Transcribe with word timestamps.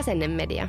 Asennemedia. 0.00 0.68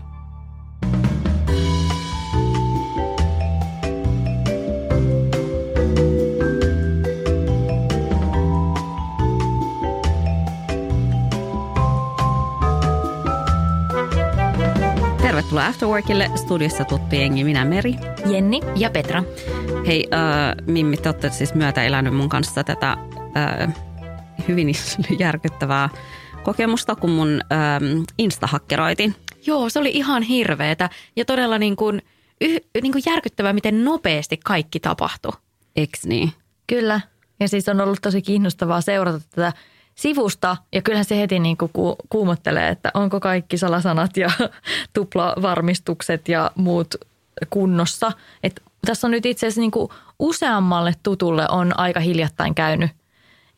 Tervetuloa 15.22 15.66
Afterworkille. 15.66 16.32
Studiossa 16.36 16.86
tuttu 16.86 17.16
jengi, 17.16 17.44
minä 17.44 17.66
Meri. 17.66 17.96
Jenni. 18.26 18.60
Ja 18.76 18.90
Petra. 18.90 19.24
Hei, 19.88 20.08
äh, 20.14 20.56
Mimmi, 20.68 20.98
te 20.98 21.10
olette 21.10 21.30
siis 21.30 21.54
myötä 21.54 21.84
elänyt 21.84 22.16
mun 22.16 22.30
kanssa 22.30 22.64
tätä 22.64 22.98
äh, 23.38 23.76
hyvin 24.48 24.68
järkyttävää 25.20 25.90
kokemusta, 26.44 26.96
kun 26.96 27.10
mun 27.10 27.42
äh, 27.52 28.06
Insta 28.18 28.48
hakkeroitiin. 28.48 29.16
Joo, 29.46 29.70
se 29.70 29.80
oli 29.80 29.92
ihan 29.92 30.24
hirveetä 30.24 30.90
ja 31.16 31.26
todella 31.26 31.58
niin 31.58 31.76
kuin, 31.76 32.02
yh, 32.42 32.62
niin 32.82 32.92
kuin 32.92 33.04
järkyttävää, 33.06 33.54
miten 33.54 33.86
nopeasti 33.86 34.38
kaikki 34.38 34.80
tapahtui. 34.80 35.32
Eks 35.76 36.06
niin? 36.06 36.32
Kyllä. 36.68 37.02
Ja 37.40 37.48
siis 37.48 37.70
on 37.70 37.82
ollut 37.82 38.00
tosi 38.02 38.22
kiinnostavaa 38.22 38.82
seurata 38.82 39.20
tätä 39.20 39.54
sivusta. 39.96 40.58
Ja 40.74 40.82
kyllähän 40.82 41.06
se 41.06 41.18
heti 41.18 41.40
niin 41.40 41.58
kuin 41.58 41.72
ku, 41.74 41.96
kuumottelee, 42.10 42.70
että 42.70 42.92
onko 42.94 43.20
kaikki 43.20 43.58
salasanat 43.58 44.18
ja 44.18 44.32
tuplavarmistukset 44.94 46.30
ja 46.30 46.52
muut 46.56 46.96
kunnossa. 47.50 48.12
Et 48.44 48.62
tässä 48.86 49.08
on 49.08 49.12
nyt 49.12 49.26
itse 49.26 49.48
asiassa 49.48 49.62
niin 49.62 49.72
kuin 49.72 49.90
useammalle 50.20 50.94
tutulle 51.04 51.46
on 51.50 51.80
aika 51.80 52.00
hiljattain 52.00 52.56
käynyt. 52.56 52.92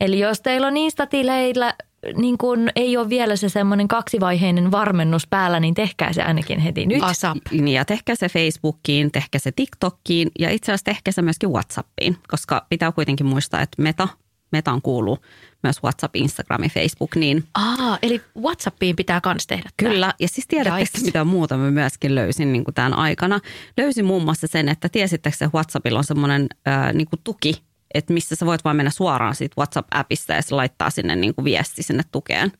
Eli 0.01 0.19
jos 0.19 0.41
teillä 0.41 0.67
on 0.67 0.77
Insta-tileillä 0.77 1.73
niin 2.17 2.37
kun 2.37 2.69
ei 2.75 2.97
ole 2.97 3.09
vielä 3.09 3.35
se 3.35 3.49
semmoinen 3.49 3.87
kaksivaiheinen 3.87 4.71
varmennus 4.71 5.27
päällä, 5.27 5.59
niin 5.59 5.73
tehkää 5.73 6.13
se 6.13 6.23
ainakin 6.23 6.59
heti 6.59 6.85
nyt. 6.85 7.03
ASAP. 7.03 7.37
Ja 7.65 7.85
tehkää 7.85 8.15
se 8.15 8.29
Facebookiin, 8.29 9.11
tehkää 9.11 9.39
se 9.39 9.51
TikTokiin 9.51 10.31
ja 10.39 10.49
itse 10.49 10.71
asiassa 10.71 10.85
tehkää 10.85 11.11
se 11.11 11.21
myöskin 11.21 11.49
Whatsappiin, 11.49 12.17
koska 12.27 12.65
pitää 12.69 12.91
kuitenkin 12.91 13.25
muistaa, 13.25 13.61
että 13.61 13.81
meta, 13.81 14.07
metaan 14.51 14.81
kuuluu 14.81 15.17
myös 15.63 15.83
WhatsApp, 15.83 16.15
Instagram 16.15 16.63
ja 16.63 16.69
Facebook, 16.69 17.15
niin 17.15 17.43
Aa, 17.55 17.97
eli 18.01 18.21
Whatsappiin 18.41 18.95
pitää 18.95 19.21
kans 19.21 19.47
tehdä 19.47 19.69
tää. 19.77 19.89
Kyllä, 19.89 20.13
ja 20.19 20.27
siis 20.27 20.47
tiedättekö 20.47 21.05
mitä 21.05 21.23
muuta 21.23 21.57
mä 21.57 21.71
myöskin 21.71 22.15
löysin 22.15 22.53
niin 22.53 22.63
kuin 22.63 22.75
tämän 22.75 22.93
aikana? 22.93 23.39
Löysin 23.77 24.05
muun 24.05 24.23
muassa 24.23 24.47
sen, 24.47 24.69
että 24.69 24.89
tiesittekö 24.89 25.37
se 25.37 25.49
WhatsAppilla 25.53 25.99
on 25.99 26.03
semmoinen 26.03 26.47
ää, 26.65 26.93
niin 26.93 27.07
kuin 27.07 27.19
tuki, 27.23 27.63
että 27.93 28.13
missä 28.13 28.35
sä 28.35 28.45
voit 28.45 28.63
vaan 28.63 28.75
mennä 28.75 28.89
suoraan 28.91 29.35
siitä 29.35 29.55
WhatsApp-appista 29.61 30.33
ja 30.33 30.41
se 30.41 30.55
laittaa 30.55 30.89
sinne 30.89 31.15
niin 31.15 31.35
kuin 31.35 31.45
viesti 31.45 31.83
sinne 31.83 32.03
tukeen. 32.11 32.51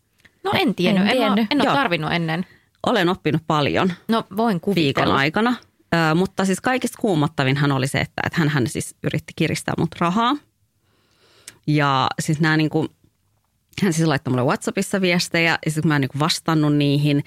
No 0.44 0.52
en 0.54 0.76
tiennyt, 0.76 1.04
En 1.04 1.10
en, 1.10 1.16
en, 1.16 1.18
ole, 1.24 1.26
tiennyt. 1.36 1.48
en 1.52 1.62
ole 1.62 1.66
Joo. 1.68 1.76
tarvinnut 1.76 2.12
ennen. 2.14 2.46
Olen 2.86 3.10
oppinut 3.10 3.42
paljon 3.48 3.94
No 4.08 4.24
voin 4.38 4.60
kuvitella. 4.60 4.86
viikon 4.86 5.16
aikana, 5.20 5.56
ää, 5.92 6.16
mutta 6.16 6.46
siis 6.46 6.62
kaikista 6.62 6.98
kuumottavinhan 7.02 7.72
oli 7.72 7.88
se, 7.88 8.00
että, 8.00 8.22
että 8.26 8.40
hän, 8.40 8.50
hän 8.50 8.68
siis 8.68 8.96
yritti 9.04 9.34
kiristää 9.36 9.74
mut 9.78 9.96
rahaa. 10.00 10.36
Ja 11.68 12.08
siis 12.20 12.40
nämä 12.40 12.58
niin 12.58 12.70
kuin, 12.70 12.88
hän 13.84 13.94
siis 13.94 14.08
laittoi 14.08 14.32
mulle 14.32 14.44
WhatsAppissa 14.46 15.02
viestejä 15.02 15.58
ja 15.66 15.72
sitten 15.72 15.88
mä 15.88 15.96
en 15.96 16.02
niin 16.02 16.10
kuin 16.10 16.20
vastannut 16.20 16.76
niihin. 16.76 17.24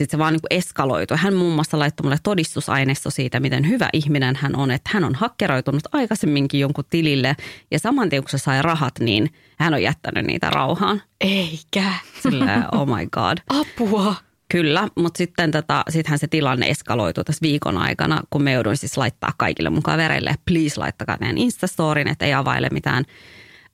Sitten 0.00 0.18
se 0.18 0.18
vaan 0.18 0.32
niin 0.32 0.40
kuin 0.40 0.58
eskaloitui. 0.58 1.16
Hän 1.20 1.34
muun 1.34 1.54
muassa 1.54 1.78
laittoi 1.78 2.04
mulle 2.04 2.18
todistusaineisto 2.22 3.10
siitä, 3.10 3.40
miten 3.40 3.68
hyvä 3.68 3.88
ihminen 3.92 4.36
hän 4.36 4.56
on. 4.56 4.70
Että 4.70 4.90
hän 4.92 5.04
on 5.04 5.14
hakkeroitunut 5.14 5.82
aikaisemminkin 5.92 6.60
jonkun 6.60 6.84
tilille 6.90 7.36
ja 7.70 7.78
saman 7.78 8.08
tien 8.08 8.22
kun 8.22 8.30
se 8.30 8.38
sai 8.38 8.62
rahat, 8.62 8.94
niin 9.00 9.30
hän 9.58 9.74
on 9.74 9.82
jättänyt 9.82 10.26
niitä 10.26 10.50
rauhaan. 10.50 11.02
Eikä. 11.20 11.92
Silleen, 12.22 12.64
oh 12.72 12.86
my 12.86 13.06
god. 13.06 13.38
Apua. 13.48 14.14
Kyllä, 14.48 14.88
mutta 14.94 15.18
sitten 15.18 15.50
tota, 15.50 15.82
sittenhän 15.88 16.18
se 16.18 16.26
tilanne 16.26 16.66
eskaloitui 16.66 17.24
tässä 17.24 17.42
viikon 17.42 17.78
aikana, 17.78 18.20
kun 18.30 18.42
me 18.42 18.52
jouduin 18.52 18.76
siis 18.76 18.96
laittaa 18.96 19.32
kaikille 19.36 19.70
mun 19.70 19.82
kavereille, 19.82 20.34
please 20.44 20.80
laittakaa 20.80 21.16
meidän 21.20 21.38
Instastorin, 21.38 22.08
että 22.08 22.24
ei 22.24 22.34
availe 22.34 22.68
mitään 22.72 23.04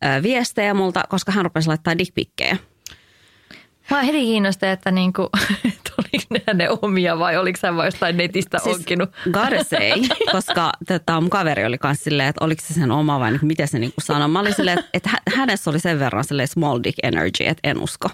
ö, 0.05 0.23
viestejä 0.23 0.75
multa, 0.75 1.05
koska 1.09 1.33
hän 1.33 1.45
rupesi 1.45 1.69
laittaa 1.69 1.99
dickpikkejä. 1.99 2.57
Mä 3.91 4.03
heti 4.03 4.19
kiinnostaa, 4.21 4.73
että 4.73 4.91
niinku, 4.91 5.29
että 5.65 5.86
oliko 5.99 6.27
ne 6.31 6.43
hänen 6.47 6.69
omia 6.83 7.19
vai 7.19 7.37
oliko 7.37 7.59
hän 7.63 7.77
vaan 7.77 7.87
jostain 7.87 8.17
netistä 8.17 8.59
siis, 8.59 8.77
onkinut. 8.77 9.11
say, 9.63 9.91
koska 10.33 10.73
tota, 10.89 11.21
mun 11.21 11.31
kaveri 11.31 11.65
oli 11.65 11.79
kanssa 11.79 12.05
silleen, 12.05 12.29
että 12.29 12.45
oliko 12.45 12.63
se 12.67 12.75
sen 12.75 12.91
oma 12.91 13.21
vai 13.21 13.31
niin, 13.31 13.41
miten 13.47 13.69
se 13.69 13.79
niin 13.79 13.93
sanoi. 13.99 14.29
Mä 14.29 14.41
olin 14.41 14.55
silleen, 14.55 14.79
että, 14.79 14.91
että 14.95 15.09
hä- 15.11 15.37
hänessä 15.37 15.71
oli 15.71 15.81
sen 15.81 15.99
verran 15.99 16.25
silleen 16.25 16.49
small 16.49 16.81
dick 16.85 16.99
energy, 17.03 17.45
että 17.45 17.71
en 17.71 17.79
usko. 17.83 18.11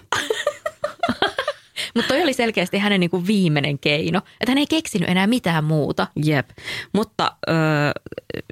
Mutta 1.95 2.07
toi 2.07 2.23
oli 2.23 2.33
selkeästi 2.33 2.77
hänen 2.77 2.99
niinku 2.99 3.27
viimeinen 3.27 3.79
keino. 3.79 4.17
Että 4.17 4.51
hän 4.51 4.57
ei 4.57 4.67
keksinyt 4.67 5.09
enää 5.09 5.27
mitään 5.27 5.63
muuta. 5.63 6.07
Jep, 6.25 6.49
mutta 6.93 7.37
ö, 7.49 7.53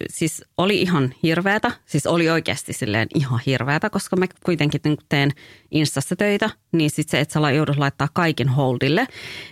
siis 0.09 0.43
oli 0.57 0.81
ihan 0.81 1.13
hirveätä, 1.23 1.71
siis 1.85 2.07
oli 2.07 2.29
oikeasti 2.29 2.73
silleen 2.73 3.07
ihan 3.15 3.39
hirveätä, 3.45 3.89
koska 3.89 4.15
mä 4.15 4.25
kuitenkin 4.45 4.81
niin 4.83 4.97
teen 5.09 5.31
Instassa 5.71 6.15
töitä, 6.15 6.49
niin 6.71 6.89
sitten 6.89 7.11
se, 7.11 7.19
että 7.19 7.33
sä 7.33 7.51
joudut 7.51 7.77
laittaa 7.77 8.07
kaiken 8.13 8.49
holdille, 8.49 9.07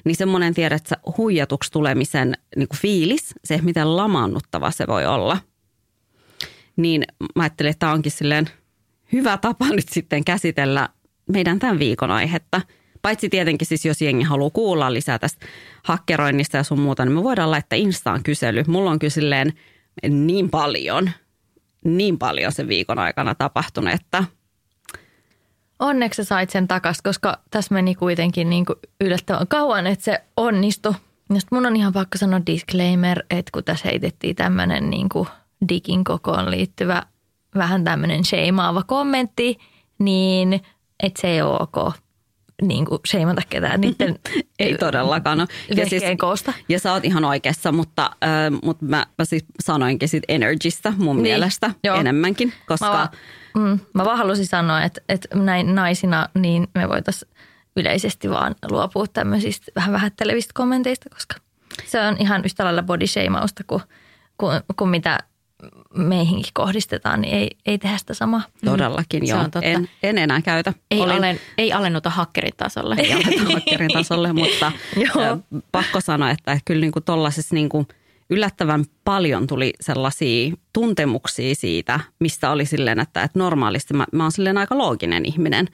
niin 0.06 0.16
semmoinen 0.16 0.54
tiedät, 0.54 0.82
että 0.82 0.98
huijatuksi 1.18 1.72
tulemisen 1.72 2.38
niin 2.56 2.68
fiilis, 2.76 3.36
se 3.44 3.60
miten 3.62 3.98
lamaannuttava 3.98 4.72
se 4.72 4.88
voi 4.88 5.06
olla, 5.06 5.38
niin 6.76 7.04
mä 7.36 7.44
ajattelin, 7.44 7.70
että 7.70 7.80
tämä 7.80 7.94
onkin 7.94 8.12
silleen 8.12 8.50
hyvä 9.14 9.38
tapa 9.38 9.70
nyt 9.76 9.90
sitten 9.90 10.26
käsitellä 10.26 10.90
meidän 11.32 11.60
tämän 11.60 11.80
viikon 11.80 12.12
aihetta. 12.12 12.62
Paitsi 13.02 13.30
tietenkin 13.30 13.68
siis, 13.68 13.86
jos 13.86 14.02
jengi 14.02 14.24
haluaa 14.24 14.50
kuulla 14.50 14.94
lisää 14.94 15.20
tästä 15.20 15.46
hakkeroinnista 15.84 16.58
ja 16.58 16.64
sun 16.64 16.80
muuta, 16.80 17.06
niin 17.06 17.16
me 17.16 17.24
voidaan 17.24 17.52
laittaa 17.52 17.78
Instaan 17.78 18.24
kysely. 18.24 18.64
Mulla 18.68 18.92
on 18.92 19.00
kyllä 19.00 19.46
niin 20.10 20.50
paljon, 20.50 21.12
niin 21.86 22.20
paljon 22.20 22.52
sen 22.52 22.68
viikon 22.68 23.00
aikana 23.00 23.36
tapahtunut, 23.36 23.94
että 23.94 24.24
Onneksi 25.80 26.24
sä 26.24 26.24
sait 26.24 26.50
sen 26.50 26.68
takas, 26.68 27.02
koska 27.02 27.40
tässä 27.52 27.74
meni 27.74 27.96
kuitenkin 27.96 28.50
niinku 28.50 28.76
yllättävän 29.02 29.48
kauan, 29.48 29.88
että 29.88 30.06
se 30.06 30.22
onnistui. 30.38 30.94
Ja 31.34 31.40
mun 31.52 31.66
on 31.66 31.76
ihan 31.76 31.94
pakko 31.94 32.18
sanoa 32.18 32.42
disclaimer, 32.46 33.24
että 33.30 33.50
kun 33.54 33.64
tässä 33.64 33.90
heitettiin 33.90 34.36
tämmöinen 34.36 34.90
niinku 34.90 35.28
digin 35.70 36.04
kokoon 36.04 36.52
liittyvä 36.52 37.04
vähän 37.56 37.84
tämmöinen 37.84 38.26
sheimaava 38.26 38.84
kommentti, 38.84 39.58
niin 40.00 40.54
että 41.04 41.22
se 41.22 41.28
ei 41.28 41.42
ole 41.42 41.58
ok 41.60 41.94
niin 42.62 42.86
kuin 42.86 43.00
sheimata 43.08 43.42
ketään 43.50 43.82
niiden 44.00 44.20
ei 44.60 44.78
todellakaan 44.78 45.40
ole. 45.40 45.48
vehkeen 45.78 46.18
koosta. 46.18 46.54
ja 46.70 46.80
sä 46.80 46.94
oot 46.94 47.06
ihan 47.06 47.26
oikeassa, 47.26 47.72
mutta, 47.72 48.12
äh, 48.24 48.62
mutta 48.64 48.86
mä, 48.86 49.06
mä 49.18 49.26
siis 49.26 49.46
sanoinkin 49.62 50.10
siitä 50.10 50.26
energistä 50.30 50.94
mun 50.98 51.16
Niin, 51.16 51.24
mielestä 51.24 51.72
joo. 51.84 51.98
enemmänkin, 52.00 52.54
koska 52.68 52.86
Mä, 52.86 52.92
vaan, 52.92 53.10
mm, 53.56 53.80
mä 53.94 54.06
vaan 54.06 54.18
halusin 54.18 54.48
sanoa, 54.48 54.84
että, 54.84 55.02
että 55.10 55.38
näin 55.38 55.76
naisina 55.76 56.30
niin 56.34 56.68
me 56.76 56.90
voitaisiin 56.90 57.32
yleisesti 57.76 58.30
vaan 58.30 58.56
luopua 58.72 59.06
tämmöisistä 59.08 59.72
vähän 59.76 59.92
vähättelevistä 59.94 60.52
kommenteista, 60.56 61.10
koska 61.10 61.36
se 61.86 62.02
on 62.02 62.16
ihan 62.20 62.42
yhtä 62.46 62.64
lailla 62.66 62.84
body 62.84 63.08
shameausta 63.08 63.64
kuin, 63.68 63.82
kuin, 64.38 64.62
kuin 64.76 64.90
mitä 64.90 65.20
meihinkin 65.96 66.54
kohdistetaan, 66.54 67.22
niin 67.22 67.34
ei, 67.34 67.50
ei 67.66 67.78
tehdä 67.78 67.98
sitä 67.98 68.14
samaa. 68.14 68.42
todellakin 68.66 69.28
se 69.28 69.34
joo, 69.34 69.46
en, 69.62 69.90
en 70.04 70.18
enää 70.18 70.42
käytä. 70.42 70.74
Ei, 70.92 71.00
Olin- 71.00 71.18
alen, 71.18 71.40
ei 71.58 71.74
alennuta 71.74 72.10
hakkerin 72.10 72.54
tasolle. 72.58 72.96
ei 73.00 73.14
aleta 73.14 73.54
hakkerin 73.54 73.92
tasolle, 73.94 74.34
mutta 74.34 74.72
Joo. 75.16 75.38
pakko 75.72 76.02
sanoa, 76.02 76.30
että 76.30 76.60
kyllä 76.66 76.82
niin 76.82 76.92
kuin 76.92 77.04
tollaisessa 77.04 77.56
niin 77.56 77.70
kuin 77.70 77.88
yllättävän 78.30 78.86
paljon 79.04 79.48
tuli 79.48 79.74
sellaisia 79.82 80.54
tuntemuksia 80.74 81.56
siitä, 81.56 82.00
mistä 82.20 82.52
oli 82.52 82.66
silleen, 82.66 83.00
että, 83.00 83.24
että 83.24 83.40
normaalisti 83.40 83.94
mä, 83.94 84.06
mä 84.12 84.24
oon 84.24 84.32
silleen 84.32 84.58
aika 84.58 84.78
looginen 84.78 85.26
ihminen. 85.26 85.68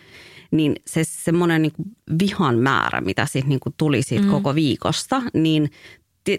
Niin 0.52 0.76
se 0.86 1.04
semmoinen 1.04 1.62
niin 1.62 1.74
vihan 2.20 2.58
määrä, 2.58 3.02
mitä 3.02 3.26
siitä 3.26 3.48
niin 3.48 3.60
kuin 3.60 3.74
tuli 3.78 4.02
siitä 4.02 4.26
mm. 4.26 4.31
koko 4.31 4.56
viikosta, 4.56 5.22
niin 5.34 5.72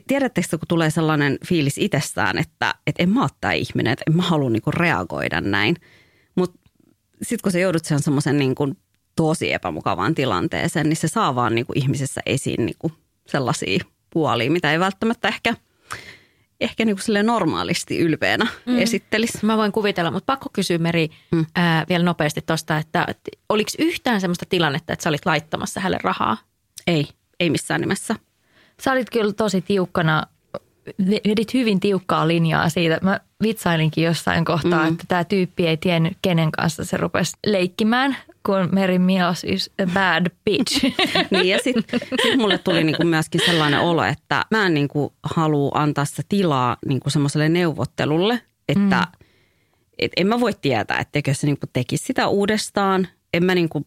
tiedättekö, 0.06 0.58
kun 0.58 0.68
tulee 0.68 0.90
sellainen 0.90 1.38
fiilis 1.46 1.78
itsestään, 1.78 2.38
että, 2.38 2.74
että 2.86 3.02
en 3.02 3.10
mä 3.10 3.22
ole 3.22 3.30
tämä 3.40 3.52
ihminen, 3.52 3.92
että 3.92 4.04
en 4.06 4.16
mä 4.16 4.22
halua 4.22 4.50
niinku 4.50 4.70
reagoida 4.70 5.40
näin. 5.40 5.76
Mutta 6.34 6.60
sitten 7.22 7.42
kun 7.42 7.52
sä 7.52 7.58
joudut 7.58 7.84
sen 7.84 8.02
semmoisen 8.02 8.38
niinku 8.38 8.74
tosi 9.16 9.52
epämukavaan 9.52 10.14
tilanteeseen, 10.14 10.88
niin 10.88 10.96
se 10.96 11.08
saa 11.08 11.34
vaan 11.34 11.54
niinku 11.54 11.72
ihmisessä 11.76 12.20
esiin 12.26 12.66
niinku 12.66 12.92
sellaisia 13.26 13.84
puolia, 14.10 14.50
mitä 14.50 14.72
ei 14.72 14.80
välttämättä 14.80 15.28
ehkä, 15.28 15.54
ehkä 16.60 16.84
niinku 16.84 17.02
sille 17.02 17.22
normaalisti 17.22 17.98
ylpeänä 17.98 18.46
mm. 18.66 18.78
esittelisi. 18.78 19.38
Mä 19.42 19.56
voin 19.56 19.72
kuvitella, 19.72 20.10
mutta 20.10 20.32
pakko 20.32 20.48
kysyä 20.52 20.78
Meri 20.78 21.08
mm. 21.30 21.46
ää, 21.54 21.86
vielä 21.88 22.04
nopeasti 22.04 22.42
tuosta, 22.46 22.78
että, 22.78 23.04
että 23.08 23.30
oliko 23.48 23.70
yhtään 23.78 24.20
semmoista 24.20 24.46
tilannetta, 24.48 24.92
että 24.92 25.02
sä 25.02 25.08
olit 25.08 25.26
laittamassa 25.26 25.80
hänelle 25.80 25.98
rahaa? 26.02 26.36
Ei, 26.86 27.08
ei 27.40 27.50
missään 27.50 27.80
nimessä. 27.80 28.16
Sä 28.82 28.92
olit 28.92 29.10
kyllä 29.10 29.32
tosi 29.32 29.62
tiukkana, 29.62 30.22
vedit 31.08 31.54
hyvin 31.54 31.80
tiukkaa 31.80 32.28
linjaa 32.28 32.68
siitä. 32.68 32.98
Mä 33.02 33.20
vitsailinkin 33.42 34.04
jossain 34.04 34.44
kohtaa, 34.44 34.82
mm. 34.82 34.88
että 34.88 35.04
tämä 35.08 35.24
tyyppi 35.24 35.66
ei 35.66 35.76
tiennyt, 35.76 36.18
kenen 36.22 36.52
kanssa 36.52 36.84
se 36.84 36.96
rupesi 36.96 37.36
leikkimään, 37.46 38.16
kun 38.46 38.68
Mary 38.72 38.98
Mills 38.98 39.44
is 39.44 39.70
a 39.82 39.86
bad 39.94 40.26
bitch. 40.44 40.84
niin 41.30 41.48
ja 41.48 41.58
sitten 41.64 42.00
sit 42.22 42.36
mulle 42.36 42.58
tuli 42.58 42.84
niinku 42.84 43.04
myöskin 43.04 43.40
sellainen 43.46 43.80
olo, 43.80 44.04
että 44.04 44.44
mä 44.50 44.66
en 44.66 44.74
niinku 44.74 45.12
halua 45.22 45.70
antaa 45.74 46.04
sitä 46.04 46.22
tilaa 46.28 46.76
niinku 46.86 47.10
semmoiselle 47.10 47.48
neuvottelulle, 47.48 48.40
että 48.68 48.96
mm. 48.96 49.26
et 49.98 50.12
en 50.16 50.26
mä 50.26 50.40
voi 50.40 50.52
tietää, 50.62 50.98
etteikö 50.98 51.34
se 51.34 51.46
niinku 51.46 51.66
tekisi 51.72 52.04
sitä 52.04 52.28
uudestaan. 52.28 53.08
En 53.34 53.44
mä 53.44 53.54
niinku 53.54 53.86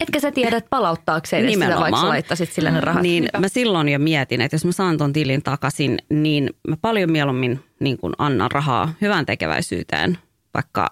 Etkä 0.00 0.20
sä 0.20 0.32
tiedä, 0.32 0.56
että 0.56 0.70
palauttaako 0.70 1.26
se 1.26 1.38
edes 1.38 1.54
sitä, 1.54 1.76
vaikka 1.80 2.08
laittaisit 2.08 2.52
sille 2.52 2.70
ne 2.70 2.80
rahat. 2.80 3.02
Niin 3.02 3.28
mä 3.38 3.48
silloin 3.48 3.88
jo 3.88 3.98
mietin, 3.98 4.40
että 4.40 4.54
jos 4.54 4.64
mä 4.64 4.72
saan 4.72 4.98
ton 4.98 5.12
tilin 5.12 5.42
takaisin, 5.42 5.98
niin 6.08 6.50
mä 6.68 6.76
paljon 6.76 7.12
mieluummin 7.12 7.64
niin 7.80 7.98
kuin 7.98 8.12
annan 8.18 8.50
rahaa 8.50 8.94
hyvän 9.00 9.26
tekeväisyyteen, 9.26 10.18
vaikka 10.54 10.86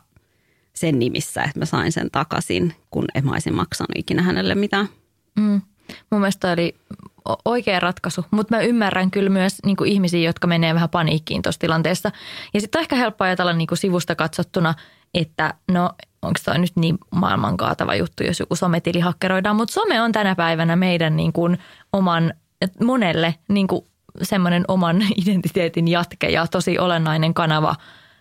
sen 0.72 0.98
nimissä, 0.98 1.42
että 1.42 1.58
mä 1.58 1.64
sain 1.64 1.92
sen 1.92 2.10
takaisin, 2.10 2.74
kun 2.90 3.04
en 3.14 3.24
mä 3.24 3.32
olisin 3.32 3.54
maksanut 3.54 3.90
ikinä 3.96 4.22
hänelle 4.22 4.54
mitään. 4.54 4.88
Mm. 5.36 5.60
Mun 6.10 6.20
mielestä 6.20 6.52
oli 6.52 6.74
oikea 7.44 7.80
ratkaisu, 7.80 8.24
mutta 8.30 8.56
mä 8.56 8.62
ymmärrän 8.62 9.10
kyllä 9.10 9.30
myös 9.30 9.58
niin 9.66 9.76
ihmisiä, 9.86 10.20
jotka 10.20 10.46
menee 10.46 10.74
vähän 10.74 10.88
paniikkiin 10.88 11.42
tuossa 11.42 11.60
tilanteessa. 11.60 12.10
Ja 12.54 12.60
sitten 12.60 12.78
on 12.78 12.82
ehkä 12.82 12.96
helppo 12.96 13.24
ajatella 13.24 13.52
niin 13.52 13.68
sivusta 13.74 14.14
katsottuna, 14.14 14.74
että 15.14 15.54
no 15.72 15.90
onko 16.22 16.40
toi 16.44 16.58
nyt 16.58 16.72
niin 16.76 16.98
maailman 17.10 17.56
kaatava 17.56 17.94
juttu, 17.94 18.22
jos 18.22 18.40
joku 18.40 18.56
sometili 18.56 19.00
hakkeroidaan. 19.00 19.56
Mutta 19.56 19.72
some 19.72 20.02
on 20.02 20.12
tänä 20.12 20.34
päivänä 20.34 20.76
meidän 20.76 21.16
niin 21.16 21.32
kuin 21.32 21.58
oman, 21.92 22.34
monelle 22.84 23.34
niin 23.48 23.66
kuin 23.66 23.86
semmoinen 24.22 24.64
oman 24.68 25.02
identiteetin 25.22 25.88
jatke 25.88 26.30
ja 26.30 26.46
tosi 26.46 26.78
olennainen 26.78 27.34
kanava, 27.34 27.76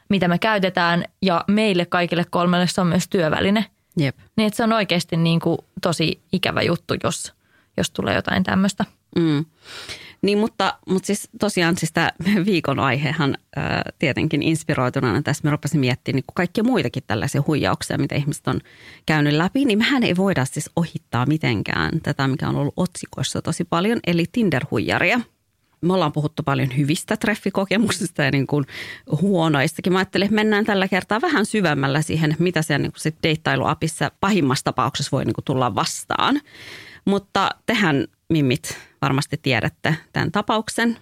mitä 0.10 0.28
me 0.28 0.40
käytetään. 0.40 1.06
Ja 1.22 1.46
meille 1.48 1.86
kaikille 1.86 2.26
kolmelle 2.30 2.68
se 2.68 2.82
on 2.82 2.88
myös 2.88 3.08
työväline. 3.10 3.66
Jep. 3.98 4.18
Niin 4.38 4.48
että 4.48 4.58
se 4.58 4.64
on 4.64 4.74
oikeasti 4.74 5.18
niin 5.18 5.40
kuin 5.40 5.58
tosi 5.82 6.22
ikävä 6.34 6.62
juttu, 6.62 6.94
jos, 7.04 7.34
jos 7.78 7.92
tulee 7.92 8.16
jotain 8.16 8.44
tämmöistä. 8.44 8.86
Mm. 9.16 9.46
Niin, 10.22 10.38
mutta, 10.38 10.78
mutta 10.90 11.08
siis 11.08 11.30
tosiaan 11.40 11.78
siis 11.78 11.92
tämä 11.92 12.12
viikon 12.46 12.80
aihehan 12.80 13.38
ää, 13.56 13.82
tietenkin 14.00 14.44
inspiroituneena 14.44 15.22
tässä 15.22 15.44
me 15.44 15.52
rupesin 15.52 15.80
miettimään 15.80 16.16
niin 16.16 16.34
kaikkia 16.34 16.64
muitakin 16.64 17.04
tällaisia 17.08 17.44
huijauksia, 17.48 17.98
mitä 17.98 18.16
ihmiset 18.16 18.48
on 18.48 18.60
käynyt 19.06 19.34
läpi, 19.34 19.66
niin 19.66 19.78
mehän 19.78 20.04
ei 20.04 20.16
voida 20.18 20.46
siis 20.46 20.70
ohittaa 20.76 21.26
mitenkään 21.26 21.92
tätä, 22.04 22.28
mikä 22.28 22.50
on 22.50 22.56
ollut 22.56 22.74
otsikoissa 22.78 23.42
tosi 23.42 23.64
paljon, 23.64 24.00
eli 24.08 24.26
Tinder-huijaria. 24.32 25.22
Me 25.82 25.94
ollaan 25.94 26.12
puhuttu 26.12 26.44
paljon 26.44 26.78
hyvistä 26.78 27.18
treffikokemuksista 27.18 28.24
ja 28.24 28.32
niin 28.32 28.48
kuin 28.48 28.66
huonoistakin. 29.22 29.94
Mä 29.94 30.00
ajattelin, 30.00 30.26
että 30.26 30.36
mennään 30.36 30.66
tällä 30.66 30.88
kertaa 30.88 31.22
vähän 31.22 31.46
syvemmällä 31.46 32.02
siihen, 32.02 32.36
mitä 32.40 32.62
siellä 32.62 32.88
niin 32.88 33.14
deittailuapissa 33.24 34.12
pahimmassa 34.20 34.64
tapauksessa 34.64 35.10
voi 35.12 35.26
niin 35.26 35.34
kuin 35.34 35.46
tulla 35.46 35.76
vastaan. 35.76 36.42
Mutta 37.06 37.50
tehän, 37.66 38.08
Mimmit, 38.30 38.78
varmasti 39.01 39.39
tiedätte 39.42 39.95
tämän 40.13 40.31
tapauksen. 40.31 40.98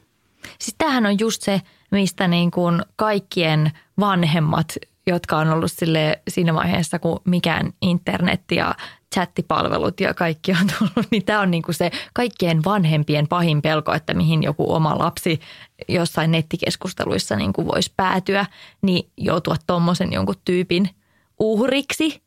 Siis 0.59 0.75
tämähän 0.77 1.05
on 1.05 1.19
just 1.19 1.41
se, 1.41 1.61
mistä 1.91 2.27
niin 2.27 2.51
kuin 2.51 2.81
kaikkien 2.95 3.71
vanhemmat, 3.99 4.75
jotka 5.07 5.37
on 5.37 5.49
ollut 5.49 5.71
sille 5.71 6.21
siinä 6.27 6.53
vaiheessa, 6.53 6.99
kun 6.99 7.21
mikään 7.25 7.73
internet 7.81 8.41
ja 8.51 8.75
chattipalvelut 9.13 9.99
ja 9.99 10.13
kaikki 10.13 10.51
on 10.51 10.67
tullut, 10.79 11.07
niin 11.11 11.25
tämä 11.25 11.41
on 11.41 11.51
niin 11.51 11.63
kuin 11.63 11.75
se 11.75 11.91
kaikkien 12.13 12.63
vanhempien 12.65 13.27
pahin 13.27 13.61
pelko, 13.61 13.93
että 13.93 14.13
mihin 14.13 14.43
joku 14.43 14.73
oma 14.73 14.99
lapsi 14.99 15.39
jossain 15.87 16.31
nettikeskusteluissa 16.31 17.35
niin 17.35 17.53
kuin 17.53 17.67
voisi 17.67 17.93
päätyä, 17.97 18.45
niin 18.81 19.09
joutua 19.17 19.55
tuommoisen 19.67 20.13
jonkun 20.13 20.35
tyypin 20.45 20.89
uhriksi 21.39 22.21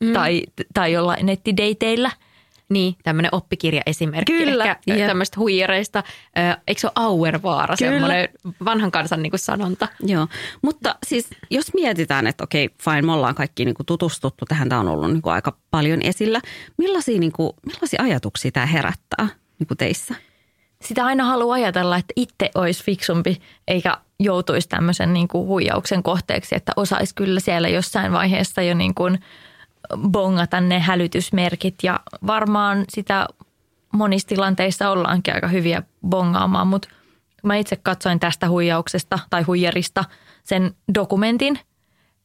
mm. 0.00 0.12
tai, 0.12 0.42
tai 0.74 0.92
jollain 0.92 1.26
nettideiteillä– 1.26 2.10
niin, 2.68 2.94
tämmöinen 3.02 3.34
oppikirja 3.34 3.82
esimerkki. 3.86 4.32
Kyllä. 4.32 4.76
Ehkä 4.86 5.06
tämmöistä 5.06 5.40
huijareista. 5.40 6.02
Eikö 6.66 6.80
se 6.80 6.86
ole 6.86 6.92
Auervaara, 6.94 7.76
Kyllä. 7.78 7.92
semmoinen 7.92 8.28
vanhan 8.64 8.90
kansan 8.90 9.22
niin 9.22 9.30
kuin 9.30 9.40
sanonta? 9.40 9.88
Joo, 10.00 10.26
mutta 10.62 10.94
siis 11.06 11.28
jos 11.50 11.74
mietitään, 11.74 12.26
että 12.26 12.44
okei, 12.44 12.70
fine, 12.82 13.02
me 13.02 13.12
ollaan 13.12 13.34
kaikki 13.34 13.64
niin 13.64 13.74
kuin 13.74 13.86
tutustuttu 13.86 14.44
tähän, 14.48 14.68
tämä 14.68 14.80
on 14.80 14.88
ollut 14.88 15.10
niin 15.10 15.22
kuin 15.22 15.32
aika 15.32 15.56
paljon 15.70 16.02
esillä. 16.02 16.40
Millaisia, 16.78 17.18
niin 17.20 17.32
kuin, 17.32 17.52
millaisia 17.66 18.02
ajatuksia 18.02 18.50
tämä 18.50 18.66
herättää 18.66 19.28
niin 19.58 19.66
kuin 19.66 19.78
teissä? 19.78 20.14
Sitä 20.82 21.04
aina 21.04 21.24
haluaa 21.24 21.54
ajatella, 21.54 21.96
että 21.96 22.12
itse 22.16 22.50
olisi 22.54 22.84
fiksumpi 22.84 23.36
eikä 23.68 23.96
joutuisi 24.20 24.68
tämmöisen 24.68 25.12
niin 25.12 25.28
kuin 25.28 25.46
huijauksen 25.46 26.02
kohteeksi, 26.02 26.54
että 26.54 26.72
osaisi 26.76 27.14
kyllä 27.14 27.40
siellä 27.40 27.68
jossain 27.68 28.12
vaiheessa 28.12 28.62
jo 28.62 28.74
niin 28.74 28.94
kuin– 28.94 29.18
bongata 30.08 30.60
ne 30.60 30.80
hälytysmerkit 30.80 31.74
ja 31.82 32.00
varmaan 32.26 32.84
sitä 32.88 33.26
monissa 33.92 34.28
tilanteissa 34.28 34.90
ollaankin 34.90 35.34
aika 35.34 35.48
hyviä 35.48 35.82
bongaamaan, 36.08 36.66
mutta 36.66 36.88
mä 37.42 37.56
itse 37.56 37.76
katsoin 37.76 38.20
tästä 38.20 38.48
huijauksesta 38.48 39.18
tai 39.30 39.42
huijarista 39.42 40.04
sen 40.44 40.74
dokumentin, 40.94 41.58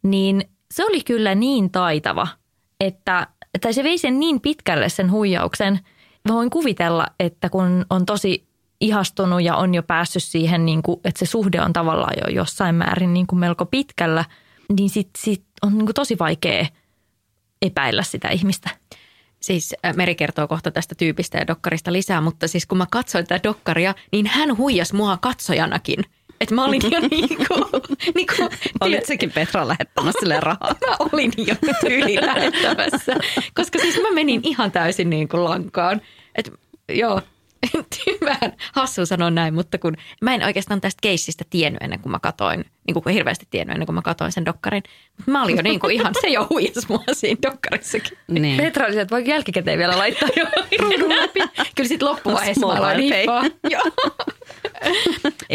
niin 0.03 0.49
se 0.71 0.85
oli 0.85 1.03
kyllä 1.03 1.35
niin 1.35 1.71
taitava, 1.71 2.27
että 2.79 3.27
tai 3.61 3.73
se 3.73 3.83
vei 3.83 3.97
sen 3.97 4.19
niin 4.19 4.41
pitkälle 4.41 4.89
sen 4.89 5.11
huijauksen. 5.11 5.79
Mä 6.29 6.35
voin 6.35 6.49
kuvitella, 6.49 7.07
että 7.19 7.49
kun 7.49 7.85
on 7.89 8.05
tosi 8.05 8.47
ihastunut 8.81 9.41
ja 9.41 9.55
on 9.55 9.75
jo 9.75 9.83
päässyt 9.83 10.23
siihen, 10.23 10.65
niin 10.65 10.83
kuin, 10.83 10.99
että 11.03 11.19
se 11.19 11.25
suhde 11.25 11.61
on 11.61 11.73
tavallaan 11.73 12.13
jo 12.17 12.35
jossain 12.35 12.75
määrin 12.75 13.13
niin 13.13 13.27
kuin 13.27 13.39
melko 13.39 13.65
pitkällä, 13.65 14.25
niin 14.77 14.89
sit, 14.89 15.09
sit 15.17 15.43
on 15.61 15.77
niin 15.77 15.85
kuin 15.85 15.95
tosi 15.95 16.19
vaikea– 16.19 16.65
epäillä 17.61 18.03
sitä 18.03 18.29
ihmistä. 18.29 18.69
Siis 19.39 19.75
Meri 19.95 20.15
kertoo 20.15 20.47
kohta 20.47 20.71
tästä 20.71 20.95
tyypistä 20.95 21.37
ja 21.37 21.47
dokkarista 21.47 21.93
lisää, 21.93 22.21
mutta 22.21 22.47
siis 22.47 22.65
kun 22.65 22.77
mä 22.77 22.85
katsoin 22.91 23.27
tätä 23.27 23.49
dokkaria, 23.49 23.95
niin 24.11 24.27
hän 24.27 24.57
huijas 24.57 24.93
mua 24.93 25.17
katsojanakin. 25.17 26.05
Että 26.41 26.55
mä 26.55 26.65
olin 26.65 26.81
jo 26.91 26.99
niinku... 27.11 27.81
niinku 28.15 28.49
Olit 28.81 29.05
sekin 29.05 29.31
Petra 29.31 29.67
lähettämässä 29.67 30.19
sille 30.19 30.39
rahaa? 30.39 30.75
Mä 30.87 30.95
olin 30.99 31.31
jo 31.37 31.55
tyyli 31.81 32.15
lähettämässä, 32.15 33.15
koska 33.53 33.79
siis 33.79 34.01
mä 34.01 34.11
menin 34.11 34.41
ihan 34.43 34.71
täysin 34.71 35.09
niin 35.09 35.27
kuin 35.27 35.43
lankaan. 35.43 36.01
Et, 36.35 36.53
joo, 36.89 37.21
vähän 38.25 38.53
hassu 38.73 39.05
sanoa 39.05 39.29
näin, 39.29 39.53
mutta 39.53 39.77
kun 39.77 39.93
mä 40.21 40.33
en 40.33 40.43
oikeastaan 40.43 40.81
tästä 40.81 40.99
keissistä 41.01 41.43
tiennyt 41.49 41.83
ennen 41.83 41.99
kuin 41.99 42.11
mä 42.11 42.19
katoin, 42.19 42.65
niin 42.87 43.03
kuin 43.03 43.13
hirveästi 43.13 43.47
tiennyt 43.49 43.73
ennen 43.73 43.85
kuin 43.85 43.95
mä 43.95 44.01
katoin 44.01 44.31
sen 44.31 44.45
dokkarin. 44.45 44.83
Mä 45.25 45.43
olin 45.43 45.55
jo 45.55 45.61
niin 45.61 45.79
kuin 45.79 45.93
ihan, 45.93 46.13
se 46.21 46.27
jo 46.27 46.47
huijas 46.49 46.89
mua 46.89 47.03
siinä 47.13 47.39
dokkarissakin. 47.41 48.17
Niin. 48.27 48.57
Petra 48.57 48.85
oli 48.85 48.99
että 48.99 49.15
voiko 49.15 49.29
jälkikäteen 49.29 49.79
vielä 49.79 49.97
laittaa 49.97 50.29
jo 50.35 50.45
ruudun 50.79 51.09
läpi. 51.09 51.39
Kyllä 51.75 51.87
sitten 51.87 52.07
loppuvaiheessa 52.07 52.67
mä 52.67 52.73
aloin 52.73 52.99
hiippaa. 52.99 53.43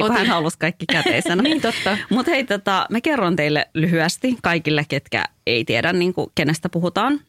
Hän 0.16 0.26
halusi 0.26 0.58
kaikki 0.58 0.86
käteisenä. 0.92 1.42
niin 1.42 1.60
totta. 1.60 1.98
Mutta 2.10 2.30
hei, 2.30 2.44
tota, 2.44 2.86
mä 2.90 3.00
kerron 3.00 3.36
teille 3.36 3.68
lyhyesti 3.74 4.36
kaikille, 4.42 4.84
ketkä 4.88 5.24
ei 5.46 5.64
tiedä, 5.64 5.92
niin 5.92 6.14
kuin, 6.14 6.30
kenestä 6.34 6.68
puhutaan. 6.68 7.20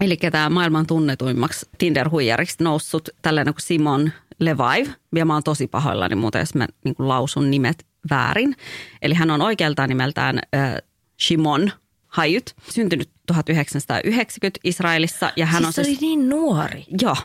Eli 0.00 0.16
tämä 0.16 0.50
maailman 0.50 0.86
tunnetuimmaksi 0.86 1.66
Tinder-huijariksi 1.78 2.56
noussut 2.60 3.08
tällainen 3.22 3.54
kuin 3.54 3.62
Simon 3.62 4.12
Levaiv. 4.40 4.86
Ja 5.14 5.24
mä 5.24 5.34
oon 5.34 5.42
tosi 5.42 5.66
pahoillani 5.66 6.14
muuten, 6.14 6.40
jos 6.40 6.54
mä 6.54 6.66
niin 6.84 6.94
kuin 6.94 7.08
lausun 7.08 7.50
nimet 7.50 7.86
väärin. 8.10 8.56
Eli 9.02 9.14
hän 9.14 9.30
on 9.30 9.42
oikealtaan 9.42 9.88
nimeltään 9.88 10.38
äh, 10.54 10.74
Shimon 11.20 11.72
Hayut, 12.06 12.54
syntynyt 12.70 13.10
1990 13.26 14.60
Israelissa. 14.64 15.32
Ja 15.36 15.46
hän 15.46 15.62
siis 15.62 15.66
on 15.66 15.72
se 15.72 15.84
siis... 15.84 15.98
oli 15.98 16.06
niin 16.06 16.28
nuori. 16.28 16.84
Joo, 17.02 17.16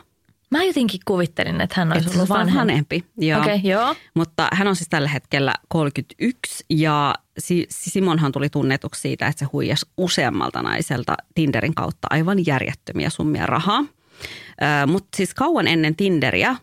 Mä 0.54 0.64
jotenkin 0.64 1.00
kuvittelin, 1.04 1.60
että 1.60 1.74
hän 1.78 1.92
olisi 1.92 2.10
ollut 2.14 2.28
vanhempi. 2.28 2.58
vanhempi. 2.58 3.04
Joo. 3.18 3.40
Okay, 3.40 3.56
joo. 3.56 3.94
Mutta 4.14 4.48
hän 4.52 4.68
on 4.68 4.76
siis 4.76 4.88
tällä 4.88 5.08
hetkellä 5.08 5.54
31 5.68 6.64
ja 6.70 7.14
Simonhan 7.68 8.32
tuli 8.32 8.50
tunnetuksi 8.50 9.00
siitä, 9.00 9.26
että 9.26 9.38
se 9.38 9.44
huijasi 9.52 9.86
useammalta 9.96 10.62
naiselta 10.62 11.16
Tinderin 11.34 11.74
kautta 11.74 12.08
aivan 12.10 12.46
järjettömiä 12.46 13.10
summia 13.10 13.46
rahaa. 13.46 13.84
Mutta 14.86 15.16
siis 15.16 15.34
kauan 15.34 15.66
ennen 15.66 15.96
Tinderiä, 15.96 16.56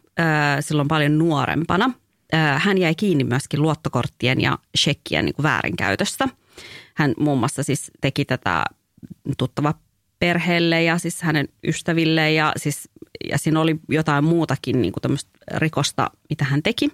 silloin 0.59 0.87
paljon 0.87 1.17
nuorempana, 1.17 1.91
hän 2.57 2.77
jäi 2.77 2.95
kiinni 2.95 3.23
myöskin 3.23 3.61
luottokorttien 3.61 4.41
ja 4.41 4.57
shekkien 4.77 5.25
niin 5.25 5.35
väärinkäytöstä. 5.43 6.29
Hän 6.95 7.13
muun 7.19 7.39
muassa 7.39 7.63
siis 7.63 7.91
teki 8.01 8.25
tätä 8.25 8.63
tuttava 9.37 9.73
perheelle 10.21 10.83
ja 10.83 10.97
siis 10.97 11.21
hänen 11.21 11.47
ystäville 11.67 12.31
ja, 12.31 12.53
siis, 12.57 12.89
ja 13.29 13.37
siinä 13.37 13.61
oli 13.61 13.79
jotain 13.89 14.23
muutakin 14.23 14.81
niin 14.81 14.91
kuin 14.91 15.01
tämmöistä 15.01 15.31
rikosta, 15.55 16.11
mitä 16.29 16.45
hän 16.45 16.63
teki. 16.63 16.89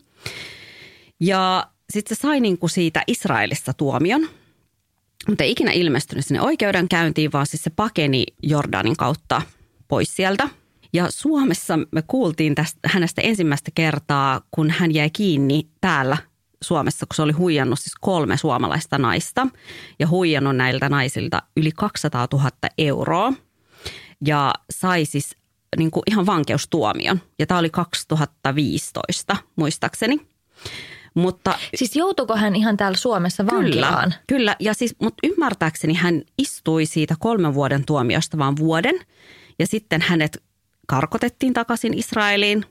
Ja 1.20 1.68
sitten 1.90 2.18
se 2.18 2.22
sai 2.22 2.40
niin 2.40 2.58
kuin 2.58 2.70
siitä 2.70 3.04
Israelista 3.08 3.74
tuomion, 3.74 4.30
mutta 5.28 5.44
ei 5.44 5.52
ikinä 5.52 5.72
ilmestynyt 5.72 6.26
sinne 6.26 6.42
oikeudenkäyntiin, 6.42 7.32
vaan 7.32 7.46
siis 7.46 7.64
se 7.64 7.70
pakeni 7.70 8.24
Jordanin 8.44 8.98
kautta 8.98 9.42
pois 9.88 10.16
sieltä. 10.16 10.50
Ja 10.94 11.08
Suomessa 11.10 11.80
me 11.92 12.04
kuultiin 12.08 12.56
tästä, 12.56 12.80
hänestä 12.86 13.22
ensimmäistä 13.22 13.72
kertaa, 13.76 14.42
kun 14.52 14.70
hän 14.70 14.94
jäi 14.94 15.10
kiinni 15.10 15.68
täällä 15.82 16.18
Suomessa, 16.64 17.06
kun 17.06 17.16
se 17.16 17.22
oli 17.22 17.32
huijannut 17.32 17.80
siis 17.80 17.96
kolme 18.02 18.38
suomalaista 18.38 18.98
naista 18.98 19.48
ja 20.00 20.08
huijannut 20.08 20.56
näiltä 20.56 20.90
naisilta 20.90 21.42
yli 21.58 21.72
200 21.72 22.28
000 22.34 22.50
euroa. 22.78 23.34
Ja 24.26 24.54
sai 24.70 25.06
siis 25.06 25.38
niin 25.78 25.92
kuin 25.92 26.04
ihan 26.08 26.26
vankeustuomion. 26.26 27.22
Ja 27.40 27.46
tämä 27.46 27.60
oli 27.60 27.70
2015 27.70 29.38
muistaakseni. 29.56 30.28
Mutta 31.14 31.60
Siis 31.76 31.96
joutuiko 31.96 32.36
hän 32.36 32.56
ihan 32.56 32.78
täällä 32.78 32.98
Suomessa 32.98 33.46
vankilaan? 33.46 34.04
Kyllä, 34.04 34.24
kyllä. 34.28 34.56
Ja 34.60 34.74
siis, 34.74 34.96
mutta 35.02 35.28
ymmärtääkseni 35.28 35.94
hän 35.94 36.22
istui 36.38 36.86
siitä 36.86 37.16
kolmen 37.20 37.54
vuoden 37.54 37.86
tuomiosta 37.86 38.38
vaan 38.38 38.58
vuoden. 38.58 38.96
Ja 39.60 39.68
sitten 39.68 40.02
hänet 40.02 40.44
karkotettiin 40.88 41.54
takaisin 41.54 41.94
Israeliin. 41.94 42.66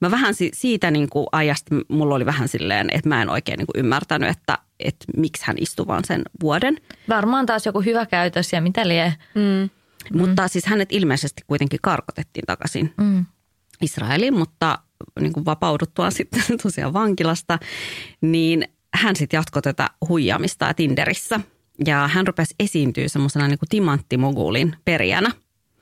Mä 0.00 0.10
vähän 0.10 0.34
siitä 0.52 0.90
niin 0.90 1.08
kuin 1.10 1.26
ajasta, 1.32 1.74
mulla 1.88 2.14
oli 2.14 2.26
vähän 2.26 2.48
silleen, 2.48 2.88
että 2.92 3.08
mä 3.08 3.22
en 3.22 3.30
oikein 3.30 3.58
niin 3.58 3.66
kuin 3.66 3.84
ymmärtänyt, 3.84 4.30
että, 4.30 4.58
että 4.80 5.04
miksi 5.16 5.46
hän 5.46 5.56
istui 5.58 5.86
vaan 5.86 6.04
sen 6.04 6.22
vuoden. 6.42 6.76
Varmaan 7.08 7.46
taas 7.46 7.66
joku 7.66 7.80
hyvä 7.80 8.06
käytös 8.06 8.52
ja 8.52 8.60
mitä 8.60 8.88
lie. 8.88 9.14
Mm. 9.34 9.70
Mutta 10.18 10.48
siis 10.48 10.66
hänet 10.66 10.92
ilmeisesti 10.92 11.42
kuitenkin 11.46 11.78
karkotettiin 11.82 12.46
takaisin 12.46 12.94
mm. 12.96 13.24
Israeliin, 13.82 14.34
mutta 14.38 14.78
niin 15.20 15.32
kuin 15.32 15.44
vapauduttua 15.44 16.10
sitten 16.10 16.42
tosiaan 16.62 16.92
vankilasta, 16.92 17.58
niin 18.20 18.68
hän 18.94 19.16
sitten 19.16 19.38
jatkoi 19.38 19.62
tätä 19.62 19.90
huijaamista 20.08 20.74
Tinderissä. 20.74 21.40
Ja 21.86 22.08
hän 22.08 22.26
rupesi 22.26 22.54
esiintyä 22.60 23.08
semmoisena 23.08 23.48
niin 23.48 23.58
kuin 23.58 23.68
timanttimogulin 23.68 24.76
perijänä. 24.84 25.30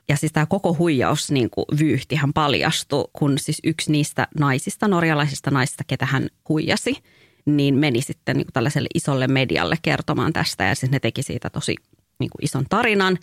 Ja 0.09 0.17
siis 0.17 0.31
tämä 0.31 0.45
koko 0.45 0.75
huijaus 0.79 1.31
niin 1.31 1.49
kuin 1.49 1.65
vyyhtihän 1.79 2.33
paljastui, 2.33 3.05
kun 3.13 3.37
siis 3.37 3.59
yksi 3.63 3.91
niistä 3.91 4.27
naisista, 4.39 4.87
norjalaisista 4.87 5.51
naisista, 5.51 5.83
ketä 5.87 6.05
hän 6.05 6.27
huijasi, 6.49 7.03
niin 7.45 7.75
meni 7.75 8.01
sitten 8.01 8.37
niin 8.37 8.45
kuin 8.45 8.53
tällaiselle 8.53 8.89
isolle 8.93 9.27
medialle 9.27 9.75
kertomaan 9.81 10.33
tästä. 10.33 10.63
Ja 10.63 10.75
siis 10.75 10.91
ne 10.91 10.99
teki 10.99 11.23
siitä 11.23 11.49
tosi 11.49 11.75
niin 12.19 12.29
kuin 12.29 12.45
ison 12.45 12.65
tarinan. 12.69 13.17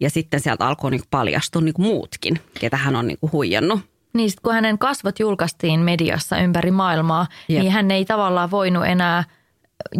Ja 0.00 0.10
sitten 0.10 0.40
sieltä 0.40 0.66
alkoi 0.66 0.90
niin 0.90 1.00
kuin 1.00 1.08
paljastua 1.10 1.62
niin 1.62 1.74
kuin 1.74 1.86
muutkin, 1.86 2.40
ketä 2.60 2.76
hän 2.76 2.96
on 2.96 3.06
niin 3.06 3.18
kuin 3.20 3.32
huijannut. 3.32 3.80
Niin 4.14 4.30
kun 4.42 4.54
hänen 4.54 4.78
kasvot 4.78 5.18
julkaistiin 5.18 5.80
mediassa 5.80 6.38
ympäri 6.38 6.70
maailmaa, 6.70 7.26
Jep. 7.48 7.60
niin 7.62 7.72
hän 7.72 7.90
ei 7.90 8.04
tavallaan 8.04 8.50
voinut 8.50 8.86
enää 8.86 9.24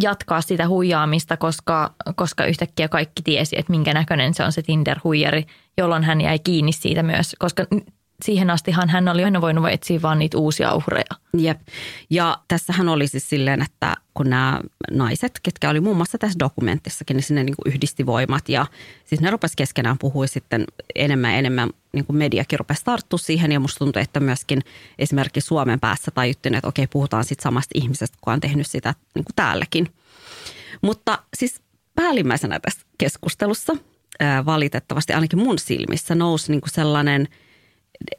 jatkaa 0.03 0.41
sitä 0.41 0.69
huijaamista, 0.69 1.37
koska, 1.37 1.95
koska 2.17 2.45
yhtäkkiä 2.45 2.89
kaikki 2.89 3.23
tiesi, 3.23 3.59
että 3.59 3.71
minkä 3.71 3.95
näköinen 3.95 4.35
se 4.35 4.45
on 4.45 4.53
se 4.53 4.63
Tinder-huijari, 4.63 5.47
jolloin 5.79 6.05
hän 6.05 6.21
jäi 6.21 6.39
kiinni 6.39 6.73
siitä 6.73 7.03
myös, 7.03 7.37
koska 7.39 7.67
siihen 8.25 8.51
astihan 8.51 8.89
hän 8.89 9.09
oli 9.09 9.25
aina 9.25 9.41
voinut 9.41 9.69
etsiä 9.69 10.03
vaan 10.03 10.19
niitä 10.19 10.39
uusia 10.39 10.75
uhreja. 10.75 11.05
Jep. 11.37 11.61
Ja 12.11 12.39
tässähän 12.49 12.89
oli 12.89 13.09
siis 13.09 13.29
silleen, 13.29 13.63
että 13.63 13.97
kun 14.15 14.31
nämä 14.31 14.61
naiset, 14.91 15.41
ketkä 15.43 15.71
oli 15.71 15.81
muun 15.81 15.97
muassa 15.97 16.19
tässä 16.19 16.39
dokumentissakin, 16.39 17.15
niin 17.15 17.25
sinne 17.25 17.45
niin 17.45 17.57
kuin 17.57 17.75
yhdisti 17.75 18.07
voimat 18.07 18.49
ja 18.49 18.67
siis 19.05 19.21
ne 19.21 19.31
rupesi 19.31 19.57
keskenään 19.57 19.99
puhua 19.99 20.27
sitten 20.27 20.65
enemmän 20.95 21.33
ja 21.33 21.39
enemmän, 21.39 21.71
niin 21.93 22.05
kuin 22.05 22.17
mediakin 22.17 22.59
rupesi 22.59 22.85
tarttua 22.85 23.19
siihen 23.19 23.53
ja 23.53 23.61
musta 23.61 23.79
tuntui, 23.79 24.03
että 24.03 24.21
myöskin 24.21 24.63
esimerkiksi 24.99 25.47
Suomen 25.47 25.81
päässä 25.81 26.11
tajuttiin, 26.11 26.55
että 26.55 26.69
okei 26.69 26.87
puhutaan 26.87 27.25
sitten 27.25 27.43
samasta 27.43 27.73
ihmisestä, 27.75 28.19
kun 28.21 28.33
on 28.33 28.41
tehnyt 28.41 28.67
sitä 28.67 28.95
niin 29.15 29.25
kuin 29.25 29.37
täälläkin. 29.37 29.89
Mutta 30.83 31.19
siis 31.37 31.61
päällimmäisenä 31.95 32.61
tässä 32.61 32.81
keskustelussa 32.99 33.77
valitettavasti 34.47 35.13
ainakin 35.13 35.39
mun 35.39 35.59
silmissä 35.59 36.15
nousi 36.15 36.51
niin 36.53 36.61
kuin 36.61 36.71
sellainen– 36.71 37.29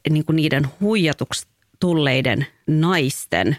niin 0.09 0.25
kuin 0.25 0.36
niiden 0.36 0.67
huijatuksi 0.81 1.48
tulleiden 1.79 2.48
naisten, 2.67 3.57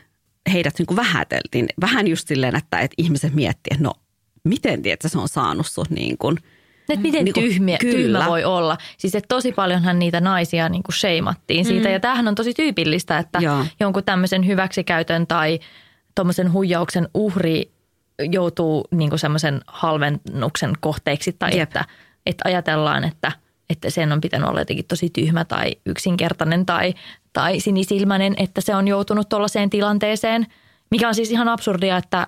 heidät 0.53 0.75
niin 0.79 0.87
kuin 0.87 0.97
vähäteltiin. 0.97 1.69
Vähän 1.81 2.07
just 2.07 2.29
silleen, 2.29 2.57
että, 2.57 2.79
että 2.79 2.95
ihmiset 2.99 3.35
miettii, 3.35 3.71
että 3.71 3.85
no 3.85 3.93
miten 4.45 4.83
tiedät, 4.83 5.01
se 5.07 5.19
on 5.19 5.29
saanut 5.29 5.67
sut 5.67 5.91
niin 5.91 6.19
kuin– 6.19 6.37
että 6.93 7.03
miten 7.03 7.25
niin 7.25 7.35
kuin, 7.35 7.45
tyhmiä, 7.45 7.79
tyhmä 7.81 8.27
voi 8.27 8.45
olla. 8.45 8.79
Siis 8.99 9.15
että 9.15 9.29
tosi 9.29 9.53
paljonhan 9.53 9.99
niitä 9.99 10.21
naisia 10.21 10.69
niin 10.69 10.83
kuin 10.83 10.95
sheimattiin 10.95 11.65
siitä. 11.65 11.89
Mm. 11.89 11.93
Ja 11.93 12.01
tämähän 12.01 12.29
on 12.29 12.35
tosi 12.35 12.55
tyypillistä, 12.55 13.19
että 13.19 13.39
Joo. 13.43 13.65
jonkun 13.81 14.05
tämmöisen 14.05 14.47
hyväksikäytön 14.47 15.27
tai 15.27 15.61
tuommoisen 16.15 16.53
huijauksen 16.53 17.09
uhri 17.15 17.73
joutuu 18.31 18.85
niin 18.91 19.11
kuin 19.11 19.19
semmoisen 19.19 19.61
halvennuksen 19.67 20.73
kohteeksi. 20.81 21.33
Tai 21.33 21.59
että, 21.59 21.85
että 22.27 22.43
ajatellaan, 22.47 23.05
että– 23.05 23.33
että 23.71 23.91
sen 23.91 24.13
on 24.13 24.21
pitänyt 24.21 24.49
olla 24.49 24.61
jotenkin 24.61 24.85
tosi 24.85 25.11
tyhmä 25.11 25.45
tai 25.45 25.77
yksinkertainen 25.87 26.67
tai, 26.67 26.95
tai 27.33 27.61
sinisilmäinen, 27.61 28.35
että 28.37 28.61
se 28.61 28.75
on 28.75 28.89
joutunut 28.89 29.29
tuollaiseen 29.29 29.71
tilanteeseen, 29.71 30.47
mikä 30.91 31.09
on 31.09 31.15
siis 31.15 31.31
ihan 31.31 31.49
absurdia, 31.49 31.97
että, 31.97 32.27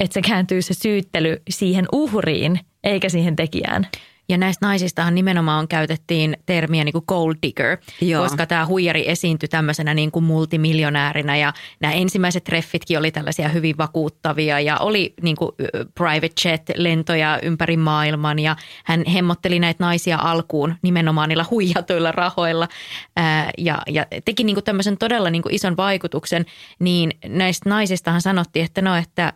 että 0.00 0.14
se 0.14 0.22
kääntyy 0.22 0.62
se 0.62 0.74
syyttely 0.74 1.42
siihen 1.50 1.86
uhriin 1.92 2.60
eikä 2.84 3.08
siihen 3.08 3.36
tekijään. 3.36 3.86
Ja 4.28 4.38
näistä 4.38 4.66
naisistahan 4.66 5.14
nimenomaan 5.14 5.68
käytettiin 5.68 6.36
termiä 6.46 6.84
niin 6.84 6.92
kuin 6.92 7.04
gold 7.08 7.34
digger, 7.42 7.78
Joo. 8.00 8.22
koska 8.22 8.46
tämä 8.46 8.66
huijari 8.66 9.10
esiintyi 9.10 9.48
tämmöisenä 9.48 9.94
niin 9.94 10.10
kuin 10.10 10.24
multimiljonäärinä 10.24 11.36
ja 11.36 11.52
nämä 11.80 11.94
ensimmäiset 11.94 12.44
treffitkin 12.44 12.98
oli 12.98 13.10
tällaisia 13.10 13.48
hyvin 13.48 13.78
vakuuttavia 13.78 14.60
ja 14.60 14.78
oli 14.78 15.14
niin 15.22 15.36
kuin 15.36 15.50
private 15.94 16.48
jet-lentoja 16.48 17.38
ympäri 17.42 17.76
maailman 17.76 18.38
ja 18.38 18.56
hän 18.84 19.04
hemmotteli 19.06 19.58
näitä 19.58 19.84
naisia 19.84 20.18
alkuun 20.20 20.74
nimenomaan 20.82 21.28
niillä 21.28 21.44
huijatuilla 21.50 22.12
rahoilla 22.12 22.68
ää, 23.16 23.50
ja, 23.58 23.78
ja 23.86 24.06
teki 24.24 24.44
niin 24.44 24.56
kuin 24.56 24.64
tämmöisen 24.64 24.98
todella 24.98 25.30
niin 25.30 25.42
kuin 25.42 25.54
ison 25.54 25.76
vaikutuksen, 25.76 26.46
niin 26.78 27.10
näistä 27.26 27.68
naisistahan 27.68 28.20
sanottiin, 28.20 28.64
että 28.64 28.82
no, 28.82 28.96
että 28.96 29.32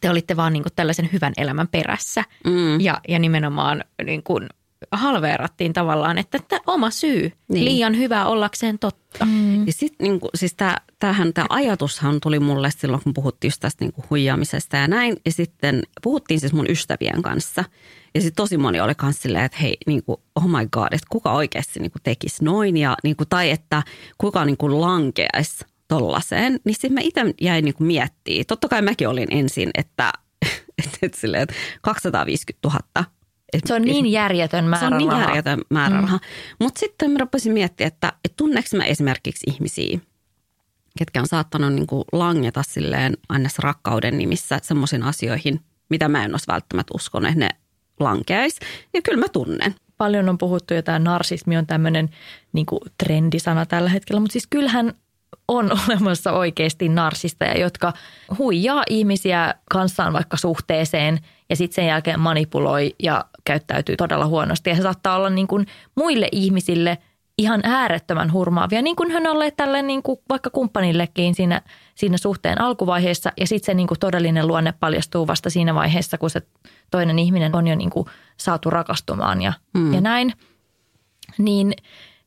te 0.00 0.10
olitte 0.10 0.36
vaan 0.36 0.52
niin 0.52 0.62
kuin 0.62 0.72
tällaisen 0.76 1.08
hyvän 1.12 1.32
elämän 1.36 1.68
perässä. 1.68 2.24
Mm. 2.46 2.80
Ja, 2.80 3.00
ja 3.08 3.18
nimenomaan 3.18 3.84
niin 4.04 4.22
kuin 4.22 4.48
halveerattiin 4.92 5.72
tavallaan, 5.72 6.18
että 6.18 6.38
tämä 6.48 6.60
oma 6.66 6.90
syy, 6.90 7.32
niin. 7.48 7.64
liian 7.64 7.98
hyvä 7.98 8.26
ollakseen 8.26 8.78
totta. 8.78 9.24
Mm. 9.24 9.66
Ja 9.66 9.72
sit, 9.72 9.94
niin 10.02 10.20
kuin, 10.20 10.30
siis 10.34 10.54
tää, 10.54 10.80
tämähän, 10.98 11.32
tämä 11.32 11.46
ajatushan 11.50 12.20
tuli 12.20 12.40
mulle 12.40 12.70
silloin, 12.70 13.02
kun 13.02 13.14
puhuttiin 13.14 13.48
just 13.48 13.60
tästä 13.60 13.84
niin 13.84 13.92
kuin 13.92 14.04
huijaamisesta 14.10 14.76
ja 14.76 14.88
näin. 14.88 15.16
Ja 15.24 15.32
sitten 15.32 15.82
puhuttiin 16.02 16.40
siis 16.40 16.52
mun 16.52 16.70
ystävien 16.70 17.22
kanssa. 17.22 17.64
Ja 18.14 18.20
sitten 18.20 18.36
tosi 18.36 18.56
moni 18.56 18.80
oli 18.80 18.92
myös 19.02 19.22
silleen, 19.22 19.44
että 19.44 19.58
hei, 19.58 19.76
niin 19.86 20.04
kuin, 20.04 20.16
oh 20.36 20.46
my 20.46 20.68
god, 20.72 20.88
että 20.92 21.06
kuka 21.10 21.32
oikeasti 21.32 21.80
niin 21.80 21.92
kuin 21.92 22.02
tekisi 22.02 22.44
noin. 22.44 22.76
Ja, 22.76 22.96
niin 23.02 23.16
kuin, 23.16 23.28
tai 23.28 23.50
että 23.50 23.82
kuka 24.18 24.44
niin 24.44 24.56
kuin 24.56 24.80
lankeaisi 24.80 25.64
tollaiseen, 25.98 26.60
niin 26.64 26.74
sitten 26.74 26.92
mä 26.92 27.00
itse 27.00 27.20
jäin 27.40 27.64
niin 27.64 27.74
miettimään. 27.78 28.44
Totta 28.48 28.68
kai 28.68 28.82
mäkin 28.82 29.08
olin 29.08 29.28
ensin, 29.30 29.70
että, 29.78 30.12
että, 30.84 30.98
että, 31.02 31.20
silleen, 31.20 31.42
että 31.42 31.54
250 31.82 32.68
000 32.68 33.04
et, 33.52 33.62
se 33.66 33.74
on 33.74 33.82
niin 33.82 34.06
järjetön 34.06 34.64
määrä 34.64 34.88
Se 34.88 34.94
on 34.94 34.98
niin 34.98 35.20
järjetön 35.20 35.60
määrä 35.70 36.00
mm. 36.00 36.18
Mutta 36.60 36.78
sitten 36.80 37.10
mä 37.10 37.18
rupesin 37.18 37.52
miettimään, 37.52 37.88
että, 37.88 38.12
että 38.24 38.36
tunneeko 38.36 38.68
mä 38.76 38.84
esimerkiksi 38.84 39.50
ihmisiä, 39.50 39.98
ketkä 40.98 41.20
on 41.20 41.26
saattanut 41.26 41.72
niin 41.72 41.86
kuin 41.86 42.04
langeta 42.12 42.62
silleen 42.62 43.16
aina 43.28 43.48
rakkauden 43.58 44.18
nimissä 44.18 44.58
semmoisiin 44.62 45.02
asioihin, 45.02 45.60
mitä 45.88 46.08
mä 46.08 46.24
en 46.24 46.34
olisi 46.34 46.46
välttämättä 46.48 46.92
uskonut, 46.94 47.28
että 47.28 47.40
ne 47.40 47.48
lankeaisi. 48.00 48.60
Ja 48.94 49.02
kyllä 49.02 49.20
mä 49.20 49.28
tunnen. 49.28 49.74
Paljon 49.96 50.28
on 50.28 50.38
puhuttu, 50.38 50.74
että 50.74 50.98
narsismi 50.98 51.56
on 51.56 51.66
tämmöinen 51.66 52.08
niin 52.52 52.66
trendisana 53.04 53.66
tällä 53.66 53.90
hetkellä, 53.90 54.20
mutta 54.20 54.32
siis 54.32 54.46
kyllähän 54.50 54.94
on 55.48 55.70
olemassa 55.88 56.32
oikeasti 56.32 56.88
narsisteja, 56.88 57.60
jotka 57.60 57.92
huijaa 58.38 58.82
ihmisiä 58.90 59.54
kanssaan 59.70 60.12
vaikka 60.12 60.36
suhteeseen 60.36 61.18
ja 61.50 61.56
sitten 61.56 61.74
sen 61.74 61.86
jälkeen 61.86 62.20
manipuloi 62.20 62.94
ja 63.02 63.24
käyttäytyy 63.44 63.96
todella 63.96 64.26
huonosti. 64.26 64.70
Ja 64.70 64.76
se 64.76 64.82
saattaa 64.82 65.16
olla 65.16 65.30
niin 65.30 65.46
kuin 65.46 65.66
muille 65.94 66.28
ihmisille 66.32 66.98
ihan 67.38 67.60
äärettömän 67.64 68.32
hurmaavia, 68.32 68.82
niin 68.82 68.96
kuin 68.96 69.10
hän 69.10 69.26
olleet 69.26 69.56
tälle 69.56 69.82
niin 69.82 70.02
kuin 70.02 70.18
vaikka 70.28 70.50
kumppanillekin 70.50 71.34
siinä, 71.34 71.62
siinä 71.94 72.16
suhteen 72.16 72.60
alkuvaiheessa. 72.60 73.32
Ja 73.40 73.46
sitten 73.46 73.66
se 73.66 73.74
niin 73.74 73.86
kuin 73.86 74.00
todellinen 74.00 74.46
luonne 74.46 74.74
paljastuu 74.80 75.26
vasta 75.26 75.50
siinä 75.50 75.74
vaiheessa, 75.74 76.18
kun 76.18 76.30
se 76.30 76.42
toinen 76.90 77.18
ihminen 77.18 77.56
on 77.56 77.66
jo 77.66 77.74
niin 77.74 77.90
kuin 77.90 78.06
saatu 78.36 78.70
rakastumaan 78.70 79.42
ja, 79.42 79.52
hmm. 79.78 79.94
ja 79.94 80.00
näin. 80.00 80.32
Niin 81.38 81.72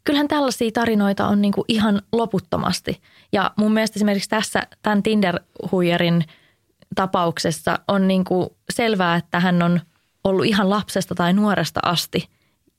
kyllähän 0.06 0.28
tällaisia 0.28 0.72
tarinoita 0.72 1.28
on 1.28 1.42
niin 1.42 1.52
kuin 1.52 1.66
ihan 1.68 2.02
loputtomasti. 2.12 3.02
Ja 3.32 3.52
mun 3.56 3.74
mielestä 3.74 3.98
esimerkiksi 3.98 4.30
tässä 4.30 4.64
tämän 4.82 5.04
Tinder-huijarin 5.04 6.24
tapauksessa 6.96 7.80
on 7.88 8.08
niin 8.08 8.24
kuin 8.24 8.50
selvää, 8.74 9.16
että 9.16 9.40
hän 9.40 9.64
on 9.64 9.82
ollut 10.24 10.46
ihan 10.46 10.70
lapsesta 10.70 11.16
tai 11.16 11.34
nuoresta 11.34 11.80
asti 11.84 12.30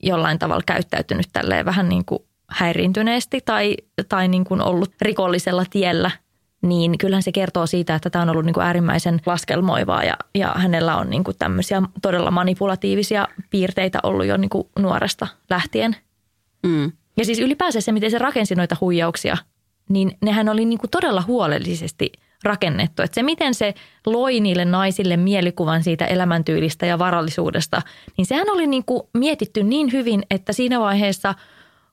jollain 0.02 0.38
tavalla 0.38 0.62
käyttäytynyt 0.66 1.26
tälleen 1.32 1.64
vähän 1.64 1.88
niin 1.88 2.04
kuin 2.04 2.22
häiriintyneesti 2.50 3.40
tai, 3.44 3.76
tai 4.08 4.28
niin 4.28 4.44
kuin 4.44 4.62
ollut 4.62 4.92
rikollisella 5.00 5.64
tiellä– 5.70 6.10
niin 6.62 6.98
kyllähän 6.98 7.22
se 7.22 7.32
kertoo 7.32 7.66
siitä, 7.66 7.94
että 7.94 8.10
tämä 8.10 8.22
on 8.22 8.30
ollut 8.30 8.44
niin 8.44 8.54
kuin 8.54 8.66
äärimmäisen 8.66 9.20
laskelmoivaa 9.26 10.04
ja, 10.04 10.16
ja 10.34 10.54
hänellä 10.56 10.96
on 10.96 11.10
niin 11.10 11.24
kuin 11.24 11.36
tämmöisiä 11.38 11.82
todella 12.02 12.30
manipulatiivisia 12.30 13.28
piirteitä 13.50 13.98
ollut 14.02 14.26
jo 14.26 14.36
niin 14.36 14.48
kuin 14.48 14.68
nuoresta 14.78 15.26
lähtien. 15.50 15.96
Mm. 16.66 16.92
Ja 17.16 17.24
siis 17.24 17.38
ylipäänsä 17.38 17.80
se, 17.80 17.92
miten 17.92 18.10
se 18.10 18.18
rakensi 18.18 18.54
noita 18.54 18.76
huijauksia, 18.80 19.36
niin 19.88 20.16
nehän 20.20 20.48
oli 20.48 20.64
niin 20.64 20.78
kuin 20.78 20.90
todella 20.90 21.22
huolellisesti 21.26 22.12
rakennettu. 22.42 23.02
Että 23.02 23.14
se, 23.14 23.22
miten 23.22 23.54
se 23.54 23.74
loi 24.06 24.40
niille 24.40 24.64
naisille 24.64 25.16
mielikuvan 25.16 25.82
siitä 25.82 26.06
elämäntyylistä 26.06 26.86
ja 26.86 26.98
varallisuudesta, 26.98 27.82
niin 28.16 28.26
sehän 28.26 28.50
oli 28.50 28.66
niin 28.66 28.84
kuin 28.84 29.02
mietitty 29.14 29.62
niin 29.62 29.92
hyvin, 29.92 30.22
että 30.30 30.52
siinä 30.52 30.80
vaiheessa, 30.80 31.34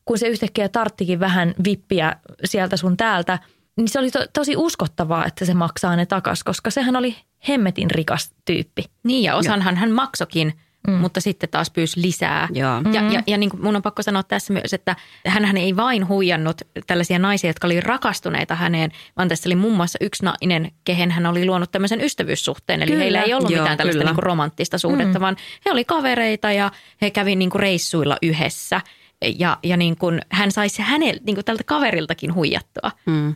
kun 0.05 0.17
se 0.17 0.27
yhtäkkiä 0.27 0.69
tarttikin 0.69 1.19
vähän 1.19 1.53
vippiä 1.63 2.15
sieltä 2.45 2.77
sun 2.77 2.97
täältä– 2.97 3.39
niin 3.75 3.87
se 3.87 3.99
oli 3.99 4.11
to, 4.11 4.19
tosi 4.33 4.55
uskottavaa, 4.57 5.25
että 5.25 5.45
se 5.45 5.53
maksaa 5.53 5.95
ne 5.95 6.05
takas, 6.05 6.43
koska 6.43 6.71
sehän 6.71 6.95
oli 6.95 7.15
hemmetin 7.47 7.91
rikas 7.91 8.31
tyyppi. 8.45 8.83
Niin 9.03 9.23
ja 9.23 9.35
osanhan 9.35 9.75
hän 9.75 9.91
maksokin, 9.91 10.53
mm. 10.87 10.93
mutta 10.93 11.21
sitten 11.21 11.49
taas 11.49 11.69
pyysi 11.69 12.01
lisää. 12.01 12.47
Ja, 12.53 12.81
ja, 12.93 13.11
ja, 13.11 13.23
ja 13.27 13.37
niin 13.37 13.49
kuin 13.49 13.63
mun 13.63 13.75
on 13.75 13.81
pakko 13.81 14.03
sanoa 14.03 14.23
tässä 14.23 14.53
myös, 14.53 14.73
että 14.73 14.95
hän 15.27 15.57
ei 15.57 15.75
vain 15.75 16.07
huijannut 16.07 16.61
tällaisia 16.87 17.19
naisia, 17.19 17.49
jotka 17.49 17.67
oli 17.67 17.81
rakastuneita 17.81 18.55
häneen, 18.55 18.91
vaan 19.17 19.29
tässä 19.29 19.49
oli 19.49 19.55
muun 19.55 19.75
muassa 19.75 19.97
yksi 20.01 20.25
nainen, 20.25 20.71
kehen 20.85 21.11
hän 21.11 21.25
oli 21.25 21.45
luonut 21.45 21.71
tämmöisen 21.71 22.01
ystävyyssuhteen. 22.01 22.81
Eli 22.81 22.91
kyllä. 22.91 23.03
heillä 23.03 23.21
ei 23.21 23.33
ollut 23.33 23.51
Joo, 23.51 23.61
mitään 23.61 23.77
tällaista 23.77 24.03
niin 24.03 24.15
kuin 24.15 24.23
romanttista 24.23 24.77
suhdetta, 24.77 25.19
mm. 25.19 25.23
vaan 25.23 25.37
he 25.65 25.71
oli 25.71 25.85
kavereita 25.85 26.51
ja 26.51 26.71
he 27.01 27.11
kävi 27.11 27.35
niin 27.35 27.49
kuin 27.49 27.59
reissuilla 27.59 28.17
yhdessä. 28.21 28.81
Ja, 29.39 29.57
ja 29.63 29.77
niin 29.77 29.97
kuin 29.97 30.21
hän 30.29 30.51
saisi 30.51 30.81
häneltä, 30.81 31.21
niin 31.25 31.35
kuin 31.35 31.45
tältä 31.45 31.63
kaveriltakin 31.63 32.33
huijattua. 32.33 32.91
Mm. 33.05 33.35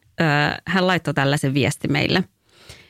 Hän 0.67 0.87
laittoi 0.87 1.13
tällaisen 1.13 1.53
viesti 1.53 1.87
meille. 1.87 2.23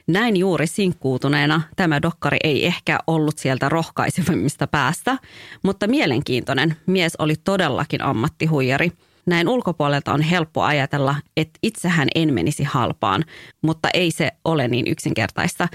Näin 0.07 0.37
juuri 0.37 0.67
sinkkuutuneena 0.67 1.61
tämä 1.75 2.01
dokkari 2.01 2.37
ei 2.43 2.65
ehkä 2.65 2.99
ollut 3.07 3.37
sieltä 3.37 3.69
rohkaisevimmista 3.69 4.67
päästä, 4.67 5.17
mutta 5.63 5.87
mielenkiintoinen. 5.87 6.75
Mies 6.85 7.15
oli 7.15 7.35
todellakin 7.35 8.03
ammattihuijari. 8.03 8.91
Näin 9.25 9.49
ulkopuolelta 9.49 10.13
on 10.13 10.21
helppo 10.21 10.61
ajatella, 10.61 11.15
että 11.37 11.59
itsehän 11.63 12.07
en 12.15 12.33
menisi 12.33 12.63
halpaan, 12.63 13.23
mutta 13.61 13.89
ei 13.93 14.11
se 14.11 14.31
ole 14.45 14.67
niin 14.67 14.87
yksinkertaista. 14.87 15.67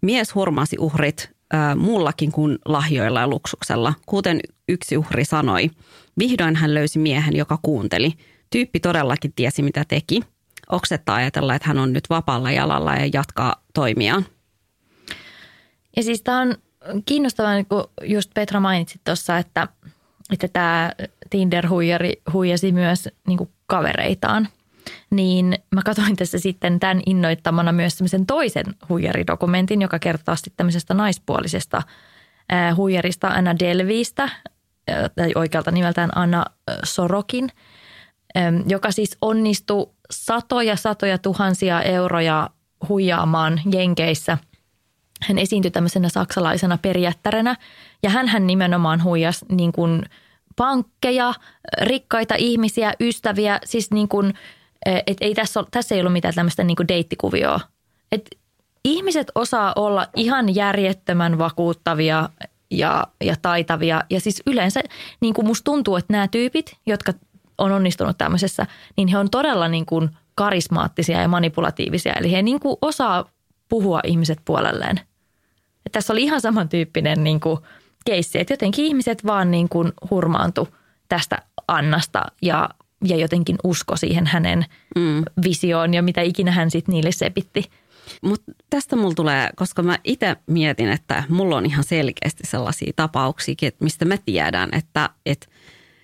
Mies 0.00 0.34
hurmasi 0.34 0.76
uhrit 0.78 1.30
äh, 1.54 1.76
muullakin 1.76 2.32
kuin 2.32 2.58
lahjoilla 2.64 3.20
ja 3.20 3.28
luksuksella. 3.28 3.94
Kuten 4.06 4.40
yksi 4.68 4.96
uhri 4.96 5.24
sanoi, 5.24 5.70
vihdoin 6.18 6.56
hän 6.56 6.74
löysi 6.74 6.98
miehen, 6.98 7.36
joka 7.36 7.58
kuunteli. 7.62 8.12
Tyyppi 8.50 8.80
todellakin 8.80 9.32
tiesi, 9.36 9.62
mitä 9.62 9.84
teki– 9.88 10.20
oksetta 10.72 11.14
ajatella, 11.14 11.54
että 11.54 11.68
hän 11.68 11.78
on 11.78 11.92
nyt 11.92 12.10
vapaalla 12.10 12.50
jalalla 12.50 12.94
ja 12.94 13.10
jatkaa 13.12 13.62
toimiaan. 13.74 14.26
Ja 15.96 16.02
siis 16.02 16.22
tämä 16.22 16.40
on 16.40 16.54
kiinnostavaa, 17.06 17.54
niin 17.54 17.66
kuin 17.66 17.84
just 18.02 18.30
Petra 18.34 18.60
mainitsi 18.60 19.00
tuossa, 19.04 19.38
että, 19.38 19.68
että 20.32 20.48
tämä 20.48 20.92
Tinder-huijari 21.30 22.12
huijasi 22.32 22.72
myös 22.72 23.08
niin 23.26 23.38
kuin 23.38 23.50
kavereitaan. 23.66 24.48
Niin 25.10 25.58
mä 25.74 25.82
katsoin 25.84 26.16
tässä 26.16 26.38
sitten 26.38 26.80
tämän 26.80 27.00
innoittamana 27.06 27.72
myös 27.72 27.98
semmoisen 27.98 28.26
toisen 28.26 28.64
huijaridokumentin, 28.88 29.82
joka 29.82 29.98
kertoo 29.98 30.36
sitten 30.36 30.52
tämmöisestä 30.56 30.94
naispuolisesta 30.94 31.82
huijarista 32.76 33.28
Anna 33.28 33.58
Delvistä, 33.58 34.28
tai 35.16 35.32
oikealta 35.34 35.70
nimeltään 35.70 36.10
Anna 36.14 36.44
Sorokin, 36.84 37.48
joka 38.66 38.90
siis 38.92 39.16
onnistui 39.20 39.90
satoja 40.10 40.76
satoja 40.76 41.18
tuhansia 41.18 41.82
euroja 41.82 42.50
huijaamaan 42.88 43.60
Jenkeissä. 43.72 44.38
Hän 45.22 45.38
esiintyi 45.38 45.70
tämmöisenä 45.70 46.08
saksalaisena 46.08 46.78
perijättäränä 46.78 47.56
ja 48.02 48.10
hän 48.10 48.46
nimenomaan 48.46 49.04
huijasi 49.04 49.46
niin 49.48 49.72
kuin 49.72 50.02
pankkeja, 50.56 51.34
rikkaita 51.80 52.34
ihmisiä, 52.34 52.92
ystäviä, 53.00 53.58
siis 53.64 53.90
niin 53.90 54.08
kuin, 54.08 54.34
et 55.06 55.16
ei 55.20 55.34
tässä, 55.34 55.64
tässä 55.70 55.94
ei 55.94 56.00
ollut 56.00 56.12
mitään 56.12 56.34
tämmöistä 56.34 56.64
niin 56.64 56.76
kuin 56.76 56.88
deittikuvioa. 56.88 57.60
Et 58.12 58.30
ihmiset 58.84 59.30
osaa 59.34 59.72
olla 59.76 60.06
ihan 60.16 60.54
järjettömän 60.54 61.38
vakuuttavia 61.38 62.28
ja, 62.70 63.04
ja 63.24 63.34
taitavia. 63.42 64.02
Ja 64.10 64.20
siis 64.20 64.42
yleensä 64.46 64.80
niin 65.20 65.34
kuin 65.34 65.46
musta 65.46 65.64
tuntuu, 65.64 65.96
että 65.96 66.12
nämä 66.12 66.28
tyypit, 66.28 66.76
jotka 66.86 67.12
on 67.58 67.72
onnistunut 67.72 68.18
tämmöisessä, 68.18 68.66
niin 68.96 69.08
he 69.08 69.18
on 69.18 69.30
todella 69.30 69.68
niin 69.68 69.86
kuin 69.86 70.10
karismaattisia 70.34 71.20
ja 71.20 71.28
manipulatiivisia. 71.28 72.12
Eli 72.12 72.32
he 72.32 72.42
niin 72.42 72.60
kuin 72.60 72.76
osaa 72.82 73.30
puhua 73.68 74.00
ihmiset 74.04 74.38
puolelleen. 74.44 75.00
Et 75.86 75.92
tässä 75.92 76.12
oli 76.12 76.22
ihan 76.22 76.40
samantyyppinen 76.40 77.24
niin 77.24 77.40
kuin 77.40 77.58
keissi, 78.04 78.40
että 78.40 78.52
jotenkin 78.52 78.84
ihmiset 78.84 79.26
vaan 79.26 79.50
niin 79.50 79.68
kuin 79.68 79.92
hurmaantu 80.10 80.68
tästä 81.08 81.42
Annasta 81.68 82.22
ja, 82.42 82.68
ja 83.04 83.16
jotenkin 83.16 83.56
usko 83.64 83.96
siihen 83.96 84.26
hänen 84.26 84.64
mm. 84.96 85.22
visioon 85.44 85.94
ja 85.94 86.02
mitä 86.02 86.20
ikinä 86.20 86.50
hän 86.50 86.70
sitten 86.70 86.92
niille 86.92 87.12
sepitti. 87.12 87.70
Mutta 88.22 88.52
tästä 88.70 88.96
mulla 88.96 89.14
tulee, 89.14 89.50
koska 89.56 89.82
mä 89.82 89.98
itse 90.04 90.36
mietin, 90.46 90.90
että 90.90 91.24
mulla 91.28 91.56
on 91.56 91.66
ihan 91.66 91.84
selkeästi 91.84 92.46
sellaisia 92.46 92.92
tapauksia, 92.96 93.54
mistä 93.80 94.04
mä 94.04 94.16
tiedän, 94.16 94.68
että, 94.72 95.10
että– 95.26 95.46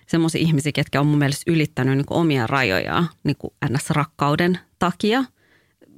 semmoisia 0.05 0.41
ihmisiä, 0.41 0.71
ketkä 0.71 0.99
on 0.99 1.07
mun 1.07 1.17
mielestä 1.17 1.51
ylittänyt 1.51 1.97
niin 1.97 2.05
kuin 2.05 2.17
omia 2.17 2.47
rajojaan 2.47 3.09
niin 3.23 3.37
kuin 3.37 3.53
NS-rakkauden 3.69 4.59
takia. 4.79 5.23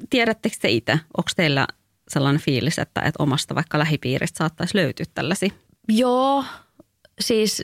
Tiedättekö 0.10 0.56
te 0.62 0.70
itse, 0.70 0.92
onko 0.92 1.30
teillä 1.36 1.68
sellainen 2.08 2.42
fiilis, 2.42 2.80
että, 2.80 3.02
että 3.02 3.24
omasta 3.24 3.56
vaikka 3.56 3.80
lähipiiristä 3.80 4.38
saattaisi 4.38 4.76
löytyä 4.76 5.06
tällaisia? 5.14 5.50
Joo, 5.90 6.44
siis 7.20 7.64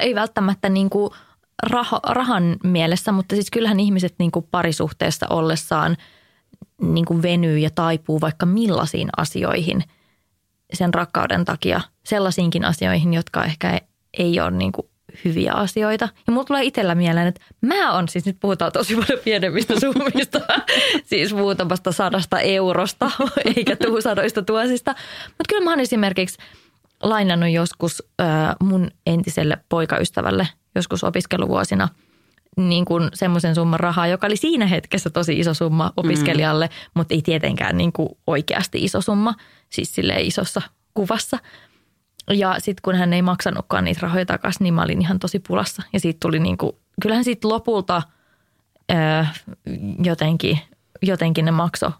ei 0.00 0.14
välttämättä 0.14 0.68
niin 0.68 0.90
kuin 0.90 1.10
rah- 1.66 2.10
rahan 2.10 2.56
mielessä, 2.64 3.12
mutta 3.12 3.34
siis 3.34 3.50
kyllähän 3.50 3.80
ihmiset 3.80 4.14
niin 4.18 4.30
kuin 4.30 4.46
parisuhteessa 4.50 5.26
ollessaan 5.30 5.96
niin 6.82 7.04
kuin 7.04 7.22
venyy 7.22 7.58
ja 7.58 7.70
taipuu 7.70 8.20
vaikka 8.20 8.46
millaisiin 8.46 9.08
asioihin 9.16 9.82
sen 10.72 10.94
rakkauden 10.94 11.44
takia. 11.44 11.80
Sellaisiinkin 12.04 12.64
asioihin, 12.64 13.14
jotka 13.14 13.44
ehkä 13.44 13.80
ei 14.18 14.40
ole 14.40 14.50
niin 14.50 14.72
kuin 14.72 14.89
hyviä 15.24 15.52
asioita. 15.52 16.08
Ja 16.26 16.32
mulla 16.32 16.44
tulee 16.44 16.64
itsellä 16.64 16.94
mieleen, 16.94 17.26
että 17.26 17.40
mä 17.60 17.92
on, 17.92 18.08
siis 18.08 18.26
nyt 18.26 18.36
puhutaan 18.40 18.72
tosi 18.72 18.94
paljon 18.94 19.18
pienemmistä 19.24 19.80
summista, 19.80 20.40
siis 21.04 21.34
muutamasta 21.34 21.92
sadasta 21.92 22.40
eurosta, 22.40 23.10
eikä 23.56 23.76
tuu 23.76 24.00
sadoista 24.00 24.42
tuosista. 24.42 24.94
Mutta 25.26 25.44
kyllä 25.48 25.64
mä 25.64 25.70
oon 25.70 25.80
esimerkiksi 25.80 26.38
lainannut 27.02 27.50
joskus 27.50 28.02
äh, 28.20 28.26
mun 28.60 28.90
entiselle 29.06 29.56
poikaystävälle 29.68 30.48
joskus 30.74 31.04
opiskeluvuosina 31.04 31.88
niin 32.56 32.84
kuin 32.84 33.08
semmoisen 33.14 33.54
summan 33.54 33.80
rahaa, 33.80 34.06
joka 34.06 34.26
oli 34.26 34.36
siinä 34.36 34.66
hetkessä 34.66 35.10
tosi 35.10 35.38
iso 35.38 35.54
summa 35.54 35.92
opiskelijalle, 35.96 36.66
mm. 36.66 36.72
mutta 36.94 37.14
ei 37.14 37.22
tietenkään 37.22 37.76
niin 37.76 37.92
kuin 37.92 38.08
oikeasti 38.26 38.84
iso 38.84 39.00
summa, 39.00 39.34
siis 39.68 39.94
sille 39.94 40.14
isossa 40.20 40.62
kuvassa. 40.94 41.38
Ja 42.34 42.54
sitten 42.58 42.82
kun 42.82 42.94
hän 42.94 43.12
ei 43.12 43.22
maksanutkaan 43.22 43.84
niitä 43.84 44.00
rahoja 44.02 44.26
takaisin, 44.26 44.64
niin 44.64 44.74
mä 44.74 44.82
olin 44.82 45.02
ihan 45.02 45.18
tosi 45.18 45.38
pulassa. 45.38 45.82
Ja 45.92 46.00
siitä 46.00 46.18
tuli 46.20 46.38
niin 46.38 46.58
kuin, 46.58 46.72
kyllähän 47.02 47.24
siitä 47.24 47.48
lopulta 47.48 48.02
öö, 48.92 49.24
jotenkin, 50.04 50.58
jotenkin 51.02 51.44
ne 51.44 51.50
makso 51.50 51.92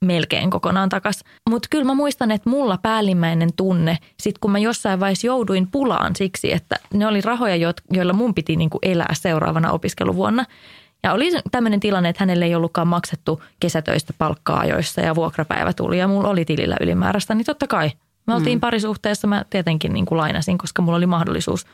melkein 0.00 0.50
kokonaan 0.50 0.88
takas. 0.88 1.24
Mutta 1.50 1.68
kyllä 1.70 1.84
mä 1.84 1.94
muistan, 1.94 2.30
että 2.30 2.50
mulla 2.50 2.78
päällimmäinen 2.82 3.50
tunne, 3.56 3.98
sit 4.20 4.38
kun 4.38 4.50
mä 4.50 4.58
jossain 4.58 5.00
vaiheessa 5.00 5.26
jouduin 5.26 5.68
pulaan 5.70 6.16
siksi, 6.16 6.52
että 6.52 6.76
ne 6.94 7.06
oli 7.06 7.20
rahoja, 7.20 7.72
joilla 7.92 8.12
mun 8.12 8.34
piti 8.34 8.56
niinku 8.56 8.78
elää 8.82 9.14
seuraavana 9.14 9.72
opiskeluvuonna. 9.72 10.44
Ja 11.02 11.12
oli 11.12 11.30
tämmöinen 11.50 11.80
tilanne, 11.80 12.08
että 12.08 12.22
hänelle 12.22 12.44
ei 12.44 12.54
ollutkaan 12.54 12.88
maksettu 12.88 13.42
kesätöistä 13.60 14.12
palkkaa 14.18 14.60
ajoissa 14.60 15.00
ja 15.00 15.14
vuokrapäivä 15.14 15.72
tuli 15.72 15.98
ja 15.98 16.08
mulla 16.08 16.28
oli 16.28 16.44
tilillä 16.44 16.76
ylimääräistä, 16.80 17.34
niin 17.34 17.46
totta 17.46 17.66
kai. 17.66 17.90
Me 18.28 18.34
oltiin 18.34 18.58
mm. 18.58 18.60
parisuhteessa, 18.60 19.26
mä 19.26 19.44
tietenkin 19.50 19.92
niin 19.92 20.06
kuin 20.06 20.18
lainasin, 20.18 20.58
koska 20.58 20.82
mulla 20.82 20.96
oli 20.96 21.06
mahdollisuus. 21.06 21.66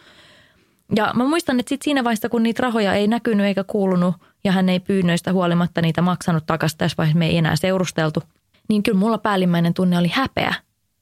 Ja 0.96 1.12
mä 1.14 1.24
muistan, 1.24 1.60
että 1.60 1.68
sit 1.68 1.82
siinä 1.82 2.04
vaiheessa, 2.04 2.28
kun 2.28 2.42
niitä 2.42 2.62
rahoja 2.62 2.94
ei 2.94 3.06
näkynyt 3.06 3.46
eikä 3.46 3.64
kuulunut– 3.64 4.14
ja 4.44 4.52
hän 4.52 4.68
ei 4.68 4.80
pyynnöistä 4.80 5.32
huolimatta 5.32 5.82
niitä 5.82 6.02
maksanut 6.02 6.46
takaisin 6.46 6.78
tässä 6.78 6.94
vaiheessa, 6.98 7.18
me 7.18 7.26
ei 7.26 7.38
enää 7.38 7.56
seurusteltu, 7.56 8.22
niin 8.68 8.82
kyllä 8.82 8.98
mulla 8.98 9.18
päällimmäinen 9.18 9.74
tunne 9.74 9.98
oli 9.98 10.10
häpeä. 10.14 10.54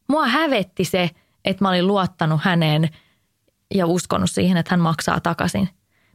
Mua 0.09 0.27
hävetti 0.27 0.85
se, 0.85 1.11
että 1.45 1.65
mä 1.65 1.69
olin 1.69 1.87
luottanut 1.87 2.41
häneen 2.43 2.89
ja 3.75 3.87
uskonut 3.87 4.31
siihen, 4.31 4.57
että 4.57 4.73
hän 4.73 4.81
maksaa 4.81 5.21
takaisin. 5.21 5.69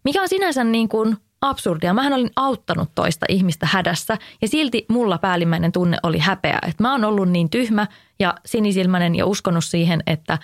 Mikä 0.04 0.22
on 0.22 0.30
sinänsä 0.30 0.64
niin 0.64 0.90
kuin 0.90 1.18
absurdia. 1.42 1.94
Mähän 1.94 2.14
olin 2.14 2.32
auttanut 2.36 2.90
toista 2.96 3.26
ihmistä 3.30 3.68
hädässä 3.72 4.18
ja 4.42 4.48
silti 4.48 4.86
mulla 4.90 5.18
päällimmäinen 5.18 5.72
tunne 5.72 5.98
oli 6.04 6.20
häpeä. 6.20 6.60
Että 6.68 6.84
mä 6.84 6.92
oon 6.92 7.04
ollut 7.04 7.30
niin 7.30 7.50
tyhmä 7.50 7.88
ja 8.20 8.36
sinisilmäinen 8.46 9.16
ja 9.16 9.26
uskonut 9.26 9.66
siihen, 9.66 10.04
että, 10.08 10.38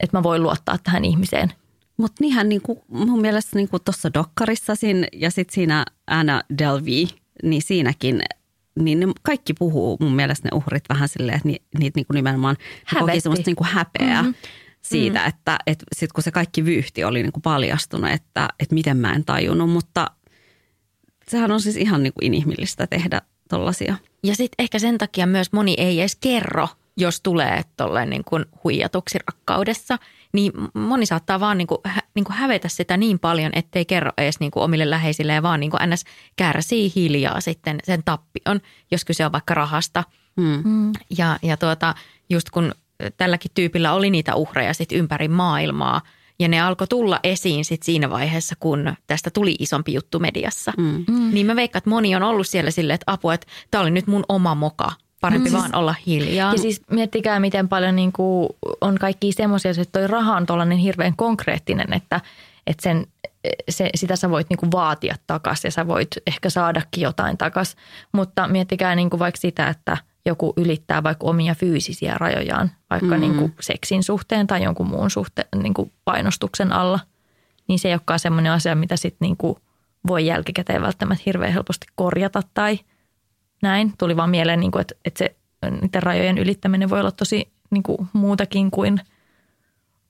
että 0.00 0.16
mä 0.16 0.22
voin 0.22 0.42
luottaa 0.42 0.78
tähän 0.78 1.04
ihmiseen– 1.04 1.52
mutta 1.96 2.16
niinhän 2.20 2.48
niinku, 2.48 2.84
mun 2.88 3.20
mielestä 3.20 3.56
niinku 3.56 3.78
tuossa 3.78 4.14
Dokkarissa 4.14 4.74
siinä, 4.74 5.06
ja 5.12 5.30
sitten 5.30 5.54
siinä 5.54 5.84
Anna 6.06 6.42
Delvey, 6.58 7.06
niin 7.42 7.62
siinäkin 7.62 8.22
niin 8.80 9.00
ne 9.00 9.06
kaikki 9.22 9.54
puhuu 9.54 9.96
mun 10.00 10.14
mielestä 10.14 10.48
ne 10.48 10.56
uhrit 10.56 10.84
vähän 10.88 11.08
silleen, 11.08 11.36
että 11.36 11.48
ni, 11.48 11.56
niitä 11.78 11.98
niinku 11.98 12.12
nimenomaan 12.12 12.56
koki 13.00 13.20
semmoista 13.20 13.48
niinku 13.48 13.64
häpeää 13.64 14.22
mm-hmm. 14.22 14.34
siitä, 14.82 15.18
mm-hmm. 15.18 15.28
että 15.28 15.58
et 15.66 15.84
sitten 15.92 16.14
kun 16.14 16.24
se 16.24 16.30
kaikki 16.30 16.64
vyyhti 16.64 17.04
oli 17.04 17.22
niinku 17.22 17.40
paljastunut, 17.40 18.10
että 18.10 18.48
et 18.60 18.72
miten 18.72 18.96
mä 18.96 19.12
en 19.12 19.24
tajunnut, 19.24 19.70
mutta 19.70 20.10
sehän 21.28 21.52
on 21.52 21.60
siis 21.60 21.76
ihan 21.76 22.02
niinku 22.02 22.20
inhimillistä 22.22 22.86
tehdä 22.86 23.22
tollasia. 23.48 23.96
Ja 24.22 24.34
sitten 24.34 24.64
ehkä 24.64 24.78
sen 24.78 24.98
takia 24.98 25.26
myös 25.26 25.52
moni 25.52 25.74
ei 25.78 26.00
edes 26.00 26.16
kerro, 26.16 26.68
jos 26.96 27.20
tulee 27.20 27.62
tolleen 27.76 28.10
niin 28.10 28.24
kuin 28.24 28.44
huijatuksi 28.64 29.18
rakkaudessa– 29.18 29.98
niin 30.34 30.52
moni 30.74 31.06
saattaa 31.06 31.40
vaan 31.40 31.58
niin 31.58 31.66
kuin, 31.66 31.78
hä, 31.84 32.02
niin 32.14 32.24
kuin 32.24 32.36
hävetä 32.36 32.68
sitä 32.68 32.96
niin 32.96 33.18
paljon, 33.18 33.52
ettei 33.54 33.84
kerro 33.84 34.10
edes 34.18 34.40
niin 34.40 34.50
kuin 34.50 34.62
omille 34.62 34.90
läheisilleen, 34.90 35.42
vaan 35.42 35.60
niin 35.60 35.70
kuin 35.70 35.90
ns. 35.90 36.04
kärsii 36.36 36.92
hiljaa 36.96 37.40
sitten 37.40 37.78
sen 37.84 38.02
tappion, 38.04 38.60
jos 38.90 39.04
kyse 39.04 39.26
on 39.26 39.32
vaikka 39.32 39.54
rahasta. 39.54 40.04
Hmm. 40.40 40.62
hmm. 40.62 40.92
Ja, 41.18 41.38
ja 41.42 41.56
tuota, 41.56 41.94
just 42.30 42.50
kun 42.50 42.74
tälläkin 43.16 43.50
tyypillä 43.54 43.92
oli 43.92 44.10
niitä 44.10 44.34
uhreja 44.34 44.74
sit 44.74 44.92
ympäri 44.92 45.28
maailmaa, 45.28 46.00
ja 46.38 46.48
ne 46.48 46.60
alkoi 46.60 46.86
tulla 46.86 47.20
esiin 47.22 47.64
sit 47.64 47.82
siinä 47.82 48.10
vaiheessa, 48.10 48.54
kun 48.60 48.94
tästä 49.06 49.30
tuli 49.30 49.56
isompi 49.58 49.94
juttu 49.94 50.18
mediassa. 50.18 50.72
Mm. 50.76 51.04
Niin 51.32 51.46
mä 51.46 51.56
veikkaan, 51.56 51.78
että 51.80 51.90
moni 51.90 52.16
on 52.16 52.22
ollut 52.22 52.46
siellä 52.46 52.70
silleen, 52.70 52.94
että 52.94 53.12
apua, 53.12 53.34
että 53.34 53.46
tämä 53.70 53.82
oli 53.82 53.90
nyt 53.90 54.06
mun 54.06 54.24
oma 54.28 54.54
moka 54.54 54.92
parempi 55.20 55.50
mm. 55.50 55.56
vaan 55.56 55.74
olla 55.74 55.94
hiljaa. 56.06 56.52
Ja 56.52 56.58
siis 56.58 56.82
miettikää, 56.90 57.40
miten 57.40 57.68
paljon 57.68 57.96
niin 57.96 58.12
kuin 58.12 58.48
on 58.80 58.98
kaikki 58.98 59.32
semmoisia, 59.32 59.70
että 59.70 59.98
toi 60.00 60.06
raha 60.06 60.36
on 60.36 60.46
tuollainen 60.46 60.78
hirveän 60.78 61.16
konkreettinen, 61.16 61.92
että, 61.92 62.20
että 62.66 62.82
sen, 62.82 63.06
se, 63.68 63.90
sitä 63.94 64.16
sä 64.16 64.30
voit 64.30 64.50
niin 64.50 64.58
kuin 64.58 64.72
vaatia 64.72 65.14
takaisin 65.26 65.68
ja 65.68 65.72
sä 65.72 65.86
voit 65.86 66.08
ehkä 66.26 66.50
saadakin 66.50 67.02
jotain 67.02 67.38
takaisin. 67.38 67.78
Mutta 68.12 68.48
miettikää 68.48 68.94
niin 68.94 69.10
kuin 69.10 69.20
vaikka 69.20 69.40
sitä, 69.40 69.68
että 69.68 69.96
joku 70.26 70.52
ylittää 70.56 71.02
vaikka 71.02 71.26
omia 71.26 71.54
fyysisiä 71.54 72.14
rajojaan, 72.18 72.70
vaikka 72.90 73.14
mm. 73.14 73.20
niin 73.20 73.34
kuin 73.34 73.54
seksin 73.60 74.02
suhteen 74.02 74.46
tai 74.46 74.62
jonkun 74.62 74.86
muun 74.86 75.10
suhteen 75.10 75.48
niin 75.62 75.74
kuin 75.74 75.92
painostuksen 76.04 76.72
alla. 76.72 77.00
Niin 77.68 77.78
se 77.78 77.88
ei 77.88 77.94
olekaan 77.94 78.18
semmoinen 78.18 78.52
asia, 78.52 78.74
mitä 78.74 78.96
sitten 78.96 79.26
niin 79.26 79.36
kuin 79.36 79.56
voi 80.06 80.26
jälkikäteen 80.26 80.82
välttämättä 80.82 81.22
hirveän 81.26 81.52
helposti 81.52 81.86
korjata 81.96 82.42
tai– 82.54 82.78
näin. 83.64 83.92
Tuli 83.98 84.16
vaan 84.16 84.30
mieleen, 84.30 84.60
niin 84.60 84.70
kuin, 84.70 84.80
että, 84.80 84.94
että 85.04 85.18
se, 85.18 85.36
niiden 85.80 86.02
rajojen 86.02 86.38
ylittäminen 86.38 86.90
voi 86.90 87.00
olla 87.00 87.10
tosi 87.10 87.48
niin 87.70 87.82
kuin, 87.82 88.08
muutakin 88.12 88.70
kuin, 88.70 89.00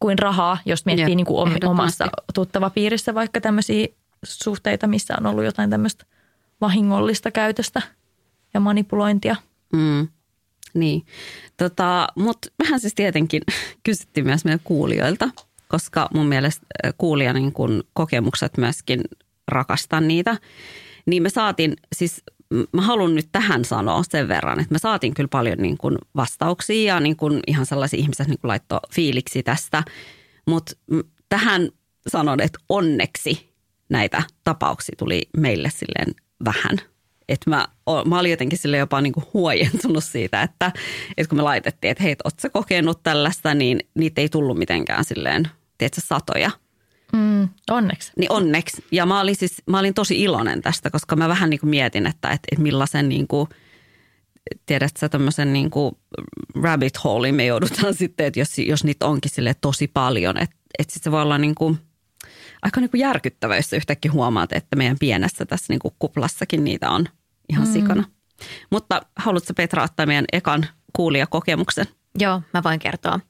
kuin 0.01 0.19
rahaa, 0.19 0.59
jos 0.67 0.87
miettii 0.87 1.09
Jep, 1.09 1.17
niin 1.17 1.27
kuin 1.27 1.69
omassa 1.69 2.07
tuttava 2.35 2.71
piirissä 2.71 3.15
vaikka 3.15 3.41
tämmöisiä 3.41 3.87
suhteita, 4.25 4.87
missä 4.87 5.15
on 5.21 5.27
ollut 5.27 5.45
jotain 5.45 5.71
tämmöistä 5.71 6.05
vahingollista 6.61 7.31
käytöstä 7.31 7.83
ja 8.55 8.61
manipulointia. 8.61 9.37
Mm. 9.75 10.09
Niin, 10.75 11.07
tota, 11.57 12.09
mutta 12.17 12.49
vähän 12.59 12.81
siis 12.81 12.95
tietenkin 12.95 13.43
kysyttiin 13.87 14.27
myös 14.27 14.45
meidän 14.45 14.61
kuulijoilta, 14.65 15.31
koska 15.69 16.09
mun 16.15 16.27
mielestä 16.27 16.67
kuulija 16.99 17.33
niin 17.33 17.53
kun 17.53 17.85
kokemukset 17.93 18.57
myöskin 18.57 19.01
rakastan 19.49 20.09
niitä. 20.09 20.37
Niin 21.07 21.23
me 21.23 21.31
saatiin 21.31 21.77
siis 21.97 22.23
mä 22.73 22.83
haluan 22.83 23.15
nyt 23.15 23.29
tähän 23.33 23.65
sanoa 23.65 24.03
sen 24.11 24.29
verran, 24.29 24.61
että 24.61 24.73
me 24.73 24.79
saatiin 24.79 25.15
kyllä 25.15 25.29
paljon 25.29 25.59
niin 25.59 25.79
kuin 25.79 25.99
vastauksia 26.17 26.95
ja 26.95 27.01
niin 27.01 27.17
kuin 27.17 27.41
ihan 27.47 27.67
sellaisia 27.67 28.01
ihmisiä 28.01 28.27
niin 28.29 28.39
laittoi 28.43 28.81
fiiliksi 28.95 29.43
tästä. 29.43 29.83
Mutta 30.47 30.73
tähän 31.29 31.69
sanon, 32.09 32.41
että 32.41 32.59
onneksi 32.69 33.55
näitä 33.89 34.23
tapauksia 34.45 34.95
tuli 34.99 35.23
meille 35.37 35.71
silleen 35.71 36.15
vähän. 36.45 36.94
Että 37.29 37.51
mä, 37.51 37.69
mä 38.07 38.19
olin 38.19 38.31
jotenkin 38.31 38.59
sille 38.59 38.77
jopa 38.77 39.01
niin 39.01 39.13
kuin 39.13 39.25
huojentunut 39.35 40.05
siitä, 40.05 40.43
että, 40.43 40.73
että 41.17 41.29
kun 41.29 41.39
me 41.39 41.43
laitettiin, 41.43 41.91
että 41.91 42.03
hei, 42.03 42.17
ootko 42.25 42.49
kokenut 42.53 43.03
tällaista, 43.03 43.55
niin 43.55 43.81
niitä 43.95 44.21
ei 44.21 44.29
tullut 44.29 44.59
mitenkään 44.59 45.05
silleen, 45.05 45.49
tiedätkö, 45.79 46.01
satoja– 46.05 46.51
Mm, 47.15 47.49
onneksi. 47.71 48.13
Niin 48.17 48.33
onneksi. 48.33 48.85
Ja 48.93 49.07
mä 49.07 49.21
olin, 49.21 49.37
siis, 49.37 49.63
mä 49.67 49.79
olin 49.79 49.95
tosi 49.95 50.23
iloinen 50.23 50.63
tästä, 50.63 50.91
koska 50.91 51.17
mä 51.17 51.29
vähän 51.29 51.51
niin 51.51 51.61
kuin 51.61 51.71
mietin, 51.71 52.07
että, 52.07 52.29
että, 52.29 52.49
että 52.53 52.63
millaisen 52.63 53.09
niin 53.09 53.27
kuin, 53.29 53.49
tiedät 54.67 54.97
sä 54.97 55.09
tämmöisen 55.09 55.53
niin 55.53 55.71
kuin 55.71 55.97
rabbit 56.63 57.05
hole 57.05 57.33
me 57.33 57.45
joudutaan 57.45 57.95
sitten, 58.05 58.27
että 58.27 58.41
jos, 58.41 58.59
jos 58.59 58.85
niitä 58.85 59.07
onkin 59.07 59.31
sille 59.31 59.55
tosi 59.61 59.89
paljon, 59.89 60.37
että, 60.37 60.57
että 60.79 60.93
sitten 60.93 61.05
se 61.05 61.13
voi 61.13 61.23
olla 61.23 61.39
niin 61.39 61.55
kuin, 61.55 61.79
aika 62.65 62.81
niin 62.81 62.91
kuin 62.91 63.01
järkyttävä, 63.01 63.57
jos 63.57 63.73
yhtäkkiä 63.73 64.13
huomaat, 64.13 64.53
että 64.53 64.77
meidän 64.77 64.97
pienessä 65.01 65.47
tässä 65.47 65.73
niin 65.73 65.79
kuin 65.79 65.95
kuplassakin 65.99 66.65
niitä 66.65 66.91
on 66.91 67.07
ihan 67.49 67.67
mm. 67.67 67.73
sikana. 67.73 68.05
Mutta 68.71 69.03
haluatko 69.17 69.55
Petra 69.55 69.83
ottaa 69.83 70.07
meidän 70.07 70.25
ekan 70.33 70.67
kuulijakokemuksen? 70.93 71.87
Joo, 72.19 72.43
mä 72.55 72.63
voin 72.63 72.79
kertoa. 72.79 73.21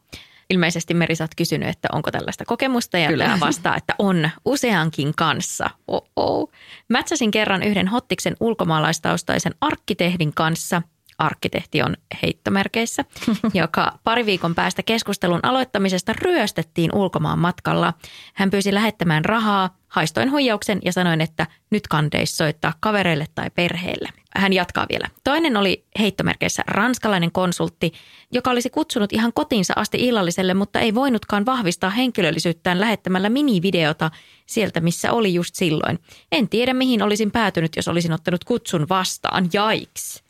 Ilmeisesti 0.50 0.94
Meri, 0.94 1.16
sä 1.16 1.24
oot 1.24 1.34
kysynyt, 1.36 1.68
että 1.68 1.88
onko 1.92 2.10
tällaista 2.10 2.44
kokemusta 2.44 2.98
ja 2.98 3.08
Kyllä. 3.08 3.24
tämä 3.24 3.40
vastaa, 3.40 3.76
että 3.76 3.94
on 3.98 4.30
useankin 4.44 5.12
kanssa. 5.16 5.70
Oh-oh. 5.88 6.50
Mätsäsin 6.88 7.30
kerran 7.30 7.62
yhden 7.62 7.88
Hottiksen 7.88 8.36
ulkomaalaistaustaisen 8.40 9.54
arkkitehdin 9.60 10.34
kanssa– 10.34 10.82
arkkitehti 11.18 11.82
on 11.82 11.96
heittomerkeissä, 12.22 13.04
joka 13.54 13.98
pari 14.04 14.26
viikon 14.26 14.54
päästä 14.54 14.82
keskustelun 14.82 15.40
aloittamisesta 15.42 16.12
ryöstettiin 16.12 16.94
ulkomaan 16.94 17.38
matkalla. 17.38 17.94
Hän 18.34 18.50
pyysi 18.50 18.74
lähettämään 18.74 19.24
rahaa, 19.24 19.76
haistoin 19.88 20.30
huijauksen 20.30 20.78
ja 20.84 20.92
sanoin, 20.92 21.20
että 21.20 21.46
nyt 21.70 21.88
kandeis 21.88 22.36
soittaa 22.36 22.72
kavereille 22.80 23.26
tai 23.34 23.50
perheelle. 23.50 24.08
Hän 24.36 24.52
jatkaa 24.52 24.86
vielä. 24.88 25.08
Toinen 25.24 25.56
oli 25.56 25.84
heittomerkeissä 25.98 26.62
ranskalainen 26.66 27.32
konsultti, 27.32 27.92
joka 28.32 28.50
olisi 28.50 28.70
kutsunut 28.70 29.12
ihan 29.12 29.32
kotiinsa 29.32 29.72
asti 29.76 29.98
illalliselle, 30.00 30.54
mutta 30.54 30.80
ei 30.80 30.94
voinutkaan 30.94 31.46
vahvistaa 31.46 31.90
henkilöllisyyttään 31.90 32.80
lähettämällä 32.80 33.28
minivideota 33.28 34.10
sieltä, 34.46 34.80
missä 34.80 35.12
oli 35.12 35.34
just 35.34 35.54
silloin. 35.54 35.98
En 36.32 36.48
tiedä, 36.48 36.74
mihin 36.74 37.02
olisin 37.02 37.30
päätynyt, 37.30 37.76
jos 37.76 37.88
olisin 37.88 38.12
ottanut 38.12 38.44
kutsun 38.44 38.86
vastaan. 38.88 39.48
Jaiks. 39.52 40.23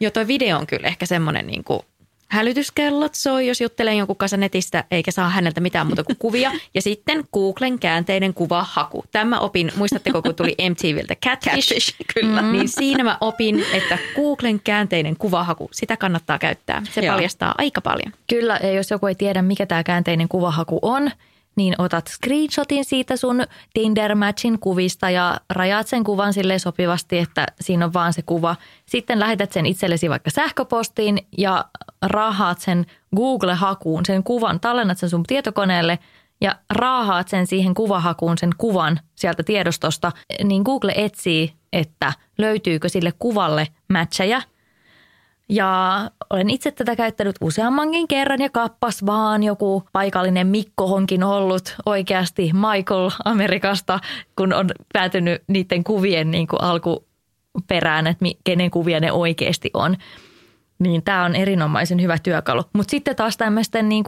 Joo, 0.00 0.10
toi 0.10 0.26
video 0.26 0.58
on 0.58 0.66
kyllä 0.66 0.88
ehkä 0.88 1.06
semmoinen 1.06 1.46
niin 1.46 1.64
kuin 1.64 1.80
hälytyskellot 2.28 3.14
soi, 3.14 3.46
jos 3.46 3.60
juttelee 3.60 3.94
jonkun 3.94 4.16
kanssa 4.16 4.36
netistä 4.36 4.84
eikä 4.90 5.10
saa 5.10 5.28
häneltä 5.28 5.60
mitään 5.60 5.86
muuta 5.86 6.04
kuin 6.04 6.16
kuvia. 6.18 6.52
Ja 6.74 6.82
sitten 6.82 7.24
Googlen 7.32 7.78
käänteinen 7.78 8.34
kuvahaku. 8.34 9.04
Tämä 9.12 9.38
opin, 9.38 9.72
muistatteko 9.76 10.22
kun 10.22 10.34
tuli 10.34 10.56
MTVltä 10.70 11.14
Catfish? 11.14 11.68
Catfish 11.68 11.94
kyllä. 12.14 12.42
Mm. 12.42 12.52
Niin 12.52 12.68
siinä 12.68 13.04
mä 13.04 13.18
opin, 13.20 13.64
että 13.72 13.98
Googlen 14.14 14.60
käänteinen 14.60 15.16
kuvahaku, 15.16 15.68
sitä 15.72 15.96
kannattaa 15.96 16.38
käyttää. 16.38 16.82
Se 16.90 17.00
Joo. 17.00 17.14
paljastaa 17.14 17.54
aika 17.58 17.80
paljon. 17.80 18.12
Kyllä, 18.26 18.60
ja 18.62 18.72
jos 18.72 18.90
joku 18.90 19.06
ei 19.06 19.14
tiedä, 19.14 19.42
mikä 19.42 19.66
tämä 19.66 19.84
käänteinen 19.84 20.28
kuvahaku 20.28 20.78
on, 20.82 21.10
niin 21.58 21.74
otat 21.78 22.06
screenshotin 22.06 22.84
siitä 22.84 23.16
sun 23.16 23.44
Tinder-matchin 23.74 24.58
kuvista 24.60 25.10
ja 25.10 25.40
rajaat 25.50 25.86
sen 25.86 26.04
kuvan 26.04 26.32
sille 26.32 26.58
sopivasti, 26.58 27.18
että 27.18 27.46
siinä 27.60 27.84
on 27.84 27.92
vaan 27.92 28.12
se 28.12 28.22
kuva. 28.22 28.56
Sitten 28.86 29.20
lähetät 29.20 29.52
sen 29.52 29.66
itsellesi 29.66 30.10
vaikka 30.10 30.30
sähköpostiin 30.30 31.18
ja 31.38 31.64
rahaat 32.02 32.58
sen 32.58 32.86
Google-hakuun, 33.16 34.06
sen 34.06 34.22
kuvan, 34.24 34.60
tallennat 34.60 34.98
sen 34.98 35.10
sun 35.10 35.22
tietokoneelle 35.22 35.98
ja 36.40 36.56
raahaat 36.70 37.28
sen 37.28 37.46
siihen 37.46 37.74
kuvahakuun, 37.74 38.38
sen 38.38 38.50
kuvan 38.58 39.00
sieltä 39.14 39.42
tiedostosta, 39.42 40.12
niin 40.44 40.62
Google 40.62 40.92
etsii, 40.96 41.52
että 41.72 42.12
löytyykö 42.38 42.88
sille 42.88 43.12
kuvalle 43.18 43.68
matcheja– 43.88 44.42
ja 45.48 46.00
olen 46.30 46.50
itse 46.50 46.70
tätä 46.70 46.96
käyttänyt 46.96 47.36
useammankin 47.40 48.08
kerran 48.08 48.40
ja 48.40 48.50
kappas 48.50 49.06
vaan 49.06 49.42
joku 49.42 49.82
paikallinen 49.92 50.46
Mikko 50.46 50.84
onkin 50.84 51.24
ollut 51.24 51.76
oikeasti 51.86 52.50
Michael 52.52 53.10
Amerikasta, 53.24 54.00
kun 54.36 54.52
on 54.52 54.70
päätynyt 54.92 55.42
niiden 55.46 55.84
kuvien 55.84 56.30
niin 56.30 56.46
kuin 56.46 56.62
alkuperään, 56.62 58.06
että 58.06 58.24
kenen 58.44 58.70
kuvia 58.70 59.00
ne 59.00 59.12
oikeasti 59.12 59.70
on. 59.74 59.96
Niin 60.78 61.02
tämä 61.02 61.24
on 61.24 61.34
erinomaisen 61.34 62.02
hyvä 62.02 62.18
työkalu. 62.18 62.62
Mutta 62.72 62.90
sitten 62.90 63.16
taas 63.16 63.36
tämmöisten 63.36 63.88
niin 63.88 64.04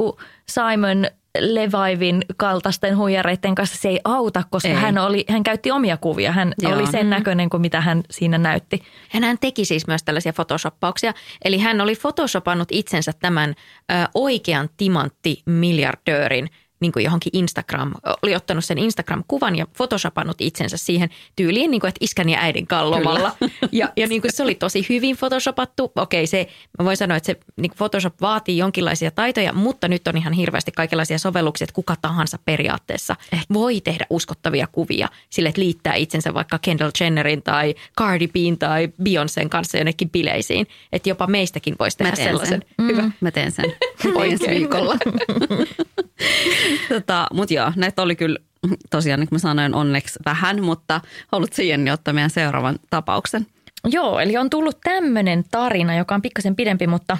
Simon 0.48 1.06
Levaivin 1.38 2.22
kaltaisten 2.36 2.96
huijareiden 2.96 3.54
kanssa 3.54 3.76
se 3.76 3.88
ei 3.88 4.00
auta, 4.04 4.42
koska 4.50 4.68
ei. 4.68 4.74
hän, 4.74 4.98
oli, 4.98 5.24
hän 5.28 5.42
käytti 5.42 5.70
omia 5.70 5.96
kuvia. 5.96 6.32
Hän 6.32 6.54
Joo. 6.62 6.74
oli 6.74 6.86
sen 6.86 7.10
näköinen 7.10 7.50
kuin 7.50 7.60
mitä 7.60 7.80
hän 7.80 8.02
siinä 8.10 8.38
näytti. 8.38 8.82
Hän 9.08 9.38
teki 9.40 9.64
siis 9.64 9.86
myös 9.86 10.02
tällaisia 10.02 10.32
photoshoppauksia. 10.32 11.14
Eli 11.44 11.58
hän 11.58 11.80
oli 11.80 11.94
photoshopannut 11.96 12.68
itsensä 12.70 13.12
tämän 13.20 13.50
ö, 13.50 13.94
oikean 14.14 14.68
timanttimiljardöörin 14.76 16.50
niin 16.80 16.92
kuin 16.92 17.04
johonkin 17.04 17.30
Instagram, 17.32 17.92
oli 18.22 18.36
ottanut 18.36 18.64
sen 18.64 18.78
Instagram-kuvan 18.78 19.56
ja 19.56 19.66
photoshopannut 19.76 20.40
itsensä 20.40 20.76
siihen 20.76 21.10
tyyliin, 21.36 21.70
niin 21.70 21.80
kuin, 21.80 21.88
että 21.88 21.98
iskän 22.00 22.28
ja 22.28 22.38
äidin 22.40 22.66
kallomalla. 22.66 23.36
Ja, 23.72 23.92
ja 23.96 24.06
niin 24.06 24.20
kuin 24.20 24.32
se 24.34 24.42
oli 24.42 24.54
tosi 24.54 24.86
hyvin 24.88 25.16
photoshopattu. 25.16 25.92
Okei, 25.96 26.26
se, 26.26 26.48
mä 26.78 26.84
voin 26.84 26.96
sanoa, 26.96 27.16
että 27.16 27.26
se 27.26 27.36
niin 27.56 27.72
Photoshop 27.76 28.14
vaatii 28.20 28.58
jonkinlaisia 28.58 29.10
taitoja, 29.10 29.52
mutta 29.52 29.88
nyt 29.88 30.08
on 30.08 30.16
ihan 30.16 30.32
hirveästi 30.32 30.72
kaikenlaisia 30.72 31.18
sovelluksia, 31.18 31.64
että 31.64 31.74
kuka 31.74 31.96
tahansa 32.02 32.38
periaatteessa 32.44 33.16
eh. 33.32 33.46
voi 33.52 33.80
tehdä 33.80 34.06
uskottavia 34.10 34.66
kuvia 34.72 35.08
sille, 35.30 35.48
että 35.48 35.60
liittää 35.60 35.94
itsensä 35.94 36.34
vaikka 36.34 36.58
Kendall 36.58 36.90
Jennerin 37.00 37.42
tai 37.42 37.74
Cardi 37.98 38.28
Bean 38.28 38.58
tai 38.58 38.88
Beyoncén 39.02 39.48
kanssa 39.48 39.78
jonnekin 39.78 40.10
bileisiin. 40.10 40.66
Että 40.92 41.08
jopa 41.08 41.26
meistäkin 41.26 41.76
voisi 41.78 41.96
tehdä 41.96 42.16
sellaisen. 42.16 42.62
Sen. 42.76 42.86
Hyvä. 42.86 43.02
Mm, 43.02 43.12
mä 43.20 43.30
teen 43.30 43.52
sen 43.52 43.64
ensi 44.30 44.46
viikolla. 44.48 44.96
tota, 46.88 47.26
Mutta 47.32 47.54
joo, 47.54 47.72
näitä 47.76 48.02
oli 48.02 48.16
kyllä 48.16 48.38
tosiaan, 48.90 49.20
niin 49.20 49.28
kuin 49.28 49.36
mä 49.36 49.40
sanoin, 49.40 49.74
onneksi 49.74 50.18
vähän, 50.24 50.62
mutta 50.62 51.00
haluatko 51.32 51.62
Jenni 51.62 51.90
ottaa 51.90 52.14
meidän 52.14 52.30
seuraavan 52.30 52.78
tapauksen? 52.90 53.46
Joo, 53.84 54.18
eli 54.18 54.36
on 54.36 54.50
tullut 54.50 54.78
tämmöinen 54.84 55.44
tarina, 55.50 55.96
joka 55.96 56.14
on 56.14 56.22
pikkasen 56.22 56.56
pidempi, 56.56 56.86
mutta 56.86 57.18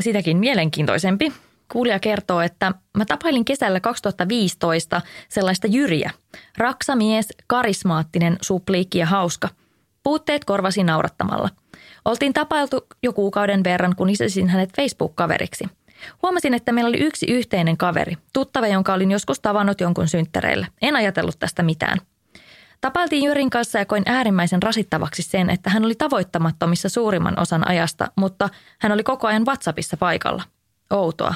sitäkin 0.00 0.36
mielenkiintoisempi. 0.36 1.32
Kuulija 1.72 1.98
kertoo, 1.98 2.40
että 2.40 2.72
mä 2.96 3.04
tapailin 3.04 3.44
kesällä 3.44 3.80
2015 3.80 5.02
sellaista 5.28 5.66
Jyriä. 5.66 6.10
Raksamies, 6.58 7.28
karismaattinen, 7.46 8.36
supliikki 8.40 8.98
ja 8.98 9.06
hauska. 9.06 9.48
Puutteet 10.02 10.44
korvasin 10.44 10.86
naurattamalla. 10.86 11.48
Oltiin 12.04 12.32
tapailtu 12.32 12.86
jo 13.02 13.12
kuukauden 13.12 13.64
verran, 13.64 13.96
kun 13.96 14.06
lisäsin 14.06 14.48
hänet 14.48 14.70
Facebook-kaveriksi– 14.76 15.64
Huomasin, 16.22 16.54
että 16.54 16.72
meillä 16.72 16.88
oli 16.88 16.98
yksi 16.98 17.26
yhteinen 17.26 17.76
kaveri, 17.76 18.16
tuttava, 18.32 18.66
jonka 18.66 18.94
olin 18.94 19.10
joskus 19.10 19.40
tavannut 19.40 19.80
jonkun 19.80 20.08
synttäreillä. 20.08 20.66
En 20.82 20.96
ajatellut 20.96 21.38
tästä 21.38 21.62
mitään. 21.62 21.98
Tapailtiin 22.80 23.24
Jyrin 23.24 23.50
kanssa 23.50 23.78
ja 23.78 23.86
koin 23.86 24.02
äärimmäisen 24.06 24.62
rasittavaksi 24.62 25.22
sen, 25.22 25.50
että 25.50 25.70
hän 25.70 25.84
oli 25.84 25.94
tavoittamattomissa 25.94 26.88
suurimman 26.88 27.40
osan 27.40 27.68
ajasta, 27.68 28.08
mutta 28.16 28.48
hän 28.80 28.92
oli 28.92 29.02
koko 29.02 29.26
ajan 29.26 29.46
WhatsAppissa 29.46 29.96
paikalla. 29.96 30.42
Outoa. 30.90 31.34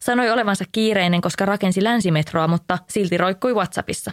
Sanoi 0.00 0.30
olevansa 0.30 0.64
kiireinen, 0.72 1.20
koska 1.20 1.46
rakensi 1.46 1.84
länsimetroa, 1.84 2.48
mutta 2.48 2.78
silti 2.88 3.18
roikkui 3.18 3.54
WhatsAppissa. 3.54 4.12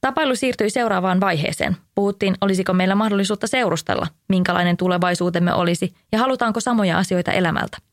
Tapailu 0.00 0.36
siirtyi 0.36 0.70
seuraavaan 0.70 1.20
vaiheeseen. 1.20 1.76
Puhuttiin, 1.94 2.34
olisiko 2.40 2.72
meillä 2.72 2.94
mahdollisuutta 2.94 3.46
seurustella, 3.46 4.06
minkälainen 4.28 4.76
tulevaisuutemme 4.76 5.54
olisi 5.54 5.94
ja 6.12 6.18
halutaanko 6.18 6.60
samoja 6.60 6.98
asioita 6.98 7.32
elämältä– 7.32 7.78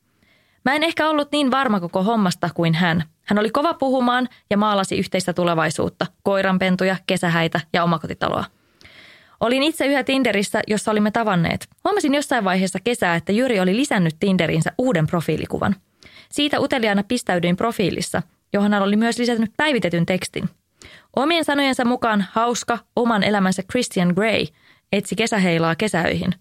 Mä 0.70 0.76
en 0.76 0.84
ehkä 0.84 1.10
ollut 1.10 1.32
niin 1.32 1.52
varma 1.52 1.80
koko 1.80 2.04
hommasta 2.04 2.50
kuin 2.54 2.74
hän. 2.74 3.04
Hän 3.26 3.40
oli 3.40 3.50
kova 3.50 3.74
puhumaan 3.74 4.30
ja 4.50 4.58
maalasi 4.58 4.98
yhteistä 4.98 5.34
tulevaisuutta, 5.34 6.06
koiranpentuja, 6.24 6.96
kesähäitä 7.08 7.60
ja 7.74 7.84
omakotitaloa. 7.84 8.44
Olin 9.40 9.64
itse 9.64 9.86
yhä 9.86 10.04
Tinderissä, 10.04 10.62
jossa 10.68 10.92
olimme 10.92 11.12
tavanneet. 11.12 11.68
Huomasin 11.84 12.14
jossain 12.14 12.44
vaiheessa 12.44 12.80
kesää, 12.84 13.16
että 13.16 13.32
Jyri 13.32 13.60
oli 13.60 13.76
lisännyt 13.76 14.16
Tinderinsä 14.20 14.72
uuden 14.78 15.08
profiilikuvan. 15.08 15.76
Siitä 16.32 16.60
uteliaana 16.60 17.04
pistäydyin 17.04 17.58
profiilissa, 17.58 18.22
johon 18.54 18.74
hän 18.74 18.84
oli 18.84 18.96
myös 18.96 19.20
lisännyt 19.20 19.52
päivitetyn 19.58 20.06
tekstin. 20.06 20.50
Omien 21.16 21.46
sanojensa 21.46 21.86
mukaan 21.86 22.26
hauska, 22.32 22.80
oman 22.96 23.24
elämänsä 23.24 23.64
Christian 23.72 24.14
Grey 24.16 24.46
etsi 24.92 25.16
kesäheilaa 25.16 25.76
kesäöihin. 25.76 26.32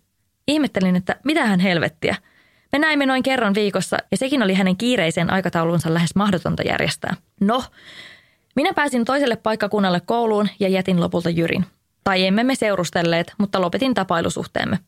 Ihmettelin, 0.48 0.96
että 0.96 1.16
mitä 1.24 1.46
hän 1.46 1.60
helvettiä– 1.60 2.16
me 2.72 2.78
näimme 2.78 3.06
noin 3.06 3.22
kerran 3.22 3.54
viikossa 3.54 3.96
ja 4.10 4.16
sekin 4.16 4.42
oli 4.42 4.54
hänen 4.54 4.76
kiireiseen 4.76 5.32
aikataulunsa 5.32 5.94
lähes 5.94 6.14
mahdotonta 6.14 6.62
järjestää. 6.62 7.16
No, 7.40 7.64
minä 8.56 8.72
pääsin 8.74 9.04
toiselle 9.04 9.36
paikkakunnalle 9.36 10.00
kouluun 10.00 10.48
ja 10.60 10.68
jätin 10.68 11.00
lopulta 11.00 11.30
Jyrin. 11.30 11.64
Tai 12.04 12.26
emme 12.26 12.44
me 12.44 12.54
seurustelleet, 12.54 13.34
mutta 13.38 13.60
lopetin 13.60 13.94
tapailusuhteemme. 13.94 14.78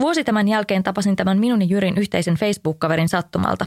Vuosi 0.00 0.24
tämän 0.24 0.48
jälkeen 0.48 0.82
tapasin 0.82 1.16
tämän 1.16 1.38
minun 1.38 1.60
ja 1.62 1.66
Jyrin 1.70 1.98
yhteisen 1.98 2.34
Facebook-kaverin 2.34 3.08
sattumalta. 3.08 3.66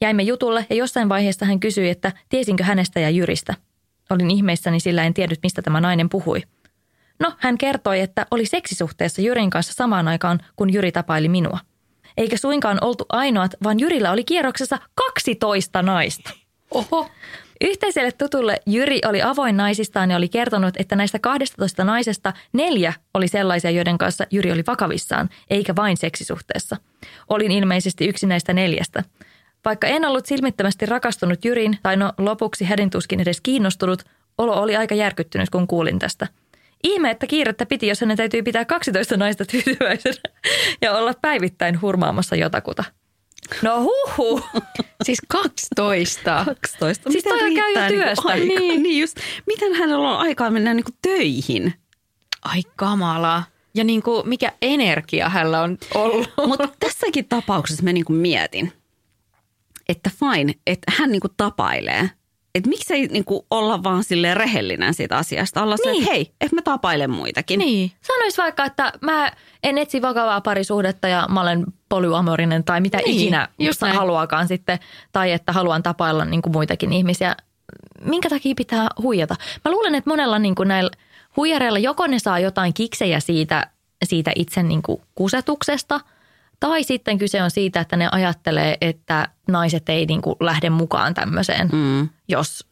Jäimme 0.00 0.22
jutulle 0.22 0.66
ja 0.70 0.76
jossain 0.76 1.08
vaiheessa 1.08 1.46
hän 1.46 1.60
kysyi, 1.60 1.90
että 1.90 2.12
tiesinkö 2.28 2.64
hänestä 2.64 3.00
ja 3.00 3.10
Jyristä. 3.10 3.54
Olin 4.10 4.30
ihmeissäni, 4.30 4.80
sillä 4.80 5.04
en 5.04 5.14
tiennyt, 5.14 5.38
mistä 5.42 5.62
tämä 5.62 5.80
nainen 5.80 6.08
puhui. 6.08 6.42
No, 7.20 7.32
hän 7.38 7.58
kertoi, 7.58 8.00
että 8.00 8.26
oli 8.30 8.46
seksisuhteessa 8.46 9.22
Jyrin 9.22 9.50
kanssa 9.50 9.72
samaan 9.72 10.08
aikaan, 10.08 10.40
kun 10.56 10.72
Jyri 10.72 10.92
tapaili 10.92 11.28
minua– 11.28 11.58
eikä 12.16 12.36
suinkaan 12.36 12.78
oltu 12.80 13.04
ainoat, 13.08 13.54
vaan 13.62 13.80
Jyrillä 13.80 14.10
oli 14.10 14.24
kierroksessa 14.24 14.78
12 14.94 15.82
naista. 15.82 16.30
Oho. 16.70 17.10
Yhteiselle 17.60 18.12
tutulle 18.12 18.56
Jyri 18.66 19.00
oli 19.08 19.22
avoin 19.22 19.56
naisistaan 19.56 20.10
ja 20.10 20.16
oli 20.16 20.28
kertonut, 20.28 20.74
että 20.78 20.96
näistä 20.96 21.18
12 21.18 21.84
naisesta 21.84 22.32
neljä 22.52 22.92
oli 23.14 23.28
sellaisia, 23.28 23.70
joiden 23.70 23.98
kanssa 23.98 24.26
Jyri 24.30 24.52
oli 24.52 24.62
vakavissaan, 24.66 25.28
eikä 25.50 25.76
vain 25.76 25.96
seksisuhteessa. 25.96 26.76
Olin 27.28 27.52
ilmeisesti 27.52 28.06
yksi 28.06 28.26
näistä 28.26 28.52
neljästä. 28.52 29.04
Vaikka 29.64 29.86
en 29.86 30.04
ollut 30.04 30.26
silmittömästi 30.26 30.86
rakastunut 30.86 31.44
Jyrin, 31.44 31.78
tai 31.82 31.96
no 31.96 32.12
lopuksi 32.18 32.64
hädintuskin 32.64 33.20
edes 33.20 33.40
kiinnostunut, 33.40 34.02
olo 34.38 34.60
oli 34.62 34.76
aika 34.76 34.94
järkyttynyt, 34.94 35.50
kun 35.50 35.66
kuulin 35.66 35.98
tästä– 35.98 36.26
Ihme, 36.84 37.10
että 37.10 37.26
kiirettä 37.26 37.66
piti, 37.66 37.86
jos 37.86 38.00
hänen 38.00 38.16
täytyy 38.16 38.42
pitää 38.42 38.64
12 38.64 39.16
naista 39.16 39.44
tyytyväisenä 39.44 40.22
ja 40.82 40.96
olla 40.96 41.14
päivittäin 41.22 41.80
hurmaamassa 41.80 42.36
jotakuta. 42.36 42.84
No 43.62 43.80
huhu. 43.80 44.40
Siis 45.04 45.18
12. 45.28 46.44
12. 46.44 47.10
Siis 47.10 47.24
toi 47.24 47.54
käy 47.54 47.72
jo 47.72 47.80
niinku 47.80 48.04
työstä. 48.04 48.34
Niin, 48.34 48.48
niin, 48.48 48.82
niin 48.82 49.00
just. 49.00 49.16
Miten 49.46 49.74
hänellä 49.74 50.10
on 50.10 50.18
aikaa 50.18 50.50
mennä 50.50 50.74
niin 50.74 50.84
kuin 50.84 50.96
töihin? 51.02 51.74
Ai 52.42 52.62
kamala. 52.76 53.42
Ja 53.74 53.84
niin 53.84 54.02
kuin, 54.02 54.28
mikä 54.28 54.52
energia 54.62 55.28
hänellä 55.28 55.60
on 55.60 55.78
ollut. 55.94 56.30
Mutta 56.48 56.68
tässäkin 56.80 57.28
tapauksessa 57.28 57.82
mä 57.82 57.92
niin 57.92 58.04
kuin 58.04 58.16
mietin, 58.16 58.72
että 59.88 60.10
fine, 60.20 60.54
että 60.66 60.92
hän 60.98 61.10
niin 61.10 61.20
kuin 61.20 61.32
tapailee– 61.36 62.10
että 62.54 62.68
miksei 62.68 63.06
niinku 63.06 63.46
olla 63.50 63.82
vaan 63.82 64.04
sille 64.04 64.34
rehellinen 64.34 64.94
siitä 64.94 65.16
asiasta. 65.16 65.62
Olla 65.62 65.76
niin. 65.84 65.94
se, 65.94 66.00
että 66.00 66.12
hei, 66.12 66.32
että 66.40 66.56
mä 66.56 66.62
tapailen 66.62 67.10
muitakin. 67.10 67.58
Niin. 67.58 67.92
Sanois 68.00 68.38
vaikka, 68.38 68.64
että 68.64 68.92
mä 69.00 69.32
en 69.62 69.78
etsi 69.78 70.02
vakavaa 70.02 70.40
parisuhdetta 70.40 71.08
ja 71.08 71.26
mä 71.30 71.40
olen 71.40 71.64
polyamorinen 71.88 72.64
tai 72.64 72.80
mitä 72.80 72.98
niin. 72.98 73.20
ikinä 73.20 73.48
just 73.58 73.80
haluakaan 73.80 74.48
sitten. 74.48 74.78
Tai 75.12 75.32
että 75.32 75.52
haluan 75.52 75.82
tapailla 75.82 76.24
niinku 76.24 76.50
muitakin 76.50 76.92
ihmisiä. 76.92 77.36
Minkä 78.00 78.28
takia 78.28 78.54
pitää 78.56 78.88
huijata? 79.02 79.36
Mä 79.64 79.70
luulen, 79.70 79.94
että 79.94 80.10
monella 80.10 80.38
niinku 80.38 80.64
näillä 80.64 80.90
huijareilla 81.36 81.78
joko 81.78 82.06
ne 82.06 82.18
saa 82.18 82.38
jotain 82.38 82.74
kiksejä 82.74 83.20
siitä, 83.20 83.70
siitä 84.04 84.32
itse 84.34 84.62
niinku 84.62 85.02
kusetuksesta– 85.14 86.00
tai 86.64 86.84
sitten 86.84 87.18
kyse 87.18 87.42
on 87.42 87.50
siitä, 87.50 87.80
että 87.80 87.96
ne 87.96 88.08
ajattelee, 88.12 88.76
että 88.80 89.28
naiset 89.48 89.88
ei 89.88 90.06
niin 90.06 90.22
kuin 90.22 90.36
lähde 90.40 90.70
mukaan 90.70 91.14
tämmöiseen, 91.14 91.68
mm. 91.72 92.08
jos 92.28 92.66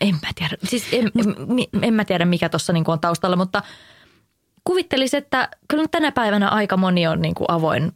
en 0.00 0.14
mä 0.14 0.28
tiedä, 0.34 0.56
siis 0.64 0.86
en, 0.92 1.10
en, 1.18 1.34
en 1.82 1.94
mä 1.94 2.04
tiedä 2.04 2.24
mikä 2.24 2.48
tuossa 2.48 2.72
niin 2.72 2.84
on 2.86 3.00
taustalla, 3.00 3.36
mutta 3.36 3.62
kuvittelisin, 4.64 5.18
että 5.18 5.48
kyllä 5.68 5.88
tänä 5.90 6.12
päivänä 6.12 6.48
aika 6.48 6.76
moni 6.76 7.06
on 7.06 7.22
niin 7.22 7.34
kuin 7.34 7.46
avoin 7.48 7.92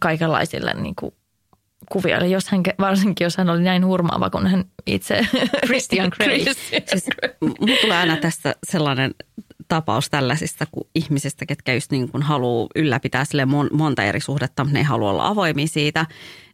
kaikenlaisille 0.00 0.74
niin 0.74 0.94
kuin 0.94 1.14
kuvia. 1.92 2.18
Eli 2.18 2.30
jos 2.30 2.48
hän, 2.48 2.62
varsinkin 2.80 3.24
jos 3.24 3.36
hän 3.36 3.50
oli 3.50 3.62
näin 3.62 3.86
hurmaava, 3.86 4.30
kun 4.30 4.46
hän 4.46 4.64
itse... 4.86 5.26
Christian 5.66 6.10
Grey. 6.16 6.40
Christian 6.40 6.82
Siis 6.86 7.06
mulla 7.40 7.76
tulee 7.80 7.96
aina 7.96 8.16
tästä 8.16 8.54
sellainen 8.70 9.14
tapaus 9.68 10.10
tällaisista 10.10 10.66
ihmisistä, 10.94 11.46
ketkä 11.46 11.74
just 11.74 11.90
niin 11.90 12.10
kuin 12.10 12.22
haluaa 12.22 12.68
ylläpitää 12.74 13.24
sille 13.24 13.44
mon, 13.44 13.70
monta 13.72 14.04
eri 14.04 14.20
suhdetta, 14.20 14.64
mutta 14.64 14.74
ne 14.74 14.80
ei 14.80 14.84
halua 14.84 15.10
olla 15.10 15.28
avoimia 15.28 15.66
siitä. 15.66 16.06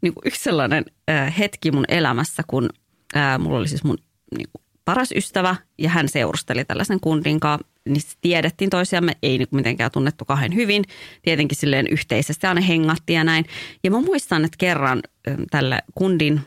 Niin 0.03 0.14
kuin 0.14 0.22
yksi 0.27 0.42
sellainen 0.42 0.85
äh, 1.11 1.38
hetki 1.38 1.70
mun 1.70 1.85
elämässä, 1.88 2.42
kun 2.46 2.68
äh, 3.16 3.38
mulla 3.38 3.59
oli 3.59 3.68
siis 3.68 3.85
mun 3.85 3.98
niin 4.37 4.48
kuin 4.53 4.62
paras 4.85 5.12
ystävä 5.12 5.57
ja 5.79 5.88
hän 5.88 6.09
seurusteli 6.09 6.64
tällaisen 6.64 7.00
kundin 7.00 7.40
kanssa, 7.40 7.66
niin 7.88 8.03
tiedettiin 8.20 8.70
toisiamme, 8.70 9.12
ei 9.22 9.38
niin 9.38 9.48
mitenkään 9.50 9.90
tunnettu 9.90 10.24
kahden 10.24 10.55
hyvin. 10.55 10.85
Tietenkin 11.22 11.59
silleen 11.59 11.87
yhteisesti 11.90 12.46
aina 12.46 12.61
hengattiin 12.61 13.16
ja 13.16 13.24
näin. 13.24 13.44
Ja 13.85 13.90
mä 13.90 14.00
muistan, 14.00 14.44
että 14.44 14.57
kerran 14.59 15.03
äh, 15.29 15.37
tälle 15.50 15.79
kundin 15.94 16.40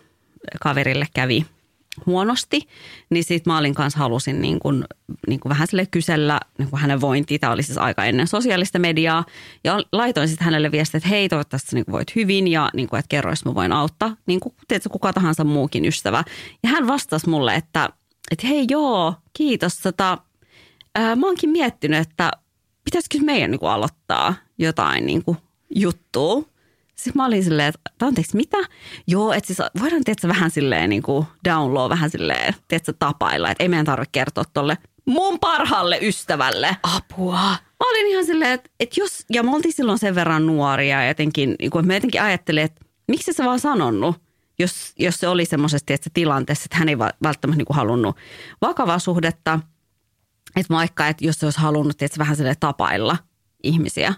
kaverille 0.62 1.08
kävi 1.14 1.46
huonosti, 2.06 2.68
niin 3.10 3.24
sitten 3.24 3.54
mä 3.54 3.58
olin 3.58 3.76
kanssa 3.76 4.00
halusin 4.00 4.42
niin 4.42 4.60
kuin, 4.60 4.86
niin 5.28 5.40
kuin 5.40 5.50
vähän 5.50 5.68
sille 5.68 5.86
kysellä 5.86 6.40
niin 6.58 6.70
kuin 6.70 6.80
hänen 6.80 7.02
vointia. 7.02 7.40
Tämä 7.40 7.54
oli 7.54 7.64
siis 7.64 7.78
aika 7.78 8.06
ennen 8.06 8.28
sosiaalista 8.28 8.80
mediaa. 8.80 9.26
Ja 9.64 9.80
laitoin 9.92 10.28
sitten 10.28 10.46
hänelle 10.46 10.72
viestiä, 10.72 10.98
että 10.98 11.10
hei 11.10 11.30
toivottavasti 11.30 11.76
niin 11.76 11.86
voit 11.92 12.16
hyvin 12.16 12.48
ja 12.48 12.70
niin 12.74 12.90
kuin, 12.90 13.00
että 13.00 13.10
kerro, 13.10 13.32
jos 13.32 13.46
mä 13.46 13.56
voin 13.56 13.72
auttaa. 13.72 14.16
Niin 14.26 14.40
kuin 14.40 14.56
tiedätkö, 14.68 14.90
kuka 14.90 15.14
tahansa 15.14 15.44
muukin 15.44 15.86
ystävä. 15.86 16.24
Ja 16.64 16.70
hän 16.70 16.88
vastasi 16.88 17.30
mulle, 17.30 17.56
että, 17.56 17.90
että 18.32 18.48
hei 18.48 18.66
joo, 18.70 19.14
kiitos. 19.34 19.80
Tota, 19.80 20.18
ää, 20.96 21.16
mä 21.16 21.28
oonkin 21.28 21.50
miettinyt, 21.50 22.00
että 22.00 22.32
pitäisikö 22.84 23.18
meidän 23.22 23.52
niin 23.52 23.64
aloittaa 23.64 24.34
jotain 24.58 25.06
niin 25.06 25.24
kuin 25.24 25.38
juttua. 25.76 26.57
Sitten 26.98 27.14
mä 27.16 27.26
olin 27.26 27.44
silleen, 27.44 27.68
että 27.68 28.06
anteeksi, 28.06 28.38
mitä? 28.38 28.58
Joo, 29.08 29.34
että 29.34 29.48
siis 29.48 29.60
voidaan 29.80 30.04
tietysti 30.04 30.28
vähän 30.28 30.52
silleen 30.52 30.90
niin 30.90 31.04
kuin 31.04 31.26
download, 31.50 31.90
vähän 31.90 32.10
silleen, 32.10 32.56
tietysti 32.68 32.94
tapailla, 33.00 33.52
että 33.52 33.64
ei 33.64 33.70
meidän 33.70 33.86
tarvitse 33.86 34.12
kertoa 34.12 34.44
tolle 34.54 34.78
mun 35.06 35.40
parhaalle 35.40 36.00
ystävälle. 36.02 36.78
Apua. 36.84 37.42
Mä 37.80 37.90
olin 37.90 38.08
ihan 38.08 38.26
silleen, 38.26 38.52
että, 38.52 38.70
että 38.80 39.00
jos, 39.00 39.26
ja 39.30 39.44
me 39.44 39.56
oltiin 39.56 39.74
silloin 39.74 40.00
sen 40.00 40.16
verran 40.16 40.46
nuoria 40.46 41.02
ja 41.02 41.08
jotenkin, 41.08 41.56
niin 41.60 41.72
kuin, 41.72 41.80
että 41.80 41.88
mä 41.88 41.94
jotenkin 41.94 42.22
ajattelin, 42.22 42.64
että 42.64 42.82
miksi 43.08 43.34
sä 43.34 43.46
vaan 43.46 43.60
sanonut, 43.60 44.16
jos, 44.60 44.94
jos 45.00 45.16
se 45.16 45.28
oli 45.28 45.46
semmoisesti, 45.46 45.94
että 45.94 46.04
se 46.04 46.10
tilanteessa, 46.14 46.66
että 46.66 46.78
hän 46.78 46.90
ei 46.90 47.00
välttämättä 47.00 47.58
niin 47.58 47.66
kuin 47.66 47.78
halunnut 47.78 48.16
vakavaa 48.62 49.00
suhdetta, 49.00 49.60
että 50.56 50.74
vaikka, 50.74 51.08
että 51.08 51.26
jos 51.26 51.40
se 51.40 51.46
olisi 51.46 51.60
halunnut, 51.60 52.02
että 52.02 52.20
vähän 52.20 52.36
silleen 52.36 52.56
tapailla 52.60 53.18
ihmisiä. 53.64 54.14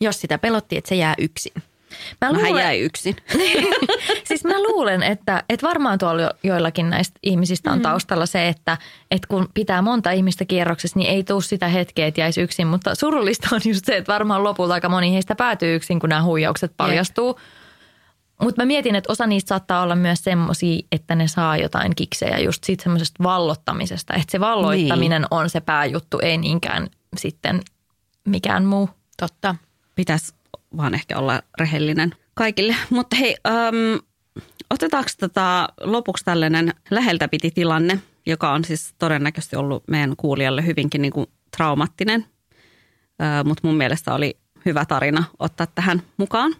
Jos 0.00 0.20
sitä 0.20 0.38
pelotti, 0.38 0.76
että 0.76 0.88
se 0.88 0.94
jää 0.94 1.14
yksin. 1.18 1.62
Mä 2.20 2.32
luulen, 2.32 2.64
jäi 2.64 2.80
yksin. 2.80 3.16
siis 4.28 4.44
mä 4.44 4.62
luulen, 4.62 5.02
että, 5.02 5.44
että 5.48 5.66
varmaan 5.66 5.98
tuolla 5.98 6.22
jo, 6.22 6.30
joillakin 6.42 6.90
näistä 6.90 7.18
ihmisistä 7.22 7.72
on 7.72 7.80
taustalla 7.80 8.26
se, 8.26 8.48
että, 8.48 8.78
että 9.10 9.28
kun 9.28 9.48
pitää 9.54 9.82
monta 9.82 10.10
ihmistä 10.10 10.44
kierroksessa, 10.44 10.98
niin 10.98 11.10
ei 11.10 11.24
tule 11.24 11.42
sitä 11.42 11.68
hetkeä, 11.68 12.06
että 12.06 12.20
jäisi 12.20 12.40
yksin. 12.40 12.66
Mutta 12.66 12.94
surullista 12.94 13.48
on 13.52 13.60
just 13.64 13.84
se, 13.84 13.96
että 13.96 14.12
varmaan 14.12 14.44
lopulta 14.44 14.74
aika 14.74 14.88
moni 14.88 15.12
heistä 15.12 15.34
päätyy 15.34 15.74
yksin, 15.74 16.00
kun 16.00 16.08
nämä 16.08 16.22
huijaukset 16.22 16.72
paljastuu. 16.76 17.40
Mutta 18.42 18.62
mä 18.62 18.66
mietin, 18.66 18.94
että 18.94 19.12
osa 19.12 19.26
niistä 19.26 19.48
saattaa 19.48 19.82
olla 19.82 19.96
myös 19.96 20.24
semmoisia, 20.24 20.80
että 20.92 21.14
ne 21.14 21.28
saa 21.28 21.56
jotain 21.56 21.94
kiksejä 21.96 22.38
just 22.38 22.64
siitä 22.64 22.82
semmoisesta 22.82 23.22
vallottamisesta. 23.22 24.14
Että 24.14 24.32
se 24.32 24.40
valloittaminen 24.40 25.22
niin. 25.22 25.28
on 25.30 25.50
se 25.50 25.60
pääjuttu, 25.60 26.18
ei 26.18 26.38
niinkään 26.38 26.88
sitten 27.16 27.60
mikään 28.24 28.64
muu. 28.64 28.90
Totta. 29.16 29.54
Pitäisi 29.96 30.34
vaan 30.76 30.94
ehkä 30.94 31.18
olla 31.18 31.42
rehellinen 31.58 32.14
kaikille. 32.34 32.76
Mutta 32.90 33.16
hei, 33.16 33.36
äm, 33.46 34.00
otetaanko 34.70 35.10
tota 35.20 35.68
lopuksi 35.80 36.24
tällainen 36.24 36.74
läheltä 36.90 37.28
piti 37.28 37.50
tilanne, 37.50 37.98
joka 38.26 38.52
on 38.52 38.64
siis 38.64 38.94
todennäköisesti 38.98 39.56
ollut 39.56 39.84
meidän 39.88 40.14
kuulijalle 40.16 40.66
hyvinkin 40.66 41.02
niin 41.02 41.12
kuin 41.12 41.26
traumaattinen. 41.56 42.26
Mutta 43.44 43.66
mun 43.66 43.76
mielestä 43.76 44.14
oli 44.14 44.36
hyvä 44.66 44.84
tarina 44.84 45.24
ottaa 45.38 45.66
tähän 45.66 46.02
mukaan. 46.16 46.54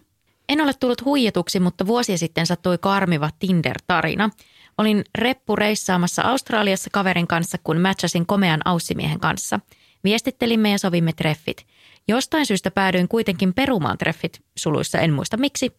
En 0.49 0.61
ole 0.61 0.73
tullut 0.73 1.05
huijatuksi, 1.05 1.59
mutta 1.59 1.87
vuosia 1.87 2.17
sitten 2.17 2.45
sattui 2.45 2.77
karmiva 2.77 3.29
Tinder-tarina. 3.39 4.29
Olin 4.77 5.03
reppu 5.17 5.55
reissaamassa 5.55 6.21
Australiassa 6.21 6.89
kaverin 6.93 7.27
kanssa, 7.27 7.57
kun 7.63 7.81
matchasin 7.81 8.25
komean 8.25 8.61
aussimiehen 8.65 9.19
kanssa. 9.19 9.59
Viestittelimme 10.03 10.71
ja 10.71 10.79
sovimme 10.79 11.13
treffit. 11.13 11.67
Jostain 12.07 12.45
syystä 12.45 12.71
päädyin 12.71 13.07
kuitenkin 13.07 13.53
perumaan 13.53 13.97
treffit, 13.97 14.41
suluissa 14.57 14.99
en 14.99 15.13
muista 15.13 15.37
miksi, 15.37 15.77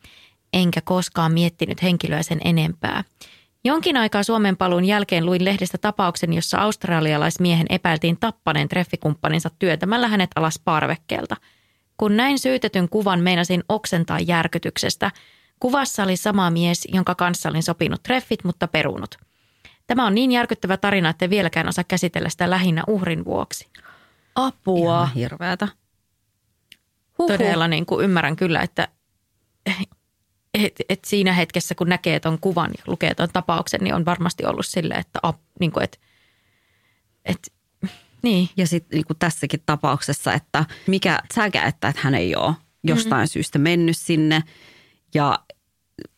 enkä 0.53 0.81
koskaan 0.81 1.33
miettinyt 1.33 1.83
henkilöä 1.83 2.23
sen 2.23 2.41
enempää. 2.45 3.05
Jonkin 3.65 3.97
aikaa 3.97 4.23
Suomen 4.23 4.57
paluun 4.57 4.85
jälkeen 4.85 5.27
luin 5.27 5.45
lehdestä 5.45 5.79
tapauksen, 5.79 6.33
jossa 6.33 6.59
australialaismiehen 6.59 7.67
epäiltiin 7.71 8.17
tappaneen 8.21 8.69
treffikumppaninsa 8.69 9.51
työntämällä 9.59 10.09
hänet 10.09 10.31
alas 10.37 10.61
parvekkeelta. 10.65 11.37
Kun 11.97 12.17
näin 12.17 12.39
syytetyn 12.39 12.89
kuvan 12.89 13.21
meinasin 13.21 13.65
oksentaa 13.69 14.21
järkytyksestä. 14.21 15.11
Kuvassa 15.61 16.03
oli 16.03 16.17
sama 16.17 16.51
mies, 16.51 16.89
jonka 16.93 17.15
kanssa 17.15 17.49
olin 17.49 17.63
sopinut 17.63 18.03
treffit, 18.03 18.45
mutta 18.45 18.69
perunut. 18.69 19.19
Tämä 19.87 20.07
on 20.07 20.15
niin 20.15 20.33
järkyttävä 20.33 20.77
tarina, 20.77 21.09
että 21.09 21.31
vieläkään 21.31 21.69
osaa 21.69 21.85
käsitellä 21.85 22.29
sitä 22.29 22.51
lähinnä 22.51 22.83
uhrin 22.87 23.25
vuoksi. 23.25 23.69
Apua. 24.35 24.95
Ihan 24.95 25.15
hirveätä. 25.15 25.69
Huhhuh. 27.19 27.39
Todella 27.39 27.69
niin 27.69 27.87
kuin 27.87 28.05
ymmärrän 28.05 28.37
kyllä, 28.37 28.61
että 28.63 28.89
et, 30.55 30.75
et 30.89 31.05
siinä 31.05 31.33
hetkessä, 31.33 31.75
kun 31.75 31.89
näkee 31.89 32.21
tuon 32.21 32.39
kuvan 32.41 32.71
ja 32.79 32.83
lukee 32.87 33.15
tuon 33.15 33.29
tapauksen, 33.33 33.81
niin 33.81 33.95
on 33.95 34.05
varmasti 34.05 34.47
ollut 34.47 34.67
silleen, 34.67 35.01
että, 35.01 35.19
ap, 35.23 35.37
niin 35.61 35.73
kuin, 35.73 35.85
et, 35.85 36.01
et, 37.25 37.53
niin. 38.23 38.49
Ja 38.57 38.67
sitten 38.67 38.97
niin 38.97 39.19
tässäkin 39.19 39.63
tapauksessa, 39.67 40.33
että 40.33 40.65
mikä 40.87 41.19
säkä, 41.35 41.63
että 41.63 41.93
hän 41.97 42.15
ei 42.15 42.37
ole 42.37 42.55
jostain 42.83 43.21
mm-hmm. 43.21 43.29
syystä 43.29 43.59
mennyt 43.59 43.97
sinne. 43.97 44.43
Ja 45.15 45.39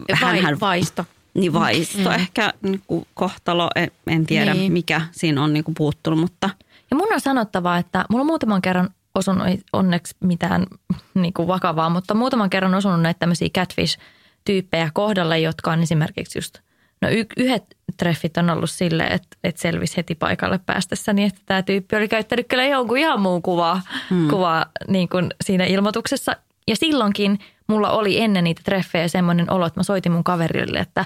Vai, 0.08 0.16
hänhän, 0.18 0.60
vaisto. 0.60 1.04
niin 1.34 1.52
vaisto 1.52 1.98
mm. 2.08 2.14
ehkä 2.14 2.52
niin 2.62 2.82
kuin 2.86 3.06
kohtalo, 3.14 3.70
en, 3.76 3.90
en 4.06 4.26
tiedä 4.26 4.54
Niin. 4.54 4.72
mikä 4.72 5.00
siinä 5.12 5.44
on 5.44 5.52
niin 5.52 5.64
kuin 5.64 5.74
puuttunut, 5.74 6.18
mutta 6.18 6.50
Ja 6.90 6.96
mun 6.96 7.12
on 7.12 7.20
sanottava, 7.20 7.76
että 7.76 8.04
mulla 8.10 8.20
on 8.20 8.26
muutaman 8.26 8.62
kerran 8.62 8.90
osunut, 9.14 9.46
onneksi 9.72 10.16
mitään 10.20 10.66
niin 11.14 11.32
kuin 11.32 11.48
vakavaa, 11.48 11.88
mutta 11.88 12.14
muutaman 12.14 12.50
kerran 12.50 12.74
osunut 12.74 13.00
näitä 13.00 13.18
tämmöisiä 13.18 13.48
catfish-tyyppejä 13.54 14.90
kohdalle, 14.94 15.38
jotka 15.38 15.72
on 15.72 15.82
esimerkiksi 15.82 16.38
just, 16.38 16.58
no 17.02 17.08
y- 17.08 17.26
yhdet 17.36 17.64
treffit 17.96 18.36
on 18.36 18.50
ollut 18.50 18.70
silleen, 18.70 19.12
että, 19.12 19.36
että 19.44 19.60
selvisi 19.62 19.96
heti 19.96 20.14
paikalle 20.14 20.60
päästessäni, 20.66 21.24
että 21.24 21.40
tämä 21.46 21.62
tyyppi 21.62 21.96
oli 21.96 22.08
käyttänyt 22.08 22.48
kyllä 22.48 22.64
jonkun 22.64 22.98
ihan 22.98 23.20
muun 23.20 23.42
kuvaa, 23.42 23.80
hmm. 24.10 24.28
kuvaa 24.28 24.66
niin 24.88 25.08
kuin 25.08 25.30
siinä 25.44 25.64
ilmoituksessa. 25.64 26.36
Ja 26.68 26.76
silloinkin 26.76 27.38
mulla 27.66 27.90
oli 27.90 28.20
ennen 28.20 28.44
niitä 28.44 28.62
treffejä 28.64 29.08
semmoinen 29.08 29.52
olo, 29.52 29.66
että 29.66 29.80
mä 29.80 29.84
soitin 29.84 30.12
mun 30.12 30.24
kaverille, 30.24 30.78
että 30.78 31.04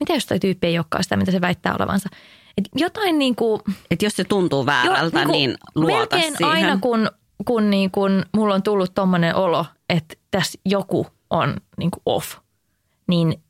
mitä 0.00 0.12
jos 0.12 0.26
toi 0.26 0.38
tyyppi 0.38 0.66
ei 0.66 0.78
olekaan 0.78 1.02
sitä, 1.02 1.16
mitä 1.16 1.32
se 1.32 1.40
väittää 1.40 1.74
olevansa. 1.78 2.08
Et 2.58 2.64
jotain 2.74 3.18
niin 3.18 3.36
kuin, 3.36 3.60
että 3.90 4.06
jos 4.06 4.16
se 4.16 4.24
tuntuu 4.24 4.66
väärältä, 4.66 5.18
Joo, 5.18 5.32
niin, 5.32 5.50
niin 5.50 5.58
luota 5.74 6.16
melkein 6.16 6.36
siihen. 6.36 6.52
aina 6.52 6.78
kun, 6.80 7.10
kun, 7.44 7.70
niin 7.70 7.90
kun 7.90 8.24
mulla 8.36 8.54
on 8.54 8.62
tullut 8.62 8.94
tommonen 8.94 9.34
olo, 9.36 9.66
että 9.88 10.14
tässä 10.30 10.58
joku 10.64 11.06
on 11.30 11.56
niin 11.76 11.90
kuin 11.90 12.02
off, 12.06 12.36
niin 13.06 13.42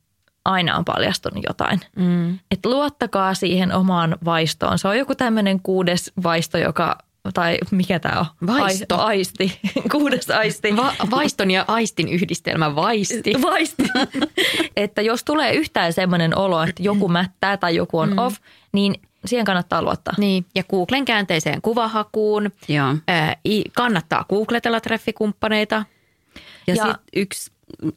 aina 0.45 0.77
on 0.77 0.85
paljastunut 0.85 1.43
jotain. 1.47 1.79
Mm. 1.95 2.39
Et 2.51 2.65
luottakaa 2.65 3.33
siihen 3.33 3.73
omaan 3.73 4.17
vaistoon. 4.25 4.79
Se 4.79 4.87
on 4.87 4.97
joku 4.97 5.15
tämmöinen 5.15 5.59
kuudes 5.59 6.11
vaisto, 6.23 6.57
joka, 6.57 6.97
tai 7.33 7.57
mikä 7.71 7.99
tämä 7.99 8.19
on? 8.19 8.25
Vaisto. 8.47 8.97
Ai, 8.97 9.05
aisti. 9.05 9.59
kuudes 9.91 10.29
aisti. 10.29 10.77
Va- 10.77 10.93
vaiston 11.11 11.51
ja 11.51 11.65
aistin 11.67 12.07
yhdistelmä 12.07 12.75
vaisti. 12.75 13.33
Vaisti. 13.51 13.83
että 14.75 15.01
jos 15.01 15.23
tulee 15.23 15.53
yhtään 15.53 15.93
semmoinen 15.93 16.37
olo, 16.37 16.63
että 16.63 16.83
joku 16.83 17.07
mättää 17.07 17.57
tai 17.57 17.75
joku 17.75 17.99
on 17.99 18.09
mm. 18.09 18.17
off, 18.17 18.37
niin 18.73 18.95
siihen 19.25 19.45
kannattaa 19.45 19.81
luottaa. 19.81 20.13
Niin, 20.17 20.45
ja 20.55 20.63
Googlen 20.63 21.05
käänteiseen 21.05 21.61
kuvahakuun. 21.61 22.51
Joo. 22.67 22.95
Ää, 23.07 23.35
i- 23.47 23.63
kannattaa 23.73 24.25
googletella 24.29 24.79
treffikumppaneita. 24.79 25.85
Ja, 26.67 26.73
Ja- 26.75 26.83
sitten 26.85 26.95
yksi, 27.15 27.51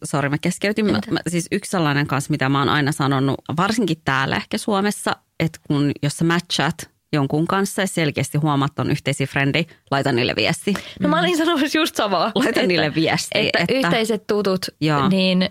sori 0.05 0.29
mä 0.29 0.39
keskeytin, 0.39 0.87
mä, 0.87 1.01
mä, 1.11 1.21
siis 1.29 1.49
yksi 1.53 1.71
sellainen 1.71 2.07
kanssa, 2.07 2.31
mitä 2.31 2.49
mä 2.49 2.59
oon 2.59 2.69
aina 2.69 2.93
sanonut, 2.93 3.37
varsinkin 3.57 3.97
täällä 4.05 4.37
ehkä 4.37 4.59
Suomessa, 4.59 5.17
että 5.41 5.59
kun 5.69 5.93
jos 6.03 6.17
sä 6.17 6.25
matchat 6.25 6.90
jonkun 7.13 7.46
kanssa 7.46 7.83
ja 7.83 7.87
selkeästi 7.87 8.38
huomaat, 8.38 8.79
on 8.79 8.90
yhteisiä 8.90 9.27
frendejä, 9.27 9.65
laita 9.90 10.13
niille 10.13 10.33
viesti. 10.37 10.75
No 11.00 11.09
mä 11.09 11.21
olin 11.21 11.37
sanomassa 11.37 11.79
just 11.79 11.96
samaa. 11.96 12.33
Laita 12.35 12.48
että, 12.50 12.67
niille 12.67 12.94
viestiä, 12.94 13.40
Että, 13.40 13.59
että- 13.59 13.75
yhteiset 13.75 14.27
tutut, 14.27 14.67
Joo. 14.81 15.09
niin 15.09 15.48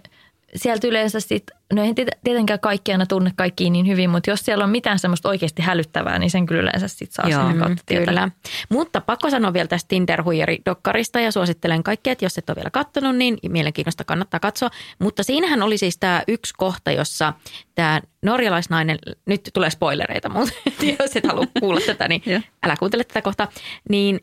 sieltä 0.56 0.88
yleensä 0.88 1.20
sitten, 1.20 1.58
no 1.74 1.84
ei 1.84 1.93
tietenkään 2.24 2.60
kaikki 2.60 2.91
aina 2.91 3.06
tunne 3.06 3.32
kaikkiin 3.36 3.74
niin 3.74 3.88
hyvin, 3.88 4.10
mutta 4.10 4.30
jos 4.30 4.39
siellä 4.39 4.64
on 4.64 4.70
mitään 4.70 4.99
semmoista 4.99 5.30
oikeasti 5.30 5.62
hälyttävää, 5.62 6.20
niin 6.20 6.32
sen 6.32 6.45
kyllä 6.45 6.62
yleensä 6.62 6.88
sitten 6.88 7.16
saa 7.16 7.30
Joo, 7.30 7.41
sinne 7.41 7.60
kautta 7.60 7.84
tietää. 7.86 8.06
Kyllä. 8.06 8.30
Mutta 8.70 9.01
pakko 9.01 9.30
sanoa 9.30 9.53
vielä 9.53 9.68
tästä 9.68 9.88
tinder 9.88 10.24
dokkarista 10.66 11.20
ja 11.20 11.32
suosittelen 11.32 11.84
kaikkea, 11.84 12.12
että 12.14 12.26
jos 12.26 12.38
et 12.38 12.49
ole 12.49 12.56
vielä 12.56 12.70
katsonut, 12.70 13.16
niin 13.16 13.38
mielenkiinnosta 13.49 14.03
kannattaa 14.03 14.39
katsoa. 14.39 14.70
Mutta 14.99 15.24
siinähän 15.24 15.64
oli 15.64 15.78
siis 15.78 15.97
tämä 15.97 16.24
yksi 16.28 16.53
kohta, 16.58 16.91
jossa 16.91 17.34
tämä 17.76 18.01
norjalaisnainen, 18.22 18.99
nyt 19.26 19.49
tulee 19.53 19.70
spoilereita, 19.70 20.30
mutta 20.30 20.53
jos 20.99 21.16
et 21.16 21.28
halua 21.28 21.45
kuulla 21.60 21.82
tätä, 21.86 22.08
niin 22.08 22.22
älä 22.64 22.76
kuuntele 22.80 23.03
tätä 23.03 23.22
kohtaa, 23.22 23.47
niin 23.89 24.20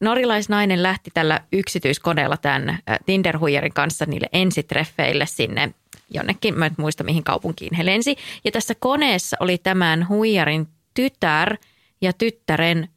norjalaisnainen 0.00 0.82
lähti 0.82 1.10
tällä 1.14 1.40
yksityiskoneella 1.52 2.36
tämän 2.36 2.68
äh, 2.68 2.98
tinder 3.06 3.38
kanssa 3.74 4.04
niille 4.06 4.28
ensitreffeille 4.32 5.26
sinne 5.26 5.74
jonnekin, 6.10 6.58
mä 6.58 6.66
en 6.66 6.74
muista 6.76 7.04
mihin 7.04 7.24
kaupunkiin 7.24 7.74
he 7.74 7.86
lensi. 7.86 8.16
Ja 8.44 8.50
tässä 8.50 8.74
koneessa 8.78 9.36
oli 9.40 9.58
tämän 9.58 10.08
huijarin 10.08 10.68
tytär 10.94 11.56
ja 12.00 12.12
tyttären 12.12 12.88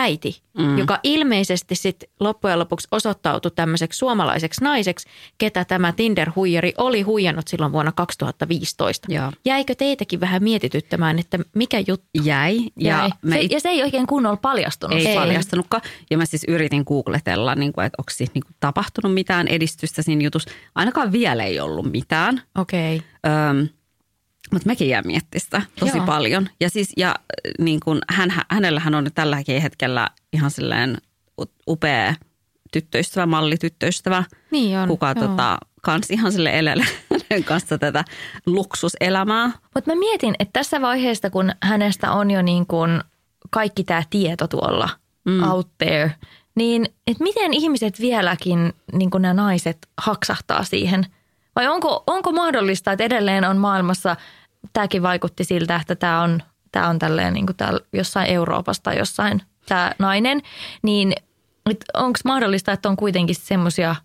äiti, 0.00 0.42
mm. 0.58 0.78
joka 0.78 1.00
ilmeisesti 1.02 1.74
sitten 1.74 2.08
loppujen 2.20 2.58
lopuksi 2.58 2.88
osoittautui 2.90 3.50
tämmöiseksi 3.50 3.98
suomalaiseksi 3.98 4.64
naiseksi, 4.64 5.08
ketä 5.38 5.64
tämä 5.64 5.92
Tinder-huijari 5.92 6.72
oli 6.78 7.02
huijannut 7.02 7.48
silloin 7.48 7.72
vuonna 7.72 7.92
2015. 7.92 9.12
Joo. 9.12 9.32
Jäikö 9.44 9.74
teitäkin 9.74 10.20
vähän 10.20 10.42
mietityttämään, 10.42 11.18
että 11.18 11.38
mikä 11.54 11.78
juttu? 11.86 12.08
Jäi. 12.22 12.58
Ja, 12.60 12.98
Jäi. 12.98 13.10
se, 13.30 13.40
it- 13.40 13.52
ja 13.52 13.60
se 13.60 13.68
ei 13.68 13.82
oikein 13.82 14.06
kunnolla 14.06 14.36
paljastunut. 14.36 14.98
ei, 14.98 15.06
Ei. 15.06 15.14
paljastunutkaan. 15.16 15.82
Ja 16.10 16.18
mä 16.18 16.24
siis 16.26 16.44
yritin 16.48 16.82
googletella, 16.86 17.54
niin 17.54 17.72
kuin, 17.72 17.86
että 17.86 17.96
onko 17.98 18.10
siis 18.10 18.34
niin 18.34 18.44
kuin 18.44 18.56
tapahtunut 18.60 19.14
mitään 19.14 19.48
edistystä 19.48 20.02
siinä 20.02 20.22
jutussa. 20.22 20.50
Ainakaan 20.74 21.12
vielä 21.12 21.44
ei 21.44 21.60
ollut 21.60 21.92
mitään. 21.92 22.42
Okei. 22.58 23.02
Öm, 23.26 23.68
mutta 24.52 24.66
mekin 24.66 24.88
jää 24.88 25.02
miettimään 25.02 25.40
sitä 25.44 25.62
tosi 25.80 25.96
Joo. 25.96 26.06
paljon. 26.06 26.48
Ja 26.60 26.70
siis, 26.70 26.92
ja 26.96 27.08
äh, 27.08 27.14
niin 27.58 27.80
kun 27.80 27.98
hän, 28.10 28.30
hänellähän 28.50 28.94
on 28.94 29.06
tälläkin 29.14 29.62
hetkellä 29.62 30.08
ihan 30.32 30.50
silleen 30.50 30.98
upea 31.68 32.14
tyttöystävä, 32.72 33.26
mallityttöystävä, 33.26 34.24
Niin 34.50 34.78
on, 34.78 34.88
kuka 34.88 35.14
joo. 35.16 35.28
tota, 35.28 35.58
kans 35.82 36.10
ihan 36.10 36.32
sille 36.32 36.52
hänen 36.52 37.44
kanssa 37.44 37.78
tätä 37.78 38.04
luksuselämää. 38.46 39.52
Mutta 39.74 39.90
mä 39.90 39.98
mietin, 39.98 40.34
että 40.38 40.52
tässä 40.52 40.80
vaiheessa, 40.80 41.30
kun 41.30 41.52
hänestä 41.62 42.12
on 42.12 42.30
jo 42.30 42.42
niin 42.42 42.66
kuin 42.66 43.00
kaikki 43.50 43.84
tämä 43.84 44.02
tieto 44.10 44.46
tuolla 44.46 44.88
mm. 45.24 45.42
out 45.42 45.68
there, 45.78 46.14
niin 46.54 46.86
että 47.06 47.22
miten 47.22 47.54
ihmiset 47.54 48.00
vieläkin, 48.00 48.72
niin 48.92 49.10
kuin 49.10 49.22
nämä 49.22 49.34
naiset, 49.34 49.78
haksahtaa 49.98 50.64
siihen? 50.64 51.06
Vai 51.56 51.68
onko, 51.68 52.04
onko 52.06 52.32
mahdollista, 52.32 52.92
että 52.92 53.04
edelleen 53.04 53.44
on 53.44 53.56
maailmassa, 53.56 54.16
tämäkin 54.72 55.02
vaikutti 55.02 55.44
siltä, 55.44 55.76
että 55.76 55.94
tämä 55.94 56.22
on, 56.22 56.42
tämä 56.72 56.88
on 56.88 56.98
tälleen 56.98 57.34
niin 57.34 57.46
kuin 57.46 57.56
täällä 57.56 57.80
jossain 57.92 58.30
Euroopassa 58.30 58.82
tai 58.82 58.98
jossain 58.98 59.42
tämä 59.68 59.92
nainen, 59.98 60.42
niin 60.82 61.12
onko 61.94 62.18
mahdollista, 62.24 62.72
että 62.72 62.88
on 62.88 62.96
kuitenkin 62.96 63.36
semmoisia 63.36 63.96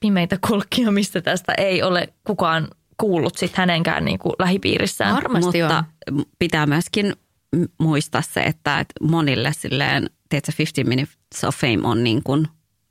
pimeitä 0.00 0.38
kolkkia, 0.40 0.90
mistä 0.90 1.20
tästä 1.20 1.52
ei 1.58 1.82
ole 1.82 2.08
kukaan 2.24 2.68
kuullut 2.96 3.36
sit 3.36 3.56
hänenkään 3.56 4.04
niin 4.04 4.18
kuin 4.18 4.34
lähipiirissään? 4.38 5.14
Varmasti 5.14 5.62
Mutta 5.62 5.84
on. 6.10 6.24
pitää 6.38 6.66
myöskin 6.66 7.12
muistaa 7.78 8.22
se, 8.22 8.40
että, 8.40 8.80
että 8.80 8.94
monille 9.02 9.52
silleen, 9.52 10.10
tiedätkö, 10.28 10.52
50 10.58 10.88
Minutes 10.88 11.44
of 11.44 11.56
Fame 11.56 11.80
on 11.82 12.04
niin 12.04 12.22
kuin 12.22 12.48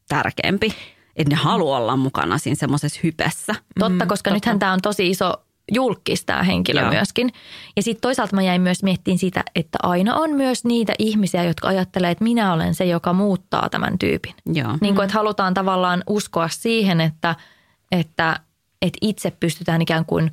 tärkeämpi. 0.07 0.75
Että 1.15 1.35
ne 1.35 1.41
haluaa 1.41 1.79
olla 1.79 1.97
mukana 1.97 2.37
siinä 2.37 2.55
semmoisessa 2.55 2.99
hypessä. 3.03 3.55
Totta, 3.79 4.05
koska 4.05 4.29
totta. 4.29 4.33
nythän 4.33 4.59
tämä 4.59 4.73
on 4.73 4.81
tosi 4.81 5.09
iso 5.09 5.33
julkis 5.71 6.25
tämä 6.25 6.43
henkilö 6.43 6.81
Joo. 6.81 6.91
myöskin. 6.91 7.31
Ja 7.75 7.83
sitten 7.83 8.01
toisaalta 8.01 8.35
mä 8.35 8.41
jäin 8.41 8.61
myös 8.61 8.83
miettimään 8.83 9.17
sitä, 9.17 9.43
että 9.55 9.77
aina 9.83 10.15
on 10.15 10.31
myös 10.31 10.65
niitä 10.65 10.93
ihmisiä, 10.99 11.43
jotka 11.43 11.67
ajattelee, 11.67 12.11
että 12.11 12.23
minä 12.23 12.53
olen 12.53 12.75
se, 12.75 12.85
joka 12.85 13.13
muuttaa 13.13 13.69
tämän 13.69 13.99
tyypin. 13.99 14.33
Joo. 14.45 14.77
Niin 14.81 14.95
kuin, 14.95 15.05
että 15.05 15.17
halutaan 15.17 15.53
tavallaan 15.53 16.03
uskoa 16.07 16.47
siihen, 16.47 17.01
että, 17.01 17.35
että, 17.91 18.39
että 18.81 18.97
itse 19.01 19.31
pystytään 19.31 19.81
ikään 19.81 20.05
kuin 20.05 20.31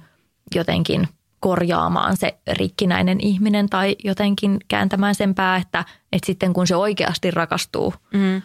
jotenkin 0.54 1.08
korjaamaan 1.40 2.16
se 2.16 2.38
rikkinäinen 2.52 3.20
ihminen 3.20 3.68
tai 3.68 3.96
jotenkin 4.04 4.58
kääntämään 4.68 5.14
sen 5.14 5.34
pää, 5.34 5.56
että, 5.56 5.84
että 6.12 6.26
sitten 6.26 6.52
kun 6.52 6.66
se 6.66 6.76
oikeasti 6.76 7.30
rakastuu, 7.30 7.94
Mm. 8.14 8.42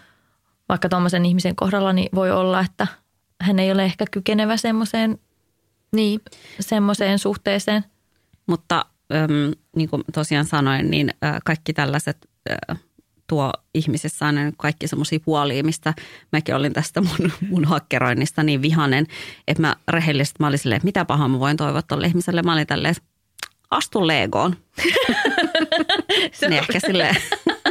vaikka 0.69 0.89
tuommoisen 0.89 1.25
ihmisen 1.25 1.55
kohdalla, 1.55 1.93
niin 1.93 2.09
voi 2.15 2.31
olla, 2.31 2.59
että 2.59 2.87
hän 3.41 3.59
ei 3.59 3.71
ole 3.71 3.83
ehkä 3.83 4.05
kykenevä 4.11 4.57
semmoiseen 4.57 5.19
Niin. 5.93 6.21
semmoiseen 6.59 7.19
suhteeseen. 7.19 7.83
Mutta 8.47 8.85
äm, 9.13 9.53
niin 9.75 9.89
kuin 9.89 10.03
tosiaan 10.13 10.45
sanoin, 10.45 10.91
niin 10.91 11.09
ä, 11.09 11.39
kaikki 11.45 11.73
tällaiset 11.73 12.17
ä, 12.51 12.75
tuo 13.27 13.51
ihmisessä 13.73 14.25
aina 14.25 14.39
kaikki 14.57 14.87
semmoisia 14.87 15.19
puolia, 15.19 15.63
mistä 15.63 15.93
mäkin 16.31 16.55
olin 16.55 16.73
tästä 16.73 17.01
mun, 17.01 17.31
mun 17.49 17.65
hakkeroinnista 17.65 18.43
niin 18.43 18.61
vihanen, 18.61 19.05
että 19.47 19.61
mä 19.61 19.75
rehellisesti 19.87 20.37
mä 20.39 20.47
olin 20.47 20.59
silleen, 20.59 20.77
että 20.77 20.85
mitä 20.85 21.05
pahaa 21.05 21.27
mä 21.27 21.39
voin 21.39 21.57
toivoa 21.57 21.81
tuolle 21.81 22.07
ihmiselle. 22.07 22.41
Mä 22.41 22.53
olin 22.53 22.67
tälleen, 22.67 22.95
astu 23.71 24.07
Legoon. 24.07 24.57
niin 26.41 26.53
ehkä 26.53 26.79
silleen 26.79 27.15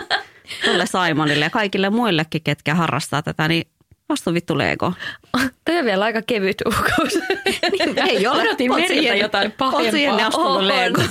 tuolle 0.65 0.87
Simonille 0.87 1.45
ja 1.45 1.51
kaikille 1.51 1.91
muillekin, 1.91 2.43
ketkä 2.43 2.75
harrastaa 2.75 3.23
tätä, 3.23 3.49
niin 3.49 3.65
astu 4.13 4.35
vittu 4.35 4.59
Legoon. 4.59 4.95
Toi 5.65 5.79
on 5.79 5.85
vielä 5.85 6.05
aika 6.05 6.23
kevyt 6.23 6.57
uhkaus. 6.67 7.19
Ei 8.09 8.27
ole. 8.27 8.43
Odotin 8.43 8.75
Meriltä 8.75 9.15
jotain 9.15 9.53
oot 9.61 9.91
siihen 9.91 10.15
pahempaa. 10.15 10.27
astunut 10.27 10.57
On. 10.57 10.69
Legoon. 10.69 11.09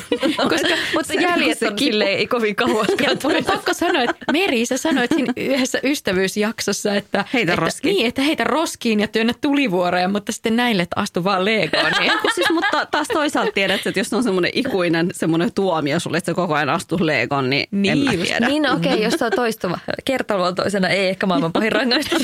Koska, 0.50 0.76
mutta 0.94 1.14
jäljet 1.14 1.62
on 1.62 1.80
silleen 1.80 2.18
ei 2.18 2.28
kovin 2.28 2.56
kauas. 2.56 2.88
On 3.24 3.46
pakko 3.46 3.74
sanoa, 3.74 4.02
että 4.04 4.16
Meri, 4.32 4.66
sä 4.66 4.78
sanoit 4.78 5.12
siinä 5.16 5.34
yhdessä 5.38 5.80
ystävyysjaksossa, 5.84 6.96
että 6.96 7.26
Heitä 7.34 7.54
että, 7.54 7.66
roskiin. 7.66 7.94
Niin, 7.96 8.08
että 8.08 8.22
heitä 8.22 8.44
roskiin 8.44 9.00
ja 9.00 9.08
työnnä 9.08 9.34
tulivuoreen, 9.42 10.12
mutta 10.12 10.32
sitten 10.32 10.56
näille, 10.56 10.84
että 10.84 11.00
astu 11.00 11.24
vaan 11.24 11.46
Legoon. 11.46 11.92
Niin. 12.00 12.12
Siis, 12.36 12.50
mutta 12.50 12.86
taas 12.86 13.08
toisaalta 13.08 13.52
tiedät, 13.52 13.88
että 13.88 14.00
jos 14.00 14.14
on 14.14 14.24
semmoinen 14.24 14.52
ikuinen 14.54 15.10
semmoinen 15.14 15.54
tuomio 15.54 16.00
sulle, 16.00 16.18
että 16.18 16.32
sä 16.32 16.36
koko 16.36 16.54
ajan 16.56 16.70
astu 16.70 16.98
Legon, 17.02 17.50
niin, 17.50 17.68
Niin 17.72 17.92
en 17.92 17.98
mä 17.98 18.14
just. 18.14 18.26
tiedä. 18.28 18.48
Niin 18.48 18.64
no 18.64 18.74
okei, 18.74 18.94
okay, 18.94 19.04
jos 19.04 19.14
se 19.14 19.26
on 19.26 19.32
toistuva. 19.36 19.80
Kertaluontoisena 20.06 20.90
ei 20.90 21.08
ehkä 21.10 21.26
maailman 21.26 21.52
pahin 21.54 21.72
rangaistus. 21.72 22.22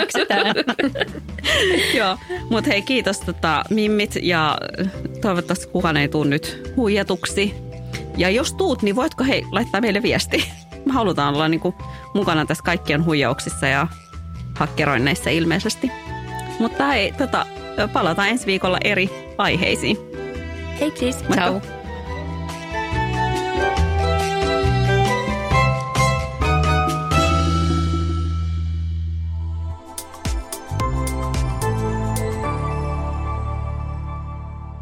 Hyväksytään. 0.00 0.54
Joo, 1.98 2.18
mutta 2.50 2.70
hei 2.70 2.82
kiitos 2.82 3.20
tota, 3.20 3.64
Mimmit 3.70 4.18
ja 4.22 4.58
toivottavasti 5.20 5.66
kukaan 5.66 5.96
ei 5.96 6.08
tule 6.08 6.28
nyt 6.28 6.72
huijatuksi. 6.76 7.54
Ja 8.16 8.30
jos 8.30 8.54
tuut, 8.54 8.82
niin 8.82 8.96
voitko 8.96 9.24
hei 9.24 9.44
laittaa 9.52 9.80
meille 9.80 10.02
viesti? 10.02 10.44
Me 10.86 10.92
halutaan 10.92 11.34
olla 11.34 11.48
niinku 11.48 11.74
mukana 12.14 12.46
tässä 12.46 12.64
kaikkien 12.64 13.04
huijauksissa 13.04 13.66
ja 13.66 13.86
hakkeroinneissa 14.56 15.30
ilmeisesti. 15.30 15.90
Mutta 16.58 16.86
hei, 16.86 17.12
tota, 17.12 17.46
palataan 17.92 18.28
ensi 18.28 18.46
viikolla 18.46 18.78
eri 18.84 19.10
aiheisiin. 19.38 19.96
Hei 20.80 20.92
siis. 20.96 21.16
Ciao. 21.32 21.60